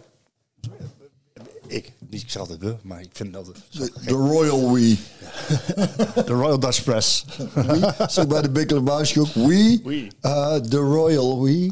[1.74, 4.98] Ik, niet ik zeg altijd we, maar ik vind dat De, de Royal We.
[6.26, 7.26] de Royal Dutch Press.
[7.54, 7.94] We.
[8.08, 9.34] Zeg bij de Big Lebowski ook.
[9.34, 9.80] We.
[9.84, 10.08] We.
[10.22, 11.72] Uh, de Royal We.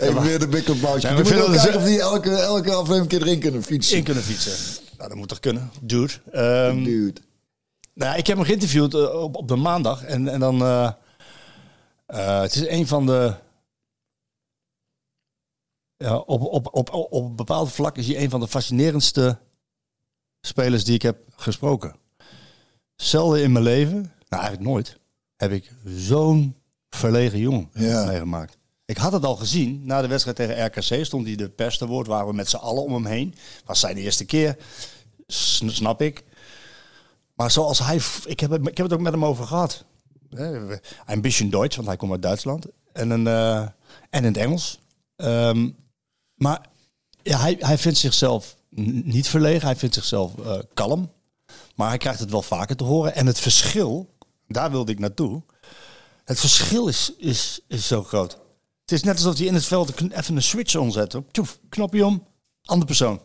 [0.00, 1.08] Even weer de Big Lebowski.
[1.08, 3.96] Ja, we moeten kijken of die elke, elke aflevering een keer erin kunnen fietsen.
[3.96, 4.82] In kunnen fietsen.
[4.96, 5.70] Nou, dat moet toch kunnen.
[5.80, 6.12] Dude.
[6.32, 7.20] Ehm, Dude.
[7.94, 10.04] Nou, ik heb hem geïnterviewd eh, op, op de maandag.
[10.04, 10.62] En, en dan.
[10.62, 10.90] eh,
[12.06, 13.32] eh, het is een van de.
[16.02, 19.38] Ja, op, op, op, op, op een bepaald vlak is hij een van de fascinerendste
[20.40, 21.94] spelers die ik heb gesproken.
[22.96, 23.94] Zelden in mijn leven,
[24.28, 24.96] nou eigenlijk nooit,
[25.36, 26.56] heb ik zo'n
[26.88, 28.04] verlegen jongen Ja.
[28.04, 28.56] meegemaakt.
[28.84, 31.86] Ik had het al gezien, na de wedstrijd tegen RKC stond hij de pers te
[31.86, 33.34] woord, waren we met z'n allen om hem heen.
[33.64, 34.56] Was zijn eerste keer,
[35.26, 36.24] snap ik.
[37.34, 39.84] Maar zoals hij, ik heb, het, ik heb het ook met hem over gehad.
[41.20, 42.66] Beetje Duits, want hij komt uit Duitsland.
[42.92, 43.70] En, een, eh, en
[44.10, 44.80] in het Engels.
[45.16, 45.70] Ehm,
[46.40, 46.66] maar
[47.22, 48.56] ja, hij, hij vindt zichzelf
[49.04, 51.12] niet verlegen, hij vindt zichzelf eh, kalm.
[51.74, 53.14] Maar hij krijgt het wel vaker te horen.
[53.14, 54.14] En het verschil,
[54.46, 55.42] daar wilde ik naartoe.
[56.24, 58.32] Het verschil is, is, is zo groot.
[58.80, 61.20] Het is net alsof hij in het veld even een switch omzet.
[61.30, 62.26] Tjoef, knopje om,
[62.64, 63.22] andere persoon.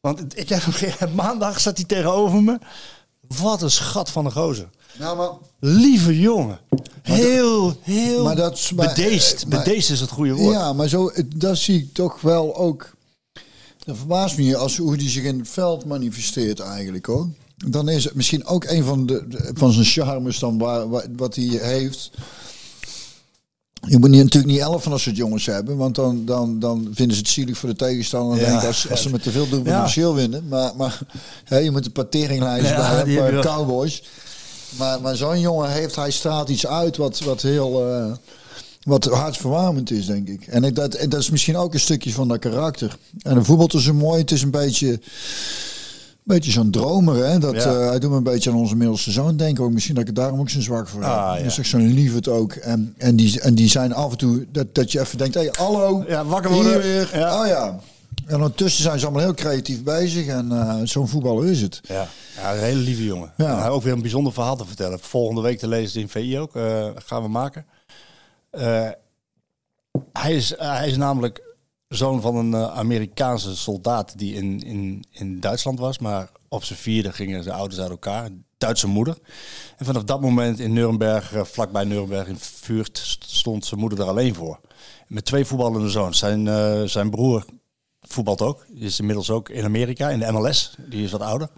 [0.00, 2.58] Want ik maandag zat hij tegenover me.
[3.20, 4.70] Wat een schat van een gozer.
[4.98, 6.58] Nou, maar Lieve jongen.
[7.02, 9.46] Heel, heel maar dat maar- bedeesd.
[9.46, 10.54] maar- bedeesd is het goede woord.
[10.54, 12.94] Ja, maar zo, dat zie ik toch wel ook.
[13.84, 17.28] Dat verbaast me hier als hoe die zich in het veld manifesteert eigenlijk hoor.
[17.56, 21.34] Dan is het misschien ook een van, de, de- van zijn charmes dan waar, wat
[21.34, 22.10] hij heeft.
[23.88, 27.16] Je moet natuurlijk niet elf van dat soort jongens hebben, want dan, dan, dan vinden
[27.16, 28.38] ze het zielig voor de tegenstander.
[28.40, 28.50] Ja.
[28.50, 29.80] Denk als, als ze met te veel doen, ja.
[29.80, 30.48] verschil winnen.
[30.48, 31.00] Maar, maar
[31.44, 33.88] hè, je moet een paar teringlijsten Ja, bij je wel.
[34.78, 37.88] Maar, maar zo'n jongen heeft, hij straalt iets uit wat, wat heel...
[37.92, 38.12] eh,
[38.82, 40.46] wat hartverwarmend is, denk ik.
[40.46, 42.96] En ik, dat, dat is misschien ook een stukje van dat karakter.
[43.22, 44.20] En de voetbal is zo mooi.
[44.20, 45.00] Het is een beetje, een
[46.22, 47.24] beetje zo'n dromer.
[47.26, 47.38] Hè?
[47.38, 47.74] Dat, Ja.
[47.80, 49.64] eh, hij doet me een beetje aan onze middelste zoon denken.
[49.64, 51.10] Ook misschien dat ik het daarom ook zo'n zwak voor heb.
[51.10, 51.44] Ah, Dat ja.
[51.46, 52.52] is echt zo'n ook.
[52.52, 55.48] En, en, die, en die zijn af en toe dat, dat je even denkt: hé,
[55.52, 56.04] hallo.
[56.08, 56.82] Ja, wakker Hier worden.
[56.82, 57.10] weer.
[57.14, 57.40] Ja.
[57.40, 57.78] Oh ja.
[58.26, 60.26] En ondertussen zijn ze allemaal heel creatief bezig.
[60.26, 61.80] En eh, zo'n voetballer is het.
[61.82, 63.32] Ja, ja een hele lieve jongen.
[63.36, 63.60] Ja.
[63.60, 65.00] Hij ook weer een bijzonder verhaal te vertellen.
[65.00, 66.56] Volgende week te lezen in VI ook.
[66.56, 67.66] eh, gaan we maken.
[68.50, 68.88] Eh,
[70.12, 71.42] hij, is, hij is namelijk
[71.88, 75.98] zoon van een Amerikaanse soldaat die in, in, in Duitsland was.
[75.98, 78.28] Maar op zijn vierde gingen zijn ouders uit elkaar.
[78.58, 79.18] Duitse moeder.
[79.76, 84.06] En vanaf dat moment in Nuremberg, vlakbij Nuremberg in Vuurt, st- stond zijn moeder er
[84.06, 84.60] alleen voor.
[85.06, 86.18] Met twee voetballende zoons.
[86.18, 86.48] Zijn,
[86.88, 87.44] zijn broer
[88.08, 88.66] voetbalt ook.
[88.68, 90.74] Die is inmiddels ook in Amerika, in de MLS.
[90.88, 91.48] Die is wat ouder.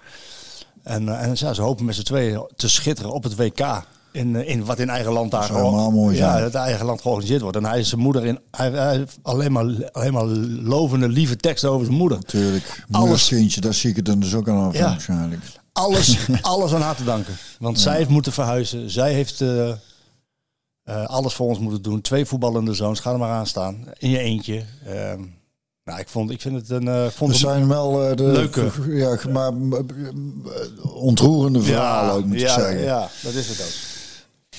[0.83, 3.83] En, eh, en ja, ze hopen met z'n tweeën te schitteren op het WK.
[4.13, 7.41] In, eh, in wat in eigen land daar helemaal mooi ja, het eigen land georganiseerd
[7.41, 7.57] wordt.
[7.57, 8.39] En hij is zijn moeder in.
[8.51, 12.19] Hij, hij heeft alleen maar, alleen maar lovende, lieve teksten over zijn moeder.
[12.19, 12.85] Natuurlijk.
[12.91, 14.89] Alles- kindje, daar zie ik het dan dus ook aan af Ja.
[14.89, 15.43] waarschijnlijk.
[15.73, 17.37] Alles, alles aan haar te danken.
[17.59, 18.91] Want zij heeft moeten verhuizen.
[18.91, 19.73] Zij heeft eh,
[21.07, 22.01] alles voor ons moeten doen.
[22.01, 23.01] Twee voetballende zoons.
[23.01, 23.85] Ga er maar aan staan.
[23.99, 24.65] In je eentje.
[24.87, 25.23] Ehm,
[25.89, 26.89] nou, ik, vond, ik vind het een...
[26.89, 28.71] eh vond het- zijn wel eh, de Leuke.
[28.89, 29.53] ja, maar
[30.93, 32.81] ontroerende verhalen ook, moet ja, ik zeggen.
[32.83, 33.97] Ja, dat is het ook.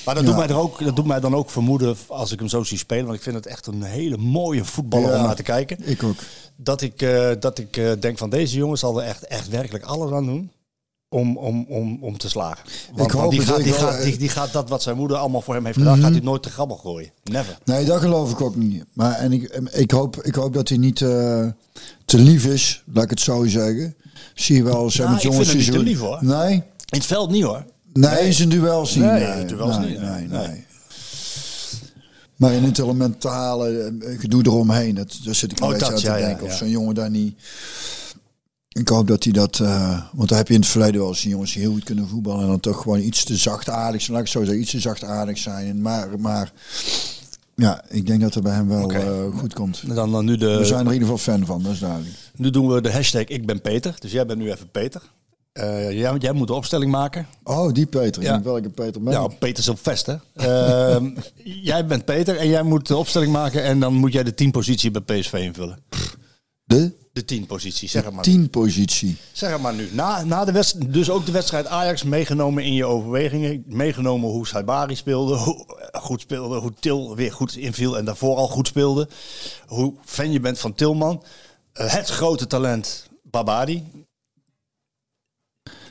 [0.06, 0.30] Maar dat, Ja.
[0.30, 2.78] doet mij er ook, dat doet mij dan ook vermoeden als ik hem zo zie
[2.78, 3.06] spelen.
[3.06, 5.18] Want ik vind het echt een hele mooie voetballer Ja.
[5.18, 5.78] om naar te kijken.
[5.82, 6.16] Ik ook.
[6.56, 10.12] Dat ik, eh, dat ik denk van deze jongen zal er echt, echt werkelijk alles
[10.12, 10.52] aan doen.
[11.12, 12.66] Om, om, om, om te slagen.
[12.96, 14.98] Want, Ik hoop want die, gaat, die, wel, gaat, die, die gaat dat wat zijn
[14.98, 16.04] moeder allemaal voor hem heeft gedaan, Mhm.
[16.04, 17.12] gaat hij nooit te grabbel gooien.
[17.24, 17.58] Never.
[17.66, 18.84] Nee, dat geloof ik ook niet.
[18.94, 21.46] Maar en ik, ik, hoop, ik hoop dat hij niet eh,
[22.06, 23.96] te lief is, laat ik het zo zeggen.
[24.34, 26.18] Zie je wel eens hè, Nou, met ik jongens vind hem die niet zo- te
[26.20, 26.38] lief, hoor.
[26.46, 26.54] Nee?
[26.54, 26.64] In
[26.98, 27.66] het veld niet hoor.
[27.94, 29.04] Nee, in zijn duels niet.
[29.06, 30.66] Nee, Nee, duels nee, niet, nee, nee.
[32.36, 35.94] Maar in het elementale eh, gedoe eromheen, dat, daar zit ik een Oh, beetje dat,
[35.96, 36.46] aan te ja, ja, denken.
[36.46, 36.58] Of ja.
[36.58, 37.36] zo'n jongen daar niet...
[38.70, 39.60] Ik hoop dat hij dat...
[39.60, 42.08] eh, want daar heb je in het verleden wel eens jongens die heel goed kunnen
[42.08, 42.42] voetballen...
[42.42, 44.12] en dan toch gewoon iets te zachtaardig zijn.
[44.18, 45.82] Laat ik zo zeggen, iets te zachtaardig zijn.
[45.82, 46.52] Maar, maar
[47.56, 49.96] ja, ik denk dat het bij hem wel eh, goed komt.
[49.96, 52.16] Dan, dan nu, de, We zijn er in ieder geval fan van, dat is duidelijk.
[52.36, 53.96] nu doen we de hashtag ik ben Peter.
[54.00, 55.02] Dus jij bent nu even Peter.
[55.52, 57.28] Eh, jij, jij moet de opstelling maken.
[57.44, 58.22] Oh, die Peter.
[58.22, 58.42] Ja.
[58.42, 59.40] Welke Peter ben Ja, ik?
[59.40, 60.16] Peter is op vest, hè?
[60.36, 61.10] Ehm,
[61.72, 63.64] jij bent Peter en jij moet de opstelling maken.
[63.64, 65.80] En dan moet jij de teampositie bij PSV invullen.
[66.64, 66.94] De?
[67.20, 68.24] De De tien positie, zeg het maar.
[68.24, 69.18] Tien positie.
[69.32, 69.90] Zeg maar nu.
[69.92, 73.64] Na, na de wedstrijd, dus ook de wedstrijd Ajax meegenomen in je overwegingen.
[73.68, 78.36] Meegenomen hoe Saibari speelde, hoe eh, goed speelde, hoe Til weer goed inviel en daarvoor
[78.36, 79.08] al goed speelde.
[79.68, 81.24] Hoe fan je bent van Tilman.
[81.74, 83.84] Eh, het grote talent Babadi.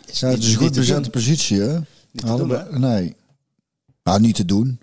[0.06, 1.78] Is Ja, het niet- is een niet goed te bezette positie, hè?
[2.14, 3.16] te Hadden doen, we- nee.
[4.02, 4.80] Nou, niet te doen.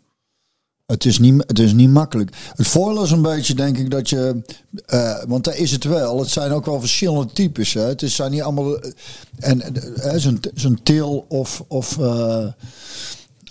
[0.86, 2.32] Het is niet, het is niet makkelijk.
[2.56, 4.42] Het voordeel is een beetje, denk ik, dat je...
[4.86, 6.20] eh, want daar is het wel.
[6.20, 7.74] Het zijn ook wel verschillende types.
[7.74, 7.82] Hè?
[7.82, 8.80] Het zijn niet allemaal...
[8.80, 8.92] eh,
[9.40, 9.62] En
[9.96, 10.16] eh,
[10.56, 11.64] zo'n Til of...
[11.68, 11.98] of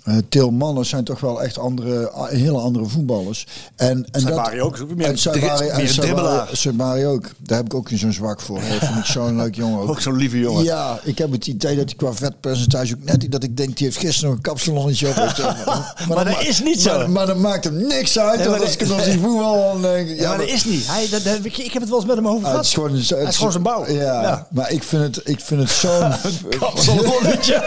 [0.05, 3.47] eh, Til Mannen zijn toch wel echt andere, hele andere voetballers.
[3.75, 6.47] En, en Saibari ook, meer en dri- en dribbelaar.
[6.51, 7.23] Saibari ook.
[7.37, 8.59] Daar heb ik ook zo'n zwak voor.
[8.59, 9.89] Dat vind ik zo'n leuk jongen ook.
[9.95, 10.63] Ook zo'n lieve jongen.
[10.63, 13.85] Ja, ik heb het idee dat hij qua vetpercentage ook net dat ik denk die
[13.87, 15.15] heeft gisteren nog een kapsalonnetje op.
[15.37, 16.97] maar, Maar dat is niet zo.
[16.97, 18.39] Maar, maar dat maakt hem niks uit.
[18.39, 20.65] Nee, maar als dat- ik als die voetbal dan denk ik, Ja, maar dat is
[20.65, 20.87] niet.
[20.87, 22.57] Hij, dat, dat- ik heb het wel eens met hem over Ah, gehad.
[22.57, 23.87] het is gewoon, het Hij is gewoon zijn bouw.
[23.87, 24.47] Ja, Ja.
[24.51, 26.11] maar ik vind het, ik vind het zo'n...
[26.59, 27.63] Kapsalonnetje.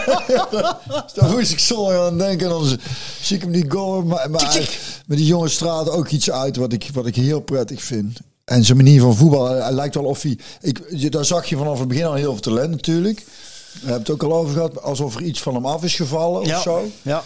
[1.13, 2.27] Daar moest ik zo aan denken.
[2.37, 2.77] En dan
[3.21, 4.01] zie ik hem niet goal.
[4.03, 4.61] Maar, maar,
[5.07, 8.19] die jongen straalt ook iets uit wat ik, wat ik heel prettig vind.
[8.45, 10.37] En zijn manier van voetbal, hij, lijkt wel of hij...
[10.61, 13.25] Ik, daar zag je vanaf het begin al heel veel talent natuurlijk.
[13.73, 14.81] We hebben het ook al over gehad.
[14.81, 16.55] Alsof er iets van hem af is gevallen ja.
[16.55, 16.89] of zo.
[17.01, 17.23] Ja.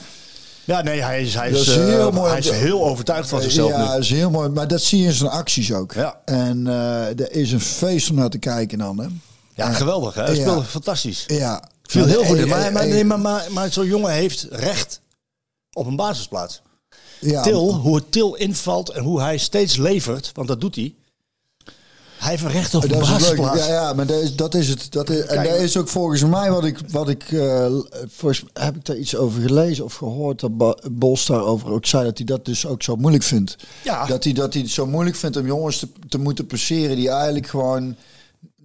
[0.63, 2.29] ja, nee, hij is, hij Dat is, is eh, heel mooi.
[2.29, 3.87] hij is heel overtuigd van zichzelf Ja, nu.
[3.87, 4.49] dat is heel mooi.
[4.49, 5.93] Maar dat zie je in zijn acties ook.
[5.93, 6.19] Ja.
[6.25, 8.99] En eh er is een feest om naar te kijken dan.
[8.99, 9.07] Hè?
[9.55, 10.15] Ja, geweldig.
[10.15, 10.23] Hè?
[10.23, 10.41] Hij Ja.
[10.41, 11.23] speelde fantastisch.
[11.27, 11.63] Ja.
[11.89, 12.47] Viel heel goed in.
[12.47, 15.01] Maar, maar, nee, maar, maar, maar zo'n jongen heeft recht
[15.73, 16.61] op een basisplaats.
[17.19, 20.95] ja, Til, hoe het Til invalt en hoe hij steeds levert, want dat doet hij.
[22.17, 23.35] Hij heeft recht op een Dat is het leuke.
[23.41, 23.67] basisplaats.
[23.67, 24.91] Ja, ja, maar dat is, dat is het.
[24.91, 25.49] Dat is, en Kijk.
[25.49, 26.77] dat is ook volgens mij wat ik.
[26.89, 27.73] Wat ik eh,
[28.07, 30.51] volgens, heb ik daar iets over gelezen of gehoord dat
[30.91, 33.55] Bos daarover ook zei dat hij dat dus ook zo moeilijk vindt.
[33.83, 34.05] Ja.
[34.05, 37.09] Dat hij, dat hij het zo moeilijk vindt om jongens te, te moeten passeren die
[37.09, 37.95] eigenlijk gewoon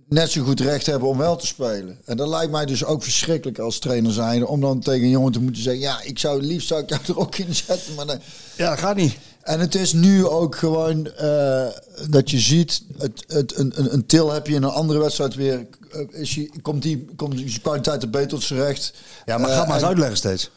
[0.09, 1.99] net zo goed recht hebben om wel te spelen.
[2.05, 5.33] En dat lijkt mij dus ook verschrikkelijk als trainer zijn om dan tegen een jongen
[5.33, 8.07] te moeten zeggen: ja, ik zou liefst zou ik jou er ook in zetten, maar
[8.07, 8.19] dan,
[8.57, 9.17] Ja, dat gaat niet.
[9.43, 11.67] en het is nu ook gewoon eh,
[12.09, 15.35] dat je ziet, het, het, een, een, een til heb je in een andere wedstrijd
[15.35, 18.93] weer, eh, is je, komt die komt zijn kwaliteit er beter tot zijn recht.
[19.27, 20.51] Ja, maar Eh, ga maar eens en- uitleggen steeds.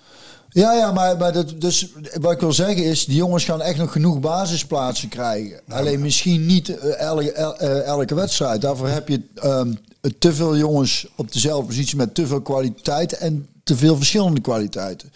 [0.54, 1.88] Ja, ja, maar, maar dat, dus,
[2.22, 5.62] wat ik wil zeggen is, die jongens gaan echt nog genoeg basisplaatsen krijgen.
[5.70, 8.62] Alleen misschien niet eh, elke, el- eh, elke wedstrijd.
[8.62, 9.74] Daarvoor heb je ehm,
[10.20, 15.12] te veel jongens op dezelfde positie met te veel kwaliteit en te veel verschillende kwaliteiten.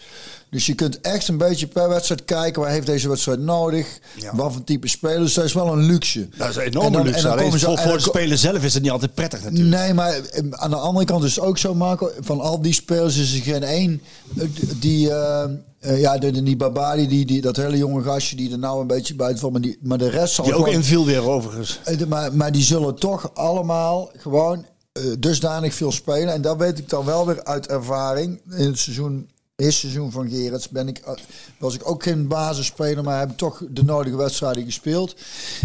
[0.56, 3.98] Dus je kunt echt een beetje per wedstrijd kijken, waar heeft deze wedstrijd nodig?
[4.16, 4.36] Ja.
[4.36, 5.34] Wat voor type spelers?
[5.34, 6.28] Dat is wel een luxe.
[6.36, 7.18] Dat is een En enorme dan- luxe.
[7.18, 9.76] en dan komen ze- voor, de speler zelf is het niet altijd prettig natuurlijk.
[9.82, 12.10] Nee, maar eh, aan de andere kant is het ook zo, Marco.
[12.20, 14.02] Van al die spelers is er geen één
[14.80, 15.10] die...
[15.12, 18.80] eh, ja, de, de- die Babadi, die, die, dat hele jonge gastje die er nou
[18.80, 19.52] een beetje buiten valt.
[19.52, 21.80] Maar, die, maar de rest zal Die ook inviel weer overigens.
[21.84, 24.66] Eh, de- Maar, maar die zullen toch allemaal gewoon
[25.18, 26.32] dusdanig veel spelen.
[26.34, 28.40] En dat weet ik dan wel weer uit ervaring.
[28.50, 31.12] In het seizoen, eerste seizoen van Gerets ben ik, eh,
[31.58, 35.16] was ik ook geen basisspeler, maar heb toch de nodige wedstrijden gespeeld.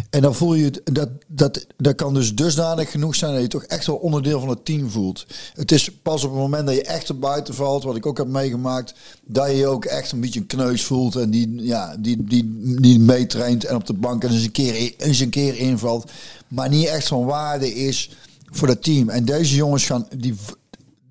[0.10, 3.64] En dan voel je dat, dat, dat kan dus dusdanig genoeg zijn dat je toch
[3.64, 5.26] echt wel onderdeel van het team voelt.
[5.54, 8.18] Het is pas op het moment dat je echt er buiten valt, wat ik ook
[8.18, 8.94] heb meegemaakt,
[9.26, 13.00] dat je ook echt een beetje een kneus voelt en die, ja, die, die, die
[13.00, 16.12] meetraint en op de bank en eens een keer, eens een keer invalt,
[16.48, 18.10] maar niet echt van waarde is
[18.46, 19.10] voor het team.
[19.10, 20.36] En deze jongens gaan, die,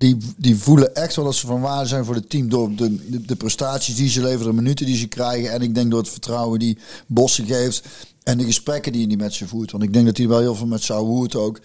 [0.01, 3.25] die, die voelen echt wel dat ze van waarde zijn voor het team door de,
[3.25, 6.09] de, prestaties die ze leveren, de minuten die ze krijgen en ik denk door het
[6.09, 6.77] vertrouwen die
[7.07, 7.83] Bossen geeft.
[8.23, 9.71] En de gesprekken die hij met ze voert.
[9.71, 11.59] Want ik denk dat hij wel heel veel met zou hoort ook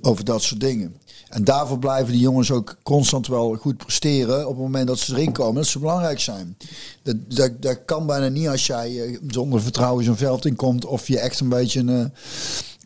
[0.00, 0.94] over dat soort dingen.
[1.28, 4.48] En daarvoor blijven die jongens ook constant wel goed presteren.
[4.48, 5.54] Op het moment dat ze erin komen.
[5.54, 6.56] Dat ze belangrijk zijn.
[7.02, 7.16] Dat,
[7.60, 10.84] dat, kan bijna niet als jij eh, zonder vertrouwen zo'n veld inkomt.
[10.84, 12.12] Of je echt een beetje een,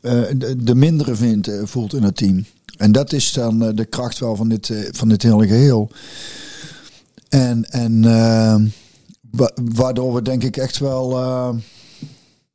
[0.01, 2.45] eh, eh, de, de mindere vindt, voelt in het team.
[2.77, 5.91] En dat is dan eh, de kracht wel van dit, eh, van dit hele geheel.
[7.29, 8.57] En, en eh,
[9.31, 11.09] wa- waardoor we denk ik echt wel...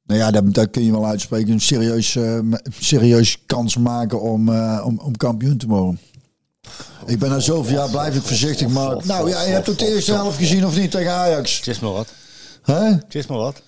[0.04, 1.52] nou ja, dat, dat kun je wel uitspreken.
[1.54, 2.18] Een serieus,
[2.80, 4.50] serieus kans maken om,
[4.80, 6.00] om, om kampioen te worden.
[7.06, 9.06] Ik ben na zoveel jaar blijf ik voorzichtig, maar...
[9.06, 11.58] Nou ja, je hebt ook de eerste helft gezien of niet tegen Ajax?
[11.58, 12.08] Het is maar wat.
[12.62, 12.84] Hè?
[12.84, 13.62] Het is maar wat.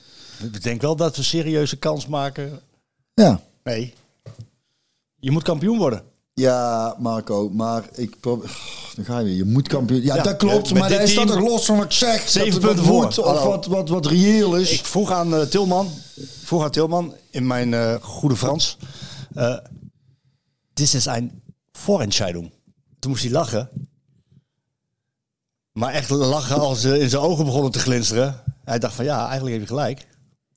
[0.54, 2.60] Ik denk wel dat we serieuze kans maken.
[3.14, 3.42] Ja.
[3.64, 3.94] Nee.
[5.20, 6.02] Je moet kampioen worden.
[6.40, 8.58] Ja, Marco, maar ik probeer...
[8.96, 9.36] Dan ga je weer.
[9.36, 10.02] Je moet kampioen...
[10.02, 12.30] Ja, Ja, dat klopt, maar dat team- toch los van wat ik zeg.
[12.30, 13.06] Zeven punten voor.
[13.06, 13.48] Of Hallo.
[13.50, 14.72] wat, wat, wat reëel is.
[14.72, 15.90] Ik vroeg aan eh, Tilman,
[16.44, 18.78] vroeg aan Tilman in mijn eh, goede Frans.
[19.34, 19.58] eh
[20.74, 21.42] Dit is een
[21.72, 22.52] Vorentscheidung.
[23.00, 23.70] Toen moest hij lachen.
[25.72, 28.42] Maar echt lachen als ze in zijn ogen begonnen te glinsteren.
[28.64, 29.98] Hij dacht van ja, eigenlijk heb je gelijk.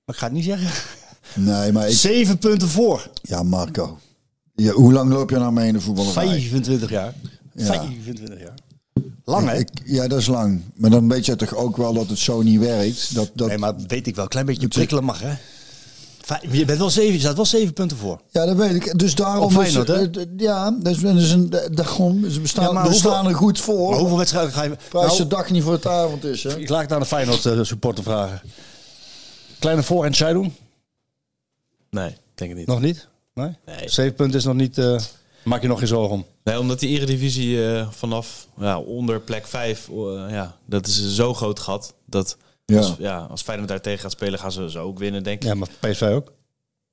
[0.05, 0.71] Maar ik ga het niet zeggen.
[1.35, 1.97] Nee, maar ik...
[1.97, 3.11] Zeven punten voor.
[3.23, 3.99] Ja, Marco.
[4.55, 6.12] Ja, hoe lang loop je nou mee in de voetballerij?
[6.29, 7.15] 25 jaar.
[7.55, 7.65] Ja.
[7.65, 8.55] 25 jaar.
[9.24, 9.57] Lang, hè?
[9.59, 10.62] Ik, ja, dat is lang.
[10.74, 13.15] Maar dan weet je toch ook wel dat het zo niet werkt.
[13.15, 14.29] Dat, dat, Nee, maar weet ik wel.
[14.29, 15.35] Klein beetje prikkelen mag, hè?
[16.51, 18.20] Je, bent wel zeven, je staat wel zeven punten voor.
[18.31, 18.99] Ja, dat weet ik.
[18.99, 19.51] Dus daarom...
[19.51, 20.09] Feyenoord, is- hè?
[20.20, 22.31] eh, Ja, dat is, dat is een, daarom.
[22.31, 23.91] Ze bestaan, Ja, maar we hoeveel- staan er goed voor.
[23.91, 24.77] Maar hoeveel wedstrijden ga je...
[24.89, 26.59] Prijs Nou, de dag niet voor het avond is, hè?
[26.59, 28.41] ik laat het aan de Feyenoord eh, supporter vragen.
[29.59, 30.53] Kleine voor- en Scheidung?
[31.91, 32.66] Nee, denk ik niet.
[32.66, 33.09] Nog niet?
[33.35, 33.57] Nee?
[33.67, 33.89] Nee.
[33.89, 34.79] Zeven punten is nog niet...
[34.79, 35.01] eh,
[35.45, 36.27] maak je nog geen zorgen om.
[36.45, 39.89] Nee, omdat die Eredivisie eh vanaf ja, onder plek 5,
[40.29, 41.95] ja, dat is zo groot gat.
[42.07, 42.37] Dat
[42.67, 42.77] Ja.
[42.79, 45.49] als, ja, als Feyenoord daar tegen gaat spelen, gaan ze zo ook winnen, denk ik.
[45.49, 46.33] Ja, maar PSV ook.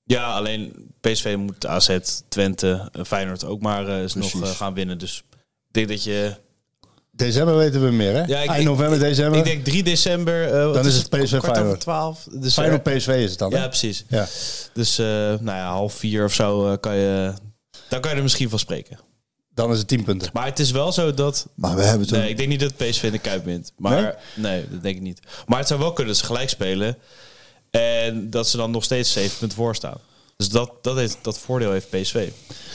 [0.03, 1.97] Ja, alleen PSV moet AZ,
[2.27, 4.97] Twente, eh, Feyenoord ook maar eh, eens nog eh, gaan winnen.
[4.97, 5.23] Dus
[5.67, 6.35] ik denk dat je...
[7.19, 8.23] December weten we meer, hè?
[8.23, 9.37] Ja, ik- Eind november, december.
[9.39, 10.63] Ik denk 3 december...
[10.65, 11.79] wat Dan is het PSV Kwart over Feyenoord.
[11.79, 12.27] 12.
[12.31, 13.59] Dus Feyenoord eh, PSV is het dan, hè?
[13.59, 14.05] Ja, precies.
[14.07, 14.27] Ja.
[14.73, 17.33] Dus eh, nou ja, half vier of zo kan je...
[17.89, 18.99] Dan kan je er misschien van spreken.
[19.53, 20.29] Dan is het 10 punten.
[20.33, 21.47] Maar het is wel zo dat...
[21.55, 22.17] Maar we hebben toch...
[22.19, 23.71] Nee, ik denk niet dat PSV in de Kuip wint.
[23.77, 24.67] Maar nee?
[24.69, 25.19] dat denk ik niet.
[25.47, 26.97] Maar het zou wel kunnen dat ze gelijk spelen.
[27.69, 29.97] En dat ze dan nog steeds 7 punten voor staan.
[30.39, 32.27] Dus dat, dat, heeft, dat voordeel heeft PSV.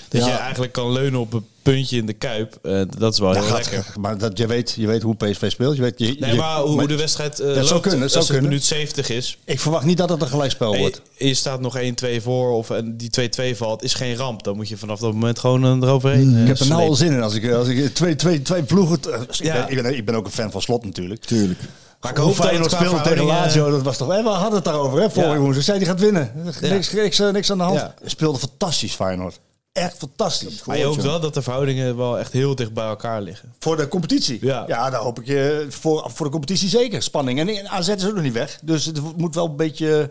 [0.08, 0.28] Dat Ja.
[0.28, 2.58] je eigenlijk kan leunen op een puntje in de Kuip.
[2.62, 3.92] eh, dat is wel heel gaat- lekker.
[4.00, 5.76] maar dat, je, weet, je weet hoe PSV speelt.
[5.76, 8.08] Je weet, je, Nee, je- maar hoe, de wedstrijd eh, Dat zou loopt, kunnen, dat
[8.10, 8.48] zou als het kunnen.
[8.48, 9.38] minuut 70 is...
[9.44, 11.00] Ik verwacht niet dat het een gelijkspel wordt.
[11.18, 13.10] je staat nog 1-2 voor of en die
[13.54, 14.42] 2-2 valt, is geen ramp.
[14.44, 16.34] Dan moet je vanaf dat moment gewoon eh, eroverheen.
[16.34, 17.22] eh, Ik heb er nou al zin in.
[17.22, 18.98] Als ik, als ik twee, twee, twee ploegen...
[19.12, 19.52] eh, ik, Ja.
[19.66, 21.24] ben, ik, ben, ik ben ook een fan van Slot natuurlijk.
[21.24, 21.58] Tuurlijk.
[22.04, 24.08] Maar ik hoop dat Feyenoord speelde tegen Lazio, dat was toch...
[24.08, 25.38] hè, we hadden het daarover, hè, vorige Ja.
[25.38, 25.64] woensdag.
[25.64, 26.32] Zei die gaat winnen.
[26.60, 26.68] Ja.
[26.68, 27.78] Niks, niks, eh, niks aan de hand.
[27.78, 27.94] Ja.
[28.04, 29.40] Speelde fantastisch Feyenoord.
[29.72, 30.64] Echt fantastisch.
[30.64, 33.52] Maar je hoopt wel dat de verhoudingen wel echt heel dicht bij elkaar liggen.
[33.58, 34.38] Voor de competitie.
[34.40, 34.64] Ja.
[34.66, 37.02] ja daar hoop ik je voor, voor de competitie zeker.
[37.02, 37.38] Spanning.
[37.38, 38.58] En, en AZ is ook nog niet weg.
[38.62, 40.10] Dus het moet wel een beetje...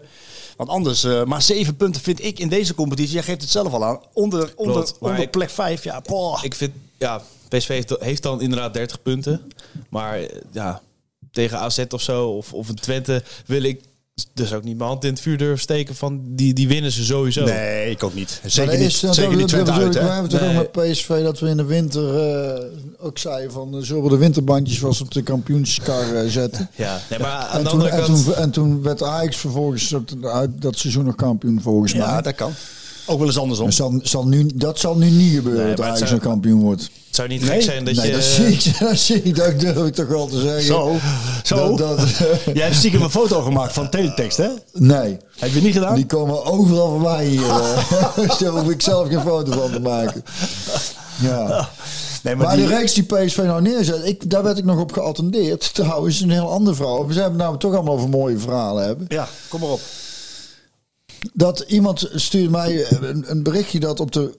[0.58, 1.04] Want anders...
[1.04, 3.14] eh, maar zeven punten vind ik in deze competitie...
[3.14, 4.00] Jij geeft het zelf al aan.
[4.14, 5.84] Onder, onder, Klopt, onder ik- plek vijf.
[5.84, 6.44] Ja, boah.
[6.44, 9.52] Ik vind, ja, PSV heeft, heeft dan inderdaad 30 punten.
[9.90, 10.82] Maar eh, ja,
[11.34, 13.82] tegen AZ of zo, of, of een Twente, wil ik
[14.34, 17.04] dus ook niet mijn hand in het vuur durven steken van die, die winnen ze
[17.04, 17.44] sowieso.
[17.46, 18.42] Nee, ik ook niet.
[18.46, 19.94] Zeker dat niet, dat- zeker dat- niet dat Twente uit?
[19.94, 20.58] We hebben toch Nee.
[20.60, 22.18] ook met PSV dat we in de winter
[22.56, 22.64] eh,
[23.00, 23.76] ook zeiden van...
[23.78, 26.70] eh, zullen we de winterbandjes was op de kampioenskar eh, zetten?
[26.76, 28.24] Ja, nee, maar aan En de toen, andere en, kant...
[28.26, 32.22] toen, en toen werd Ajax vervolgens dat, uit dat seizoen nog kampioen volgens Ja, mij.
[32.22, 32.52] dat kan.
[33.06, 33.66] Ook wel eens andersom.
[33.66, 36.62] Maar zal, zal nu, dat zal nu niet gebeuren Nee, dat het Ajax nog kampioen
[36.62, 36.90] wordt.
[37.14, 38.12] Het zou niet Nee, gek zijn dat nee, je...
[38.14, 40.64] dat zie ik, dat zie ik, dat durf ik toch wel te zeggen.
[40.64, 40.96] Zo,
[41.44, 41.76] zo.
[41.76, 42.10] Dat, dat,
[42.54, 44.48] Jij hebt stiekem een foto gemaakt van teletext, hè?
[44.74, 45.96] nee, Heb je niet gedaan?
[45.96, 47.50] die komen overal voorbij hier.
[47.50, 48.38] eh.
[48.40, 50.24] Daar hoef ik zelf geen foto van te maken.
[51.22, 51.70] Ja.
[52.24, 54.92] Nee, Maar, die- de reeks die PSV nou neerzet, ik, daar werd ik nog op
[54.92, 55.74] geattendeerd.
[55.74, 57.08] Trouwens, een heel andere vrouw.
[57.08, 59.06] We hebben nou toch allemaal over mooie verhalen hebben.
[59.10, 59.82] Ja, kom maar op.
[61.34, 64.38] Dat iemand stuurde mij een, een berichtje dat op de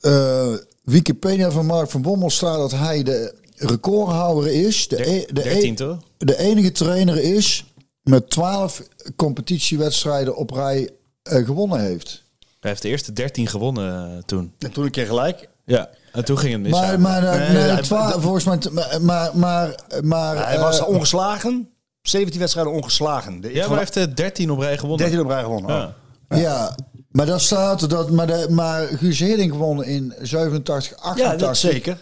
[0.00, 0.52] eh,
[0.90, 4.88] Wikipedia van Mark van Bommel staat dat hij de recordhouder is.
[4.88, 5.98] De, e- de, e- 13 toch?
[6.16, 7.64] de enige trainer is
[8.02, 8.82] met 12
[9.16, 10.90] competitiewedstrijden op rij
[11.22, 12.22] eh, gewonnen heeft.
[12.60, 14.52] Hij heeft de eerste 13 gewonnen eh, toen.
[14.58, 15.48] En toen een keer gelijk.
[15.64, 16.70] Ja, en toen ging het mis.
[16.70, 18.58] Maar, maar, eh, Nee, nee, volgens mij,
[19.00, 21.68] maar, maar, maar, Hij was ongeslagen.
[22.02, 23.40] 17 wedstrijden ongeslagen.
[23.40, 25.06] De, ja, maar hij heeft er 13 op rij gewonnen.
[25.06, 25.76] 13 op rij gewonnen.
[25.76, 25.94] Ja.
[26.36, 26.74] ja.
[27.10, 31.46] Maar dat staat dat, maar, de, maar Guus Hiddink won in 87, Ja, 88.
[31.48, 31.98] dat zeker.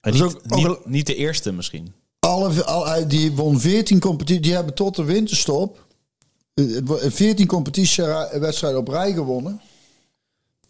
[0.00, 0.20] En Dat is
[0.56, 1.92] niet, ook- ook niet, de eerste misschien.
[2.18, 4.42] Alle, al, die won 14 competities.
[4.42, 5.84] Die hebben tot de winterstop
[6.54, 6.64] eh,
[7.08, 9.60] 14 competitiewedstrijden op rij gewonnen.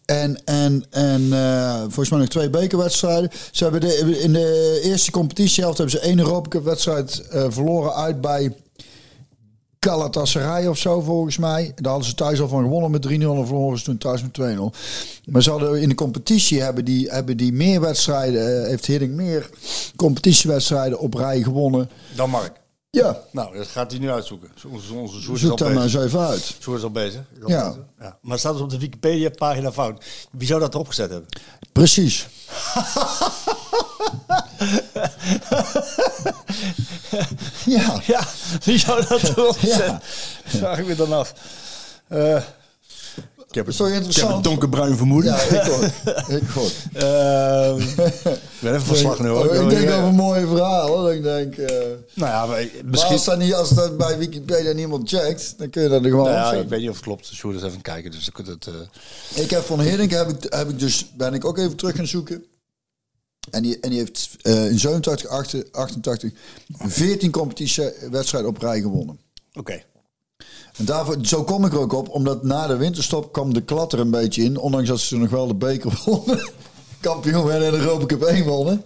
[0.05, 3.31] En, en, en eh, volgens mij nog twee bekerwedstrijden.
[3.51, 7.93] Ze hebben de, in de eerste competitiehelft hebben ze één Europa Cup wedstrijd eh, verloren
[7.95, 8.55] uit bij
[9.79, 11.71] Galatasaray of zo volgens mij.
[11.75, 14.37] Daar hadden ze thuis al van gewonnen met 3-0 en verloren ze toen thuis met
[14.41, 14.77] 2-0.
[15.25, 19.11] Maar ze hadden in de competitie hebben die, hebben die meer wedstrijden, eh, heeft Hiddink
[19.11, 19.49] meer
[19.95, 21.89] competitiewedstrijden op rij gewonnen.
[22.15, 22.51] Dan Mark.
[22.89, 24.49] Ja, Nou, dat gaat hij nu uitzoeken.
[24.71, 26.55] Onze, onze is zoek al maar eens even uit.
[26.61, 27.21] Sjoerd is al bezig.
[27.37, 27.67] Is al Ja.
[27.67, 27.83] bezig.
[27.99, 28.17] ja.
[28.21, 30.05] Maar staat dus op de Wikipedia-pagina fout.
[30.31, 31.29] Wie zou dat erop gezet hebben?
[31.71, 32.27] Precies.
[37.65, 38.01] ja.
[38.05, 38.27] Ja,
[38.63, 40.01] wie zou dat erop Ja.
[40.45, 41.33] Vraag ik me dan af.
[42.07, 42.41] Eh,
[43.49, 45.31] ik heb, toch ik heb een donkerbruin vermoeden.
[45.33, 45.83] Ja, ik hoor.
[46.27, 46.69] Ik hoor.
[46.93, 47.95] Ehm, ik
[48.59, 49.55] ben even verslag nu hoor.
[49.55, 51.15] Ik denk over mooie verhalen.
[51.15, 51.75] Ik denk, eh,
[52.13, 53.13] Nou ja, maar maar misschien...
[53.13, 56.23] als dat, niet, als dat bij Wikipedia niemand checkt, dan kun je dat er gewoon
[56.25, 56.63] Nou ja, opzetten.
[56.63, 57.29] ik weet niet of het klopt.
[57.33, 58.11] Sjoerd is even kijken.
[58.11, 58.67] Dus ik kunt het...
[58.67, 61.95] eh, Ik heb van Hiddink heb ik, heb ik dus, ben ik ook even terug
[61.95, 62.43] gaan zoeken.
[63.49, 65.29] En die, en die heeft eh, in 87,
[65.71, 66.31] 88,
[66.77, 69.19] 14 competitiewedstrijden op rij gewonnen.
[69.53, 69.83] Oké.
[70.77, 73.93] En daarvoor, zo kom ik er ook op, omdat na de winterstop kwam de klat
[73.93, 74.57] er een beetje in.
[74.57, 76.49] Ondanks dat ze nog wel de beker wonnen.
[76.99, 78.83] Kampioen werden en de Europa Cup 1 wonnen.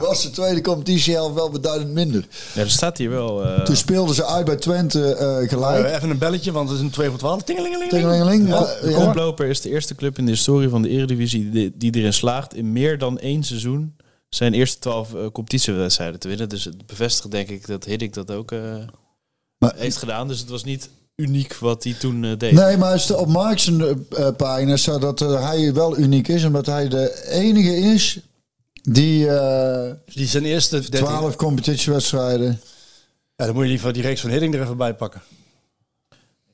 [0.00, 2.26] Was de tweede competitie helft wel beduidend minder.
[2.54, 3.44] Ja, er staat hier wel...
[3.44, 5.84] eh, Toen speelden ze uit bij Twente eh, gelijk.
[5.84, 7.42] Eh, even een belletje, want het is een 2 voor 12.
[7.42, 7.90] Tingelingeling.
[7.90, 8.48] Tingelingeling.
[8.48, 8.92] de.
[8.94, 12.54] Koploper is de eerste club in de historie van de Eredivisie die, die erin slaagt
[12.54, 13.96] in meer dan één seizoen
[14.28, 16.48] zijn eerste twaalf eh, competitiewedstrijden te winnen.
[16.48, 18.58] Dus het bevestigt denk ik dat Hiddink dat ook eh,
[19.58, 20.28] Maar- heeft gedaan.
[20.28, 22.52] Dus het was niet uniek wat hij toen deed.
[22.52, 26.44] Nee, maar op Mark's eh, pagina staat dat hij wel uniek is.
[26.44, 28.18] Omdat hij de enige is
[28.82, 30.98] die eh Die zijn eerste 13.
[31.06, 32.60] 12 competitiewedstrijden...
[33.36, 35.22] Ja, dan moet je die, van die reeks van Hidding er even bij pakken.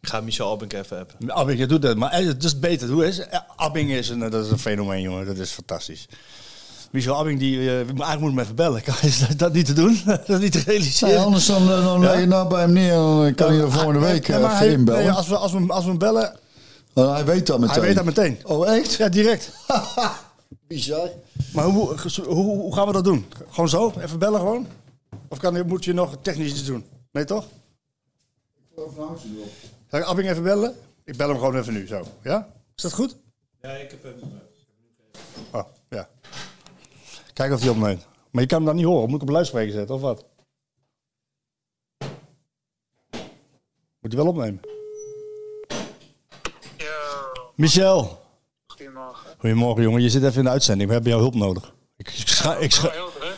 [0.00, 1.32] Ik ga Michel Albink even appen.
[1.32, 1.96] Abing, je doet dat.
[1.96, 2.88] Maar eh, het is beter.
[2.88, 3.42] Hoe is het?
[3.56, 5.26] Abing is een, eh, dat is een fenomeen, jongen.
[5.26, 6.06] Dat is fantastisch.
[6.90, 8.82] Michel Abing, die, eh, eigenlijk moet ik hem even bellen.
[9.02, 10.00] Is dat, dat niet te doen?
[10.06, 11.14] dat is niet te realiseren?
[11.14, 12.10] Nee, anders dan, dan Ja?
[12.10, 14.68] leg je nou bij hem neer en dan kan hij er volgende week maar hij-
[14.68, 15.00] inbellen.
[15.02, 16.38] nee, als, we, als, we, als we hem bellen,
[16.94, 17.74] Oh, hij weet dat meteen.
[17.74, 18.38] hij weet dat meteen.
[18.44, 18.94] Oh, echt?
[18.94, 19.50] Ja, direct.
[20.68, 21.10] Bizar.
[21.54, 23.26] Maar hoe, hoe, hoe gaan we dat doen?
[23.48, 23.92] Gewoon zo?
[23.98, 24.66] Even bellen gewoon?
[25.28, 26.86] Of kan, moet je nog technisch iets doen?
[27.12, 27.46] Nee, toch?
[29.88, 30.76] Zal ik Abing even bellen?
[31.04, 32.02] Ik bel hem gewoon even nu, zo.
[32.22, 32.48] Ja?
[32.76, 33.16] Is dat goed?
[33.62, 34.14] Ja, ik heb hem.
[35.50, 36.08] Oh, ja.
[37.32, 38.06] Kijk of hij opneemt.
[38.30, 39.08] Maar je kan hem dan niet horen.
[39.08, 40.24] Moet ik op luidspreker zetten, of wat?
[44.00, 44.60] Moet hij wel opnemen?
[47.54, 48.26] Michel.
[49.38, 49.82] Goedemorgen.
[49.82, 50.02] Jongen.
[50.02, 50.88] Je zit even in de uitzending.
[50.88, 51.72] We hebben jouw hulp nodig.
[51.96, 53.36] Ik, scha- ik, scha- Heel druk,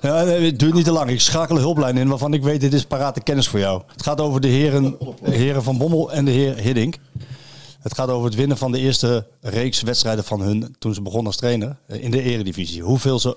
[0.00, 1.10] ja, nee, het duurt niet te lang.
[1.10, 3.82] Ik schakel een hulplijn in waarvan ik weet, dit is parate kennis voor jou.
[3.86, 6.96] Het gaat over de heren, heren Van Bommel en de heer Hiddink.
[7.80, 11.26] Het gaat over het winnen van de eerste reeks wedstrijden van hun toen ze begonnen
[11.26, 12.82] als trainer eh, in de eredivisie.
[12.82, 13.36] Hoeveel ze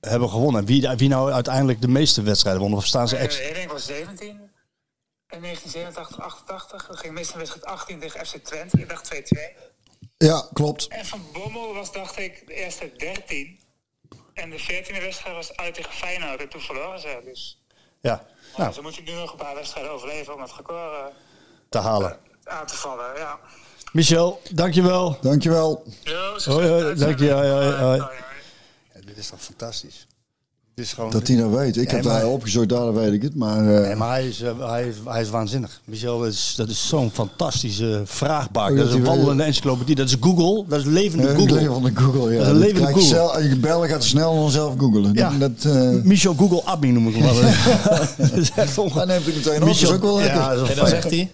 [0.00, 0.60] hebben gewonnen.
[0.60, 2.78] En wie, wie nou uiteindelijk de meeste wedstrijden wonnen.
[2.78, 3.40] Of staan ze uh, ex...
[3.40, 6.86] Hiddink was 17 in 1987, 88.
[6.86, 8.78] Dat ging in wedstrijd 18 tegen FC Twente.
[8.78, 9.18] Ik dacht 2-2.
[10.18, 10.86] Ja, klopt.
[10.88, 13.60] En Van Bommel was, dacht ik, de eerste 13.
[14.34, 16.40] En de 14e wedstrijd was uit tegen Feyenoord.
[16.40, 17.20] En toen verloren ze.
[17.24, 17.62] Dus
[18.00, 18.26] Ja,
[18.56, 21.04] nou, ze moeten nu nog een paar wedstrijden overleven om het record eh,
[21.68, 22.18] te halen.
[22.44, 23.16] aan te vallen.
[23.16, 23.38] Ja.
[23.92, 25.18] Michel, dankjewel.
[25.20, 25.84] Dankjewel.
[26.02, 27.30] Yo, Hoi, hoi, dank je.
[27.30, 27.76] Hoi, hoi, hoi.
[27.76, 28.12] Hoi, hoi.
[28.94, 30.06] Ja, dit is toch fantastisch.
[30.86, 31.10] Gewoon...
[31.10, 31.76] Dat hij dat weet.
[31.76, 33.34] Ik heb maar- daar opgezocht, daar weet ik het.
[33.34, 35.80] Maar, eh, Nee, maar hij is, eh, hij is, hij is waanzinnig.
[35.84, 38.70] Michel, dat is, dat is zo'n fantastische vraagbaak.
[38.70, 39.94] Oh, dat dat is een wandelende encyclopedie.
[39.94, 40.64] Dat is Google.
[40.68, 41.54] Dat is levende eh, Google.
[41.54, 42.38] leven van de Google, ja.
[42.38, 43.02] Dat is een levende Google.
[43.02, 45.14] zelf- Als je bellen gaat snel dan zelf googelen.
[45.14, 45.30] Ja.
[45.38, 47.34] Dat, eh, Michel Google Abby noem ik hem wel.
[48.30, 49.66] dat is echt hij neemt het meteen op.
[49.66, 50.36] Dat is ook wel lekker.
[50.40, 51.30] Ja, dat is En wel dan zegt hij...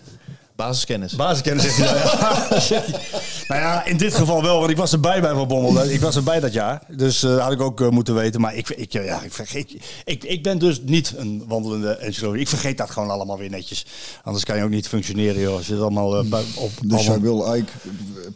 [0.56, 1.14] Basiskennis.
[1.16, 2.18] Basiskennis zegt hij dan,
[2.50, 2.60] ja.
[2.70, 3.00] Zegt hij.
[3.48, 5.84] Nou ja, in dit geval wel, want ik was erbij bij Van Bommel.
[5.90, 6.82] Ik was erbij dat jaar.
[6.96, 8.40] Dus eh, had ik ook eh, moeten weten.
[8.40, 9.74] Maar ik, ik, ja, ik, vergeet,
[10.04, 12.42] ik, ik ben dus niet een wandelende encyclopedie.
[12.42, 13.86] Ik vergeet dat gewoon allemaal weer netjes.
[14.22, 15.56] Anders kan je ook niet functioneren, joh.
[15.56, 16.70] Als je het allemaal eh, bij- op...
[16.82, 17.72] Dus allemaal- jij wil eigenlijk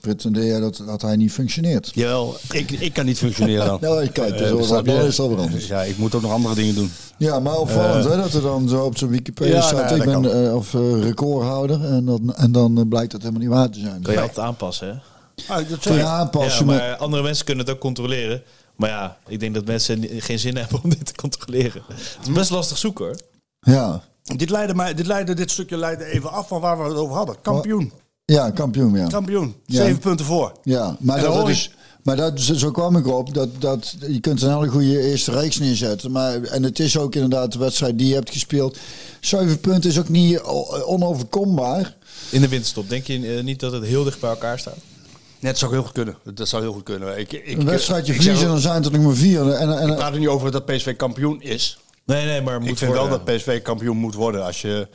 [0.01, 1.91] pretenderen dat, dat hij niet functioneert.
[1.95, 3.79] Jawel, ik, ik kan niet functioneren dan.
[3.89, 3.95] Nou,
[4.55, 4.93] wel- snap je?
[4.93, 5.67] dat is wel weer anders.
[5.67, 6.93] Ja, ik moet ook nog andere dingen doen.
[7.19, 9.97] Ja, maar opvallend hè, dat er dan zo op zijn Wikipedia Ja, staat.
[9.97, 11.85] nou, ik ben eh, of eh, recordhouder.
[11.85, 14.03] En dan, en dan eh, blijkt dat helemaal niet waar te zijn.
[14.03, 14.95] Kan je altijd aanpassen, hè?
[15.55, 16.67] Ah, dat Kun je Ja, aanpassen.
[16.67, 18.43] maar andere mensen kunnen het ook controleren.
[18.77, 21.83] Maar ja, ik denk dat mensen geen zin hebben om dit te controleren.
[21.89, 23.17] Het is best lastig zoeken, hoor.
[23.61, 24.03] ja.
[24.37, 27.17] Dit, leidde mij, dit, leidde, dit stukje leidde even af van waar we het over
[27.17, 27.41] hadden.
[27.43, 27.93] Kampioen.
[28.25, 29.07] ja, kampioen, ja.
[29.07, 29.55] Kampioen.
[29.65, 29.83] Ja.
[29.83, 30.53] Zeven punten voor.
[30.63, 31.71] Ja, maar, En dat, is,
[32.09, 33.35] maar dat, zo zo kwam ik op.
[33.35, 36.11] Dat, dat, je kunt een hele goede eerste reeks neerzetten.
[36.11, 38.79] Maar, en het is ook inderdaad de wedstrijd die je hebt gespeeld.
[39.21, 40.41] Zeven punten is ook niet
[40.85, 41.95] onoverkombaar.
[42.31, 42.89] In de winterstop.
[42.89, 44.77] Denk je eh, niet dat het heel dicht bij elkaar staat?
[45.41, 46.17] Nee, dat zou heel goed kunnen.
[46.35, 47.19] Dat zou heel goed kunnen.
[47.19, 49.53] Ik, ik, Een wedstrijdje ik verliezen dan zijn het er nog maar vier.
[49.53, 51.79] En, en, Ik praat er niet over dat PSV kampioen is.
[52.05, 54.45] Nee, nee, maar moet ik vind wel dat PSV kampioen moet worden.
[54.45, 54.89] Als je,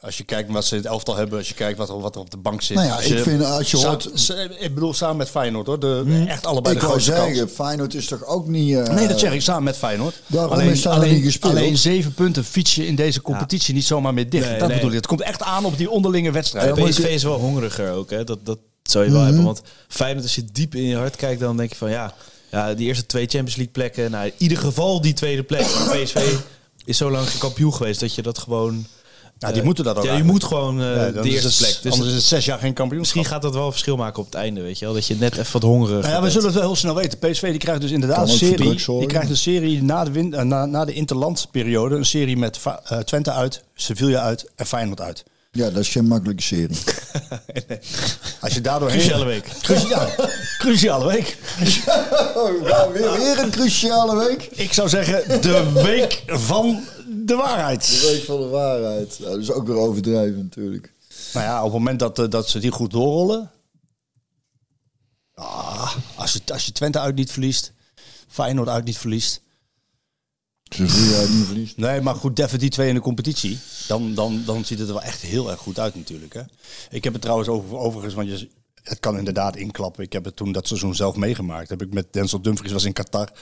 [0.00, 1.38] als je kijkt wat ze in het elftal hebben.
[1.38, 2.76] Als je kijkt wat er, wat er op de bank zit.
[2.76, 5.66] Nou ja, als ik vind als je Sa- hoort- sa- ik bedoel samen met Feyenoord
[5.66, 5.80] hoor.
[5.80, 7.36] De, Echt allebei ik de wou grootste kans.
[7.36, 8.76] zeggen, Feyenoord is toch ook niet...
[8.76, 10.22] eh, Nee, dat zeg ik samen met Feyenoord.
[10.26, 11.52] Daarom alleen, is alleen, niet gespeeld.
[11.52, 14.48] alleen zeven punten fiets je in deze competitie niet zomaar meer dicht.
[14.48, 14.76] Nee, dat nee.
[14.76, 14.96] bedoel ik.
[14.96, 16.74] Het komt echt aan op die onderlinge wedstrijden.
[16.76, 18.24] Ja, maar PSV is wel hongeriger ook, hè?
[18.24, 19.44] Dat, dat zou je wel hebben.
[19.44, 22.14] Want Feyenoord, als je diep in je hart kijkt, dan denk je van ja,
[22.50, 24.10] ja die eerste twee Champions League plekken.
[24.10, 25.60] Nou, in ieder geval die tweede plek.
[25.74, 26.34] Maar PSV
[26.84, 28.86] is zo lang geen kampioen geweest dat je dat gewoon.
[29.38, 31.48] Ja, die moeten dat ook Ja, je moet gewoon eh, Ja, dan de is eerste
[31.48, 31.82] het- plek.
[31.82, 33.00] Dus anders is het zes jaar geen kampioen.
[33.00, 34.94] misschien gaat dat wel een verschil maken op het einde, weet je wel?
[34.94, 36.32] Dat je net even wat hongerig Nou ja, we bent.
[36.32, 37.18] zullen het wel heel snel weten.
[37.18, 38.74] PSV die krijgt dus inderdaad een serie.
[38.98, 41.96] Die krijgt een serie na de, win, eh, na, na de interlandperiode.
[41.96, 45.24] Een serie met eh, Twente uit, Sevilla uit en Feyenoord uit.
[45.52, 46.76] Ja, dat is geen makkelijke serie.
[48.40, 49.44] Als je daardoor Cruciale week.
[49.62, 51.36] Cruciale, cruciale week.
[52.34, 54.48] Oh, nou, weer, weer een cruciale week.
[54.50, 56.80] Ik zou zeggen de week van
[57.28, 57.86] de waarheid.
[57.86, 59.18] De week van de waarheid.
[59.18, 60.92] Nou, dat is ook weer overdreven natuurlijk.
[61.32, 63.50] Nou ja, op het moment dat, eh, dat ze die goed doorrollen.
[65.34, 67.72] Ah, als, je, als je Twente uit niet verliest.
[68.28, 69.40] Feyenoord uit niet verliest.
[70.62, 71.76] Sevilla uit niet verliest.
[71.76, 73.58] Nee, maar goed, Deffen die twee in de competitie.
[73.86, 76.34] Dan, dan, dan ziet het er wel echt heel erg goed uit natuurlijk.
[76.34, 76.42] Hè?
[76.90, 78.48] Ik heb het trouwens over, overigens, want je,
[78.82, 80.04] het kan inderdaad inklappen.
[80.04, 81.68] Ik heb het toen dat seizoen zelf meegemaakt.
[81.68, 83.32] Heb ik met Denzel Dumfries, was in Qatar.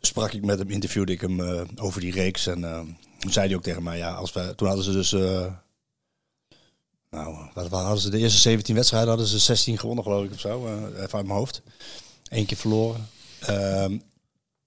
[0.00, 2.46] Sprak ik met hem, interviewde ik hem eh, over die reeks.
[2.46, 2.80] En eh,
[3.18, 5.12] toen zei hij ook tegen mij, ja, als we, toen hadden ze dus...
[5.12, 5.54] eh,
[7.10, 10.32] nou, wat, wat hadden ze de eerste 17 wedstrijden hadden ze 16 gewonnen geloof ik
[10.32, 10.66] of zo.
[10.86, 11.62] even uit mijn hoofd.
[12.28, 13.08] Eén keer verloren.
[13.40, 13.98] Ehm,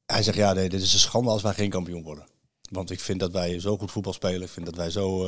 [0.06, 2.26] hij zegt, ja, nee, dit is een schande als wij geen kampioen worden.
[2.70, 4.42] Want ik vind dat wij zo goed voetbal spelen.
[4.42, 5.26] Ik vind dat wij zo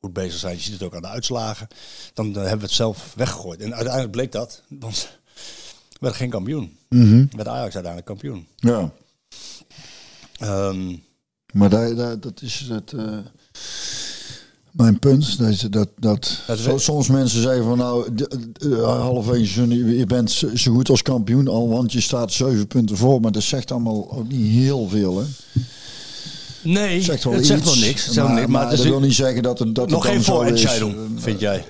[0.00, 0.54] goed bezig zijn.
[0.56, 1.68] Je ziet het ook aan de uitslagen.
[2.14, 3.60] Dan hebben we het zelf weggegooid.
[3.60, 4.62] En uiteindelijk bleek dat.
[4.68, 5.08] Want
[5.88, 6.78] we werden geen kampioen.
[6.88, 7.26] Mhm.
[7.36, 8.48] Met Ajax uiteindelijk kampioen.
[8.56, 8.92] Ja,
[10.38, 10.96] Ehm,
[11.52, 13.18] maar daar, daar, dat is het, eh,
[14.72, 15.38] mijn punt.
[15.38, 18.08] Dat, dat, dat, Dat zo- soms mensen zeggen van nou,
[18.84, 23.20] halverwege seizoen, je bent zo goed als kampioen al, want je staat zeven punten voor.
[23.20, 25.18] Maar dat zegt allemaal ook niet heel veel.
[25.18, 25.24] Hè?
[26.62, 28.04] nee, Het zegt wel het iets, zegt wel niks.
[28.04, 29.88] Het zegt wel maar, niks, maar, maar het dat wil niet zeggen dat het, dat
[29.88, 31.64] nog het geen voorentscheiding, vind jij?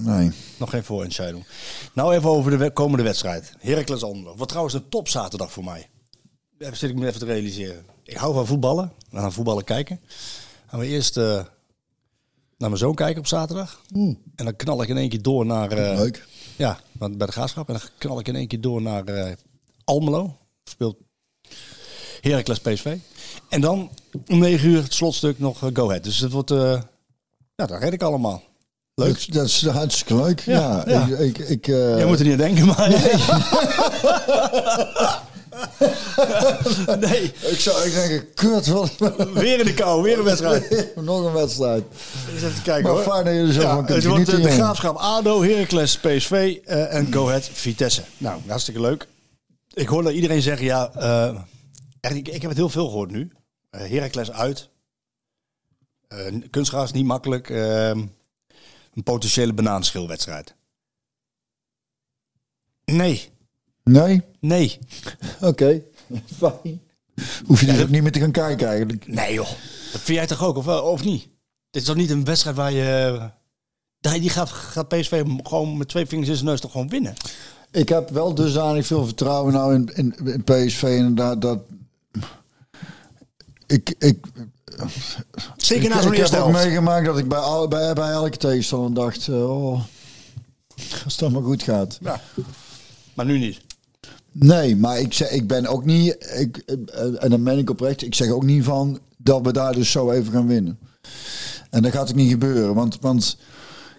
[0.00, 0.30] Nee.
[0.58, 1.44] Nog geen voorentscheiding.
[1.92, 3.52] Nou even over de komende wedstrijd.
[3.58, 4.34] Heracles Almelo.
[4.36, 5.88] Wat trouwens een topzaterdag voor mij.
[6.62, 7.84] Even zit ik me even te realiseren.
[8.04, 8.92] Ik hou van voetballen.
[9.12, 10.00] Gaan voetballen kijken.
[10.66, 13.82] Gaan we eerst eh, naar mijn zoon kijken op zaterdag.
[14.36, 15.70] En dan knal ik in één keer door naar...
[15.70, 16.26] eh, Leuk.
[16.56, 17.68] Ja, want bij de Graafschap.
[17.68, 19.32] En dan knal ik in één keer door naar eh,
[19.84, 20.36] Almelo.
[20.64, 20.96] Speelt
[22.20, 22.96] Heracles PSV.
[23.48, 23.90] En dan
[24.28, 26.04] om 9 uur het slotstuk nog Go Ahead.
[26.04, 26.50] Dus het wordt...
[26.50, 26.86] ja,
[27.54, 28.42] dat red ik allemaal.
[28.94, 29.32] Leuk.
[29.32, 30.40] Dat, is hartstikke leuk.
[30.40, 31.16] Ja, Ja, ja.
[31.16, 32.88] ik, ik, ik, Jij moet er niet aan denken, maar...
[32.88, 33.12] nee,
[37.52, 38.92] ik zou ik denk, kut, wat,
[39.34, 40.92] weer in de kou, weer een wedstrijd.
[40.96, 41.84] nog een wedstrijd.
[42.32, 43.02] Eens even kijken Maar hoor.
[43.02, 46.58] fijn dat er zo Ja, van kunt het wordt eh, de graafschap ADO, Heracles, PSV
[46.64, 48.02] eh, en Go Ahead Vitesse.
[48.18, 49.06] Nou, hartstikke leuk.
[49.72, 50.92] Ik hoor dat iedereen zeggen, ja,
[52.00, 53.30] echt, ik, ik heb het heel veel gehoord nu.
[53.70, 54.68] Eh Heracles uit.
[56.08, 57.50] Eh kunstgras niet makkelijk.
[57.50, 57.88] eh,
[58.94, 60.54] een potentiële bananenschilwedstrijd.
[62.84, 63.31] Nee,
[63.84, 64.22] Nee?
[64.40, 64.78] nee.
[65.40, 65.80] Oké.
[66.38, 66.80] Fijn.
[67.46, 69.06] Hoef je er ook niet meer te gaan kijken eigenlijk.
[69.06, 69.48] Nee joh,
[69.92, 71.22] dat vind jij toch ook, of, of niet?
[71.70, 73.20] Dit is toch niet een wedstrijd waar je...
[74.00, 77.14] Die gaat, gaat PSV gewoon met twee vingers in zijn neus toch gewoon winnen?
[77.70, 81.58] Ik heb wel dusdanig veel vertrouwen nou in, in, in PSV inderdaad dat...
[83.66, 84.26] Ik, ik,
[85.56, 88.10] Zeker na ik, zo'n ik eerste heb ook meegemaakt dat ik bij, al- bij, bij
[88.10, 89.28] elke tegenstander dacht...
[89.28, 89.80] oh,
[91.04, 91.98] als dat maar goed gaat.
[92.00, 92.20] Ja.
[93.14, 93.60] Maar nu niet.
[94.32, 96.34] Nee, maar ik, zeg, ik ben ook niet...
[96.38, 98.02] Ik, eh, en dan ben ik oprecht.
[98.02, 100.78] Ik zeg ook niet van dat we daar dus zo even gaan winnen.
[101.70, 102.74] En dat gaat ook niet gebeuren.
[102.74, 103.36] Want, want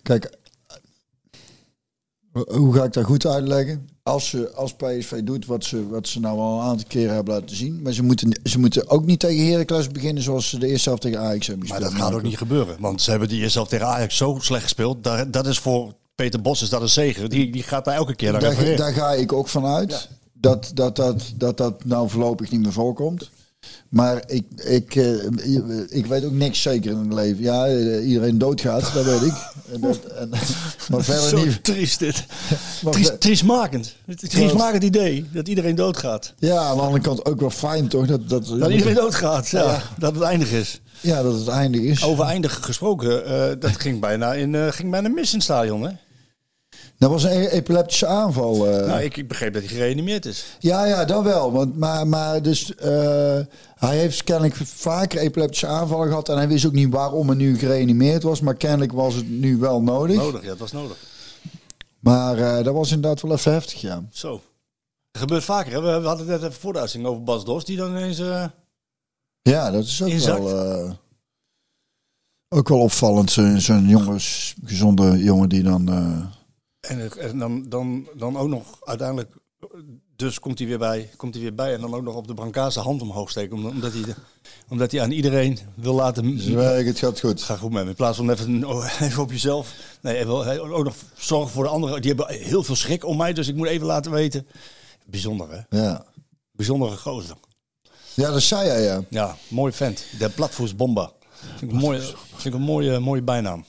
[0.04, 0.38] kijk,
[2.34, 3.90] eh, hoe ga ik dat goed uitleggen?
[4.04, 7.34] Als, ze, als PSV doet wat ze, wat ze nou al een aantal keren hebben
[7.34, 7.82] laten zien.
[7.82, 11.02] Maar ze moeten, ze moeten ook niet tegen Heracles beginnen zoals ze de eerste helft
[11.02, 11.98] tegen Ajax hebben Maar gespeeld.
[12.00, 12.76] dat gaat ook niet gebeuren.
[12.80, 15.04] Want ze hebben die eerst zelf tegen Ajax zo slecht gespeeld.
[15.04, 17.30] Daar, dat is voor Peter Bos is dat een zegen.
[17.30, 20.10] Die, die gaat daar elke keer naar Daar, daar ga ik ook van uit.
[20.44, 23.30] Dat, dat, dat, dat dat nou voorlopig niet meer voorkomt.
[23.90, 25.14] Maar ik, ik, eh,
[25.90, 27.44] ik weet ook niks zeker in het leven.
[27.44, 29.34] Ja, eh, iedereen doodgaat, dat weet ik.
[29.74, 30.30] En dat, en,
[30.90, 31.64] maar verder Zo niet.
[31.64, 32.26] triest dit.
[32.92, 33.96] Triest, triestmakend.
[34.16, 36.34] Triestmakend idee dat iedereen doodgaat.
[36.38, 38.06] ja, aan de andere kant ook wel fijn toch?
[38.06, 39.48] Dat, dat, Dat iedereen doodgaat.
[39.50, 40.82] Ja, Dat het eindig is.
[41.02, 42.04] ja, dat het eindig is.
[42.04, 43.26] Over eindig gesproken.
[43.26, 45.82] eh, dat ging bijna, in, eh, ging bijna mis in het stadion.
[45.84, 45.90] Hè?
[47.04, 48.68] Dat was een epileptische aanval.
[48.68, 48.88] eh.
[48.88, 50.46] Nou, ik, ik begreep dat hij gereanimeerd is.
[50.60, 51.52] Ja, ja, dat wel.
[51.52, 53.40] Want, maar, maar dus, eh,
[53.76, 56.30] hij heeft kennelijk vaker epileptische aanvallen gehad.
[56.30, 58.42] En hij wist ook niet waarom hij nu gereanimeerd was.
[58.42, 60.16] Maar kennelijk was het nu wel nodig.
[60.16, 60.98] Nodig, ja, dat was nodig.
[62.00, 64.04] Maar eh, dat was inderdaad wel even heftig, ja.
[64.12, 64.42] Zo.
[65.12, 65.72] Dat gebeurt vaker.
[65.72, 65.82] Hè?
[65.82, 67.66] We we hadden het net even voor de over Bas Dos.
[67.66, 68.18] Die dan ineens...
[69.42, 70.44] Ja, dat is ook Inzakt.
[70.44, 70.98] wel...
[72.50, 73.32] ook wel opvallend.
[73.58, 75.90] Zo'n jongens, gezonde jongen die dan...
[76.88, 79.32] En, en dan, dan, dan ook nog uiteindelijk,
[80.16, 82.34] dus komt hij weer bij, komt hij weer bij en dan ook nog op de
[82.34, 84.16] brancard zijn hand omhoog steken, omdat, omdat, hij,
[84.70, 86.40] omdat hij aan iedereen wil laten.
[86.40, 87.42] Zwerg, het gaat goed.
[87.42, 87.90] Ga goed met hem.
[87.90, 89.74] In plaats van even, oh, even op jezelf.
[90.02, 92.02] Nee, hij wil ook nog zorgen voor de anderen.
[92.02, 94.48] Die hebben heel veel schrik om mij, dus ik moet even laten weten.
[95.06, 95.78] Bijzonder, hè?
[95.82, 96.06] Ja.
[96.52, 97.36] Bijzondere gozer.
[98.14, 99.04] ja, dat zei hij, ja.
[99.10, 100.06] Ja, mooi vent.
[100.20, 101.12] De Platvoetsbomba.
[101.56, 102.02] Vind ik een mooie,
[102.32, 103.66] vind ik een mooie, mooie bijnaam.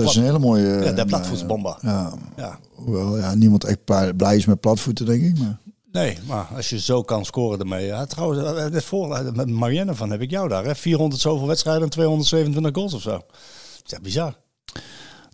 [0.00, 0.68] Dat is een hele mooie...
[0.68, 1.78] Ja, de eh, platvoetsbomba.
[1.82, 2.58] Ja, Ja.
[2.74, 3.84] hoewel ja, niemand echt
[4.16, 5.38] blij is met platvoeten, denk ik.
[5.38, 5.58] Maar...
[5.92, 7.86] Nee, maar als je zo kan scoren ermee.
[7.86, 10.64] Ja, trouwens, eh, net voor, eh, met Marianne van heb ik jou daar.
[10.64, 10.74] Hè?
[10.74, 13.10] 400 zoveel wedstrijden en 227 goals of zo.
[13.10, 14.34] Dat is echt bizar.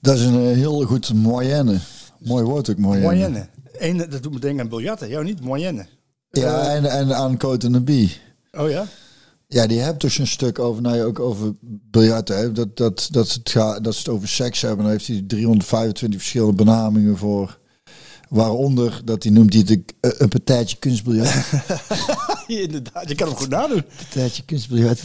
[0.01, 1.79] Dat is een eh, heel goed moyenne.
[2.19, 3.07] Mooi woord ook, moyenne.
[3.07, 3.49] Moyenne.
[3.79, 5.09] Eén, dat doet me denken aan biljarten.
[5.09, 5.41] Jou niet?
[5.41, 5.87] Moyenne.
[6.31, 8.17] Ja, en, en aan Cote Bie.
[8.53, 8.87] Oh ja?
[9.57, 12.37] Ja, die hebt dus een stuk over, nou ja, ook over biljarten.
[12.37, 12.53] Hè.
[12.53, 14.83] Dat, dat, dat, ze het gaat, dat ze het over seks hebben.
[14.85, 17.59] Dan heeft hij 325 verschillende benamingen voor.
[18.29, 21.35] Waaronder dat hij noemt hij het een, een partijtje kunstbiljart.
[22.47, 23.85] Inderdaad, je kan hem goed nadoen.
[23.97, 25.01] partijtje kunstbiljart.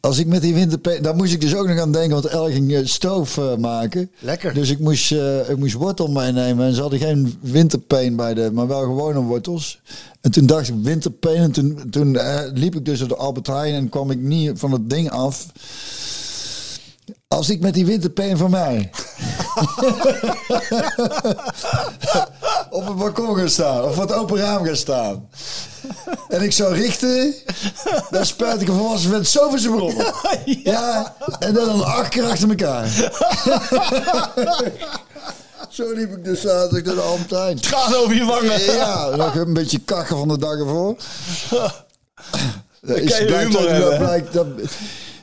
[0.00, 1.02] Als ik met die winterpeen...
[1.02, 4.10] Daar moest ik dus ook nog aan denken, want El ging eh, stoof eh, maken.
[4.18, 4.54] Lekker.
[4.54, 6.66] Dus ik moest, eh, ik moest wortel meenemen.
[6.66, 8.50] En ze hadden geen winterpeen bij de...
[8.52, 9.80] Maar wel gewone wortels.
[10.20, 11.42] En toen dacht ik winterpeen.
[11.42, 14.58] En toen, toen eh, liep ik dus door de Albert Heijn en kwam ik niet
[14.58, 15.46] van het ding af.
[17.28, 18.90] Als ik met die winterpeen van mij
[22.70, 25.28] op het balkon ga staan, of voor het open raam ga staan.
[26.28, 27.34] En ik zou richten,
[28.10, 29.94] dan spuit ik er volwassen met zo van zijn bron.
[30.64, 32.88] Ja, en dan dan acht keer achter elkaar.
[35.76, 37.58] Zo liep ik dus zaterdag door de Albertijn.
[37.64, 38.60] Gaan over je wangen.
[38.62, 40.96] Ja, nog een beetje kakken van de dag ervoor.
[42.82, 43.90] Dat kan je blijkt humor dat- hebben.
[43.90, 44.46] dat blijkt, dat,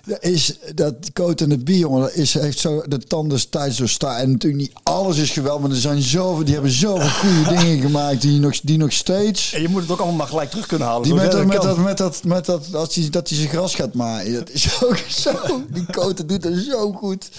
[0.05, 3.75] dat is dat Coat en de Bier, jongen, dat is, heeft zo de tanden thuis
[3.77, 4.15] door staan.
[4.15, 7.81] En natuurlijk niet alles is geweldig, maar er zijn zoveel, die hebben zoveel goede dingen
[7.81, 9.53] gemaakt die nog, die nog steeds.
[9.53, 11.03] En je moet het ook allemaal maar gelijk terug kunnen halen.
[11.03, 13.49] Die Zo met dat, met dat, met dat, met dat, als hij, dat hij zijn
[13.49, 14.33] gras gaat maaien.
[14.33, 15.31] Dat is ook zo.
[15.69, 17.29] Die Coat doet dat zo goed.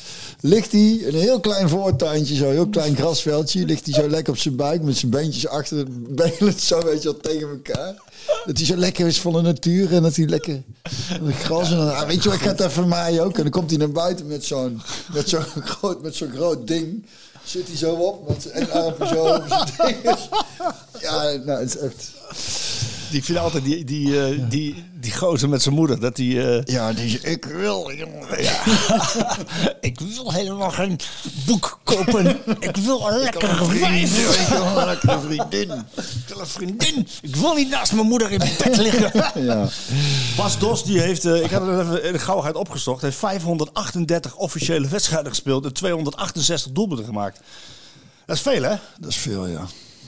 [0.40, 3.64] Ligt hij een heel klein voortuintje, zo heel klein grasveldje.
[3.64, 7.02] Ligt hij zo lekker op zijn buik met zijn beentjes achter de benen, zo weet
[7.02, 7.94] je wel, tegen elkaar.
[8.46, 10.62] Dat hij zo lekker is van de natuur en dat hij lekker
[11.22, 13.36] het gras en ah, weet je wat, ik ga het even maaien ook.
[13.36, 14.80] En dan komt hij naar buiten met zo'n
[15.24, 17.06] zo'n groot, met zo'n groot ding.
[17.44, 19.68] Zit hij zo op met zijn armpje zo over zijn
[20.02, 20.16] ding.
[21.00, 22.10] Ja, nou, het is echt...
[23.10, 26.00] Die vind altijd die, die, eh, die, die gozer met zijn moeder.
[26.00, 28.26] Dat die, eh, Ja, die ik wil, jongen.
[29.80, 30.98] ik wil helemaal geen
[31.46, 32.38] boek kopen.
[32.60, 35.70] Ik wil een lekkere vriendin, ik wil een lekkere vriendin.
[35.96, 37.08] Ik wil een vriendin.
[37.22, 39.12] Ik wil niet naast mijn moeder in bed liggen.
[39.48, 39.68] Ja.
[40.36, 44.34] Bas Dos, die heeft, eh, ik heb het even in de gauwheid opgezocht, heeft 538
[44.36, 47.40] officiële wedstrijden gespeeld en 268 doelpunten gemaakt.
[48.26, 48.74] Dat is veel, hè?
[49.00, 49.66] Dat is veel, ja.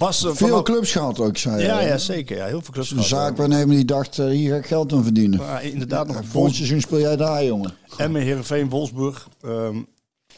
[0.09, 2.37] Eh, Veel clubs gehad ook, zei Ja, ja, zeker.
[2.37, 2.91] Ja, heel veel clubs.
[2.91, 3.37] Een gehad, zaak ja.
[3.37, 5.39] waarnemen die dacht, eh, hier ga ik geld aan verdienen.
[5.39, 7.75] Maar inderdaad nog Volgend seizoen speel jij daar, jongen.
[7.97, 9.83] Emmen, Heerenveen, Wolfsburg, ehm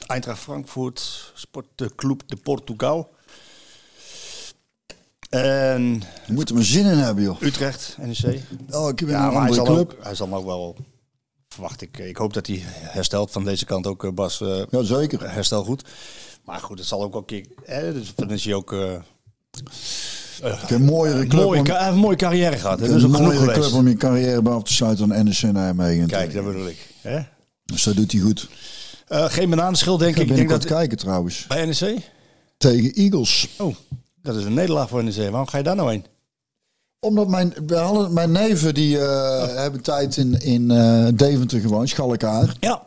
[0.06, 3.10] Eintracht Frankfurt, Sportclub de Portugal.
[5.30, 7.40] En Je moet er maar zin in hebben, joh.
[7.40, 8.40] Utrecht, NEC.
[8.70, 9.68] Oh, ik heb Ja, een hij club.
[9.68, 10.76] ook, hij zal ook wel,
[11.48, 11.98] verwacht ik.
[11.98, 14.40] Ik hoop dat hij herstelt van deze kant ook, eh, Bas.
[14.40, 15.30] eh, Ja, zeker.
[15.32, 15.84] herstel goed.
[16.44, 17.46] Maar goed, het zal ook wel een keer...
[17.64, 18.72] Hè, dus dan is hij ook...
[18.72, 18.92] eh,
[20.42, 22.78] Ik heb een mooiere club, mooie, om, ka- hij heeft een mooie carrière gehad.
[22.78, 23.60] Dat is een mooiere geweest.
[23.60, 26.06] club om je carrière bij af te sluiten dan NEC Nijmegen.
[26.06, 26.94] Kijk, dat bedoel ik.
[27.00, 27.18] Hè?
[27.64, 28.48] Dus dat doet hij goed.
[29.08, 30.36] Eh, geen bananenschil, denk Ik ik.
[30.36, 31.46] Denk dat kijken trouwens.
[31.46, 32.10] bij NEC...
[32.56, 33.48] Tegen Eagles.
[33.58, 33.74] Oh,
[34.22, 35.16] dat is een nederlaag voor NEC.
[35.16, 36.04] Waarom ga je daar nou heen?
[37.00, 42.56] Omdat mijn, hadden, mijn neven die eh, hebben tijd in, in eh, Deventer gewoond, Schalkaar.
[42.60, 42.82] Ja.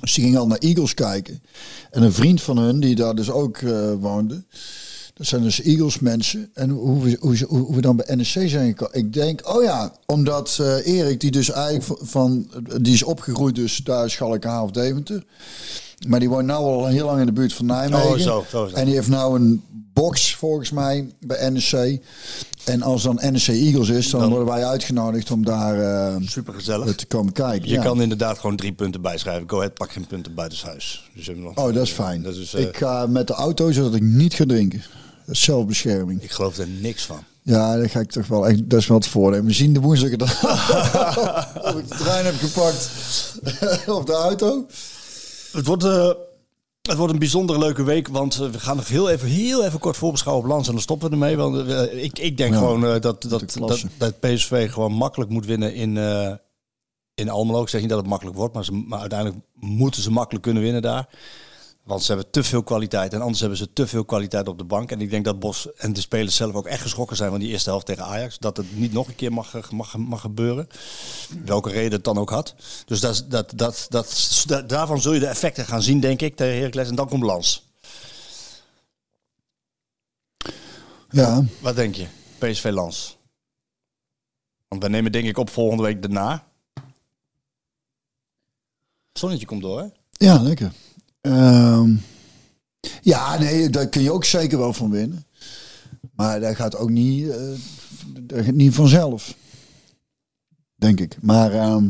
[0.00, 1.42] Dus die gingen al naar Eagles kijken.
[1.90, 4.44] En een vriend van hun, die daar dus ook eh, woonde.
[5.20, 6.50] Dat zijn dus Eagles mensen.
[6.54, 8.94] En hoe we, hoe, hoe we dan bij NEC zijn gekomen.
[8.98, 13.76] Ik denk, oh ja, omdat eh, Erik, die dus eigenlijk van, die is opgegroeid dus
[13.76, 15.24] daar in Schalkaar of Deventer.
[16.08, 18.08] Maar die woont nou al heel lang in de buurt van Nijmegen.
[18.10, 18.66] Oh, zo, zo.
[18.66, 22.00] En die heeft nou een box volgens mij bij NEC.
[22.64, 26.94] En als dan NEC Eagles is, dan, worden wij uitgenodigd om daar eh, Super gezellig.
[26.94, 27.68] te komen kijken.
[27.68, 27.82] Je Ja.
[27.82, 29.48] kan inderdaad gewoon drie punten bijschrijven.
[29.50, 31.10] Go ahead, pak geen punten buitenshuis.
[31.14, 32.22] Dus nog- Oh, dat is fijn.
[32.22, 34.82] Dat is, eh, ik ga met de auto zodat ik niet ga drinken.
[35.30, 36.22] Zelfbescherming.
[36.22, 37.18] ik geloof er niks van.
[37.42, 38.48] Ja, dat ga ik toch wel.
[38.48, 39.42] echt- Dat is wel het voordeel.
[39.42, 40.28] We zien de woensdag dan.
[41.62, 42.90] of ik de trein heb gepakt
[43.98, 44.66] of de auto.
[45.52, 46.10] Het wordt, eh,
[46.82, 49.78] het wordt een bijzonder leuke week, want eh, we gaan nog heel even, heel even
[49.78, 51.36] kort voorbeschouwen op Lans en dan stoppen we ermee.
[51.36, 55.30] Want eh, ik, ik denk Ja, gewoon dat, dat, de dat, dat PSV gewoon makkelijk
[55.30, 55.96] moet winnen in,
[57.14, 57.62] in Almelo.
[57.62, 60.62] Ik zeg niet dat het makkelijk wordt, maar, ze, maar uiteindelijk moeten ze makkelijk kunnen
[60.62, 61.08] winnen daar.
[61.90, 64.64] Want ze hebben te veel kwaliteit en anders hebben ze te veel kwaliteit op de
[64.64, 64.90] bank.
[64.90, 67.48] En ik denk dat Bos en de spelers zelf ook echt geschrokken zijn van die
[67.48, 68.38] eerste helft tegen Ajax.
[68.38, 70.66] Dat het niet nog een keer mag, mag, mag gebeuren.
[71.44, 72.54] Welke reden het dan ook had.
[72.84, 76.36] Dus dat, dat, dat, dat, da- daarvan zul je de effecten gaan zien, denk ik,
[76.36, 76.88] tegen Heracles.
[76.88, 77.66] En dan komt Lans.
[81.10, 82.06] Ja, Wat denk je?
[82.38, 83.16] PSV Lans.
[84.68, 86.46] Want we nemen denk ik op volgende week daarna.
[89.12, 89.86] Zonnetje komt door, hè?
[90.12, 90.72] ja lekker.
[91.20, 91.94] Ehm,
[93.00, 95.24] ja, nee, daar kun je ook zeker wel van winnen.
[96.14, 97.36] Maar dat gaat ook niet, eh,
[98.20, 99.34] dat gaat niet vanzelf.
[100.74, 101.16] Denk ik.
[101.22, 101.84] Maar ehm,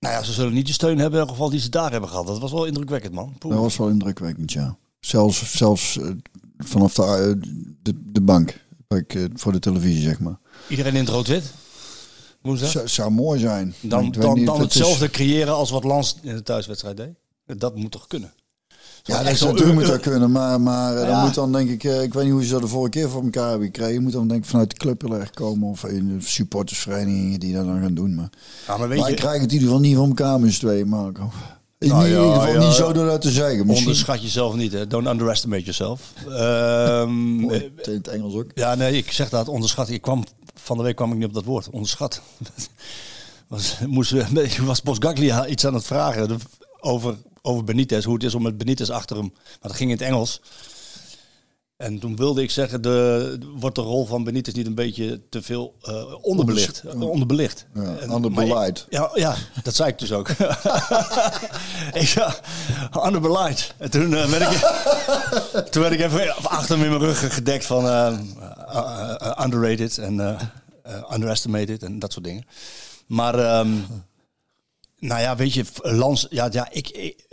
[0.00, 2.10] Nou ja, ze zullen niet de steun hebben in ieder geval die ze daar hebben
[2.10, 2.26] gehad.
[2.26, 3.34] Dat was wel indrukwekkend, man.
[3.38, 3.54] Poeh.
[3.54, 4.76] Dat was wel indrukwekkend, ja.
[5.00, 6.10] Zelfs, zelfs eh,
[6.58, 7.50] vanaf de, eh,
[7.82, 10.38] de, de bank, ik, voor de televisie, zeg maar.
[10.68, 11.52] Iedereen in het rood-wit.
[12.42, 12.70] Woensdag.
[12.70, 13.74] Zou, zou mooi zijn.
[13.80, 17.14] Dan, dan, dan is- hetzelfde creëren als wat Lans in de thuiswedstrijd deed.
[17.58, 18.32] Dat moet toch kunnen?
[19.02, 21.08] Ja, dat zo'n natuurlijk eu- moet dat kunnen, maar, maar eh, Ja.
[21.08, 23.08] dan moet dan denk ik, eh, ik weet niet hoe ze dat de vorige keer
[23.10, 24.02] voor elkaar hebben gekregen.
[24.02, 27.54] Moet dan denk ik vanuit de club heel erg komen of in de supportersverenigingen die
[27.54, 28.14] dat dan gaan doen.
[28.14, 28.30] Maar,
[28.66, 30.52] Ja, maar weet maar je, ik krijg het in ieder geval niet voor elkaar met
[30.52, 31.30] z'n tweeën, Marco.
[31.78, 33.56] In Nou ja, ieder geval niet zo door dat te zeggen.
[33.56, 34.86] Misschien onderschat jezelf niet, hè?
[34.86, 36.12] Don't underestimate yourself.
[36.28, 37.10] Ehm,
[37.40, 38.50] Mooi, in het Engels ook.
[38.54, 39.88] ja, nee, ik zeg dat onderschat.
[39.88, 41.70] Ik kwam van de week kwam ik niet op dat woord.
[41.70, 42.20] Onderschat.
[43.48, 46.38] was, moest, nee, was Bosgaglia iets aan het vragen
[46.80, 47.14] over,
[47.48, 49.30] over Benitez, hoe het is om met Benitez achter hem.
[49.34, 50.40] Maar dat ging in het Engels.
[51.76, 55.42] En toen wilde ik zeggen, de, wordt de rol van Benitez niet een beetje te
[55.42, 56.82] veel eh, onderbelicht?
[56.94, 57.66] Onderbelicht.
[57.74, 58.86] Ja, En- under maar ik- beleid.
[58.88, 60.28] Ja, ja, dat zei ik dus ook.
[61.92, 62.34] ik ja,
[63.06, 63.74] under beleid.
[63.76, 64.58] En toen, eh, werd ik,
[65.70, 68.18] toen werd ik even achter hem in mijn rug gedekt van eh,
[69.44, 70.38] underrated en
[71.14, 72.44] underestimated en dat soort dingen.
[73.06, 73.68] Maar, ehm,
[74.98, 77.26] nou ja, weet je, Lans, ja, ja ik, ik-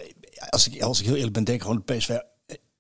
[0.50, 2.10] als, ik, als ik heel eerlijk ben, denk ik gewoon de PSV.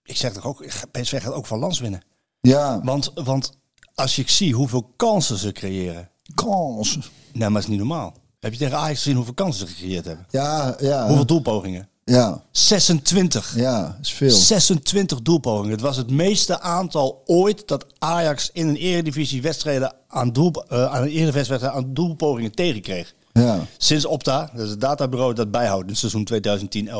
[0.03, 2.01] Ik zeg toch ook, PSV gaat ook van Lans winnen.
[2.41, 3.51] Ja, Want, want
[3.95, 6.95] als ik zie hoeveel kansen ze creëren, kans.
[6.95, 8.13] nou, maar dat is niet normaal.
[8.39, 10.25] Heb je tegen Ajax gezien hoeveel kansen ze gecreëerd hebben?
[10.29, 11.07] Ja, ja.
[11.07, 11.89] Hoeveel doelpogingen?
[12.03, 13.55] Ja, 26.
[13.55, 14.29] ja, is veel.
[14.31, 15.71] 26 doelpogingen.
[15.71, 20.93] Het was het meeste aantal ooit dat Ajax in een eredivisie wedstrijden aan, doel, eh,
[20.93, 23.13] aan een aan doelpogingen tegenkreeg.
[23.43, 23.65] Ja.
[23.77, 26.27] Sinds Opta, dat is het databureau dat bijhoudt in het seizoen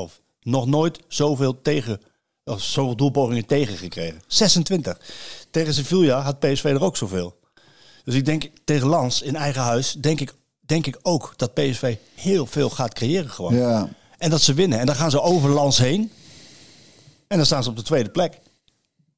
[0.10, 0.22] 2010-11.
[0.42, 2.00] Nog nooit zoveel tegen,
[2.44, 4.22] of zoveel doelpogingen tegengekregen.
[4.28, 5.00] 26.
[5.52, 7.36] Tegen Sevilla had PSV er ook zoveel.
[8.04, 11.96] Dus ik denk tegen Lans in eigen huis, denk ik, denk ik ook dat PSV
[12.16, 13.56] heel veel gaat creëren gewoon.
[13.56, 13.90] Ja.
[14.18, 14.80] En dat ze winnen.
[14.80, 16.12] En dan gaan ze over Lans heen.
[17.28, 18.40] En dan staan ze op de tweede plek.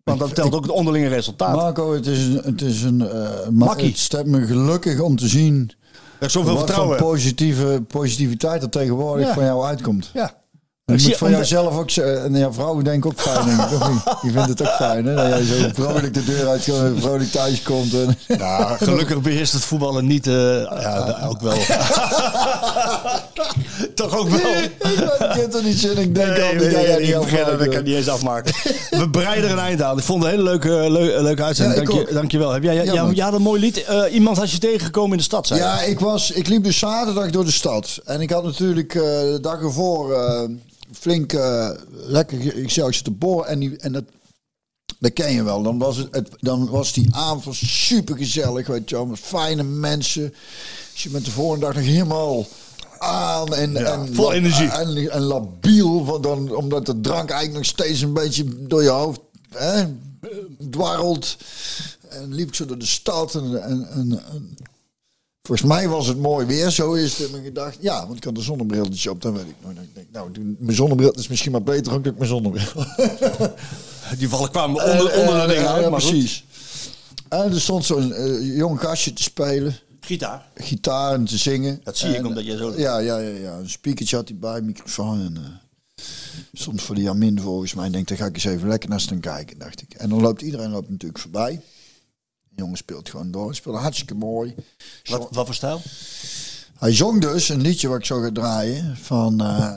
[0.03, 1.55] Want dat telt ook het onderlinge resultaat.
[1.55, 3.19] Marco, het is een, het is een eh,
[3.49, 3.87] ma- Makkie.
[3.87, 5.71] het stemt me gelukkig om te zien
[6.19, 6.97] Dat zoveel wat vertrouwen.
[6.97, 9.33] positieve positiviteit er tegenwoordig Ja.
[9.33, 10.09] van jou uitkomt.
[10.13, 10.33] Ja.
[10.87, 13.59] Ik moet zie voor omdat- jouzelf ook, en jouw vrouw denk ik ook fijn, denk
[13.59, 14.03] ik, of niet?
[14.21, 15.15] Die vindt het ook fijn, hè?
[15.15, 17.93] Dat jij zo vrolijk de deur uit en vrolijk thuis komt.
[17.93, 18.17] En...
[18.37, 20.27] Nou, gelukkig beheerst het voetballen niet.
[20.27, 21.57] eh, ja, ook wel.
[23.95, 24.51] Toch ook wel.
[25.29, 27.45] ik heb er niet zin, ik denk Nee, al, nee, dat jij nee, dat nee,
[27.45, 28.53] niet dat kan niet eens afmaken.
[29.01, 29.97] We breiden er een eind aan.
[29.97, 31.79] Ik vond het een hele leuke, leuke, leuke uitzending.
[31.79, 32.13] Ja, Dank, je, ook.
[32.13, 32.51] dank je wel.
[32.51, 33.83] Heb jij, ja, jij had een mooi lied.
[33.83, 35.65] Eh, iemand had je tegengekomen in de stad, zei je?
[35.65, 37.99] Ja, ik, was, ik liep dus zaterdag door de stad.
[38.05, 40.41] En ik had natuurlijk eh, de dag ervoor eh,
[40.91, 43.47] flink eh, lekker Excelsior te boren.
[43.47, 44.03] En, die, en dat,
[44.99, 45.63] dat ken je wel.
[45.63, 48.67] Dan was, het, het- dan was die avond super gezellig.
[48.67, 50.33] Weet je wel, met fijne mensen.
[50.93, 52.45] Als je met de volgende dag nog helemaal
[52.99, 54.67] aan en, en, vol energie.
[54.69, 56.05] En, en labiel.
[56.05, 59.19] Want dan, omdat de drank eigenlijk nog steeds een beetje door je hoofd
[59.49, 59.85] hè,
[60.69, 61.37] dwarrelt.
[62.09, 63.35] En liep ik zo door de stad.
[63.35, 64.57] En, en, en, en
[65.47, 67.77] Volgens mij was het mooi weer, zo is het mijn gedacht.
[67.81, 69.71] Ja, want ik had een zonnebriltje op, dan weet ik nog.
[70.11, 72.85] Nou, mijn zonnebril is misschien maar beter ook dan ik mijn zonnebril.
[74.17, 75.83] Die vallen kwamen onder, Eh, onder de eh, dingen ja, uit.
[75.83, 76.09] ja, maar goed.
[76.09, 76.45] precies.
[77.29, 80.47] En er stond zo'n eh, jong gastje te spelen, Gitaar.
[80.55, 81.79] gitaar en te zingen.
[81.83, 83.57] Dat zie ik, omdat jij zo- Ja, ja, ja, ja.
[83.57, 85.19] Een speakertje had hij bij, microfoon.
[85.21, 86.03] En, eh,
[86.53, 87.85] stond voor die Amin volgens mij.
[87.87, 89.93] Ik denk, daar ga ik eens even lekker naar staan kijken, dacht ik.
[89.93, 91.61] En dan loopt iedereen loopt natuurlijk voorbij.
[92.57, 93.55] De jongen speelt gewoon door.
[93.55, 94.55] Speelde hartstikke mooi.
[95.03, 95.81] Wat, wat voor stijl?
[96.77, 99.71] Hij zong dus een liedje wat ik zou gaan draaien van, eh,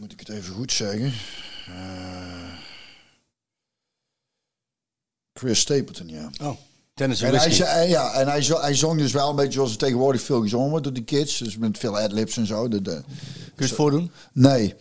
[0.00, 1.12] moet ik het even goed zeggen,
[1.66, 1.74] Eh,
[5.32, 6.30] Chris Stapleton, ja.
[6.42, 6.56] Oh,
[6.94, 9.76] tennis en En hij, zei- ja, en hij, hij zong dus wel een beetje zoals
[9.76, 11.38] tegenwoordig veel gezongen wordt door die kids.
[11.38, 12.68] Dus met veel adlibs en zo.
[12.68, 13.04] De, de, Kun
[13.56, 14.10] je het voordoen?
[14.32, 14.74] nee.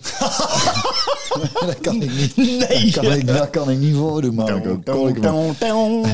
[1.66, 2.36] dat kan ik niet.
[2.36, 2.92] Nee.
[2.92, 4.80] Dat kan ik, dat kan ik niet voordoen, Marco.
[4.84, 5.56] Kon ik wel.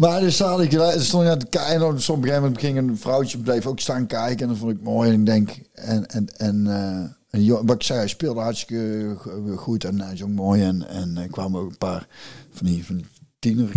[0.00, 1.74] Maar dus ik, er stond je aan te kijken.
[1.74, 4.40] En op een gegeven moment ging een vrouwtje bleef ook staan kijken.
[4.42, 5.10] En dat vond ik mooi.
[5.12, 9.56] En ik denk, en, en, en, eh, en wat ik zei, hij speelde hartstikke go-
[9.56, 10.62] goed en hij zong mooi.
[10.62, 12.06] En, en er kwamen ook een paar
[12.52, 13.06] van die, van die
[13.38, 13.70] tiener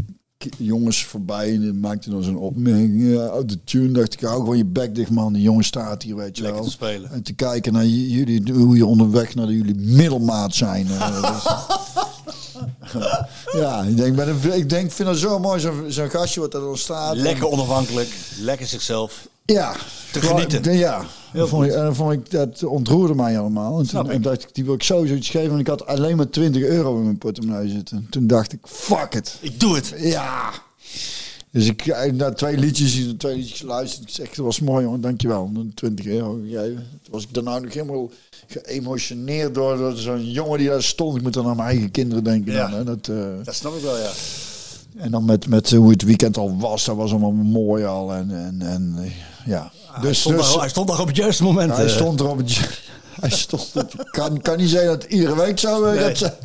[0.57, 1.53] jongens voorbij.
[1.53, 3.13] En die maakten dan zo'n opmerking.
[3.13, 5.33] Ja, uit de tune dacht ik, hou gewoon je bek dicht man.
[5.33, 6.69] Die jongen staat hier, weet je Lekker wel.
[6.69, 7.11] te spelen.
[7.11, 10.87] En te kijken naar jullie, hoe je onderweg naar jullie middelmaat zijn.
[10.87, 12.12] Eh, dus-
[13.53, 16.77] ja, ik denk, een, ik denk, vind het zo mooi, zo'n gastje wat er dan
[16.77, 17.15] staat.
[17.15, 18.09] Lekker onafhankelijk.
[18.39, 19.27] Lekker zichzelf.
[19.45, 19.75] Ja.
[20.11, 20.77] Te genieten.
[20.77, 21.05] Ja.
[21.31, 23.79] Heel vond ik, en vond ik, dat ontroerde mij allemaal.
[23.79, 25.53] En toen en dacht ik, die wil ik sowieso iets geven.
[25.53, 28.07] En ik had alleen maar 20 euro in mijn portemonnee zitten.
[28.09, 29.37] Toen dacht ik, fuck it.
[29.39, 29.93] Ik doe het.
[29.97, 30.51] Ja.
[31.53, 34.03] Dus ik, eh, na twee liedjes, twee liedjes geluisterd.
[34.03, 35.51] Ik zeg, dat was mooi jongen, dankjewel.
[35.55, 36.87] En 20 euro gegeven.
[37.03, 38.09] Toen was ik daarna nog helemaal
[38.47, 41.15] geëmotioneerd door, door zo'n jongen die daar stond.
[41.17, 42.53] Ik moet dan aan mijn eigen kinderen denken.
[42.53, 42.67] Ja.
[42.67, 42.83] Dan, hè.
[42.83, 44.09] Dat, eh, Dat snap ik wel, ja.
[44.97, 48.13] en dan met, met hoe het weekend al was, dat was allemaal mooi al.
[48.13, 49.11] En, en, en eh,
[49.45, 49.71] ja.
[49.91, 51.75] hij, stond daar, hij stond daar op het juiste moment.
[51.75, 51.91] Hij eh.
[51.91, 52.59] stond er op het.
[53.19, 53.71] Hij stond.
[54.11, 55.83] Kan, kan niet zijn dat iedere week zo.
[55.83, 56.13] eh, Nee.
[56.13, 56.37] dat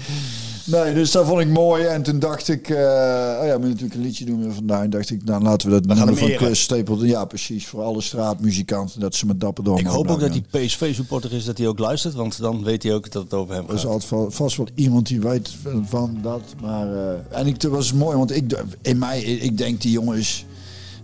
[0.70, 1.84] nee, dus dat vond ik mooi.
[1.84, 2.68] En toen dacht ik.
[2.68, 4.88] eh, oh ja, we moeten natuurlijk een liedje doen vandaag.
[4.88, 6.28] Dacht ik, dan laten we dat nummer hem van.
[6.28, 7.06] Chris Stapleton.
[7.06, 7.66] Ja, precies.
[7.66, 9.00] Voor alle straatmuzikanten.
[9.00, 11.78] Dat ze met dapper door Ik hoop ook dat hij PSV-supporter is, dat hij ook
[11.78, 12.14] luistert.
[12.14, 13.90] Want dan weet hij ook dat het over hem Er is gaat.
[13.90, 15.50] altijd vast wel iemand die weet
[15.88, 16.42] van dat.
[16.60, 20.18] Maar, eh, en ik, het was mooi, want ik, in mij, ik denk die jongen
[20.18, 20.44] is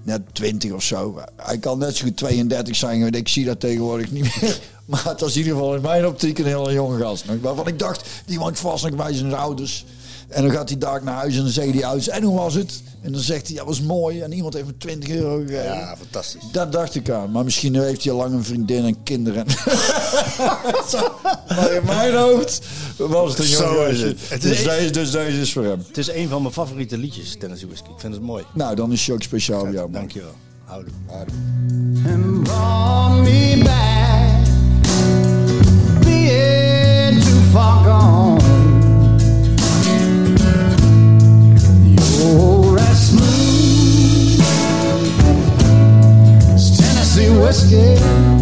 [0.03, 1.19] net 20 of zo.
[1.37, 3.01] Hij kan net zo goed 32 zijn.
[3.01, 4.61] want Ik zie dat tegenwoordig niet meer.
[4.87, 7.25] Maar het was in ieder geval in mijn optiek een hele jonge gast.
[7.27, 7.37] nog.
[7.41, 9.85] Waarvan ik dacht, die woont vast nog bij zijn ouders.
[10.29, 12.55] En dan gaat hij daar naar huis en dan zeggen die ouders, en hoe was
[12.55, 12.83] het?
[13.03, 14.21] En dan zegt hij, ja, was mooi.
[14.21, 15.65] En iemand heeft me 20 euro gegeven.
[15.65, 16.43] Ja, fantastisch.
[16.53, 17.31] Dat dacht ik aan.
[17.31, 19.47] Maar misschien heeft hij al lang een vriendin en kinderen.
[21.49, 22.61] maar in mijn hoofd
[22.97, 23.91] was het een Zo jongen.
[23.91, 24.19] is het.
[24.29, 25.85] Het is Dus, een- deze, dus deze is voor hem.
[25.87, 27.91] Het is een van mijn favoriete liedjes, Tennessee Whiskey.
[27.93, 28.45] Ik vind het mooi.
[28.55, 30.01] Nou, dan is hij ook speciaal voor jou, man.
[30.01, 30.33] Dankjewel.
[30.65, 30.93] Houdoe.
[32.07, 34.04] and brought me back,
[37.55, 38.41] far gone.
[41.95, 44.41] You're as smooth
[46.53, 48.34] as Tennessee whiskey.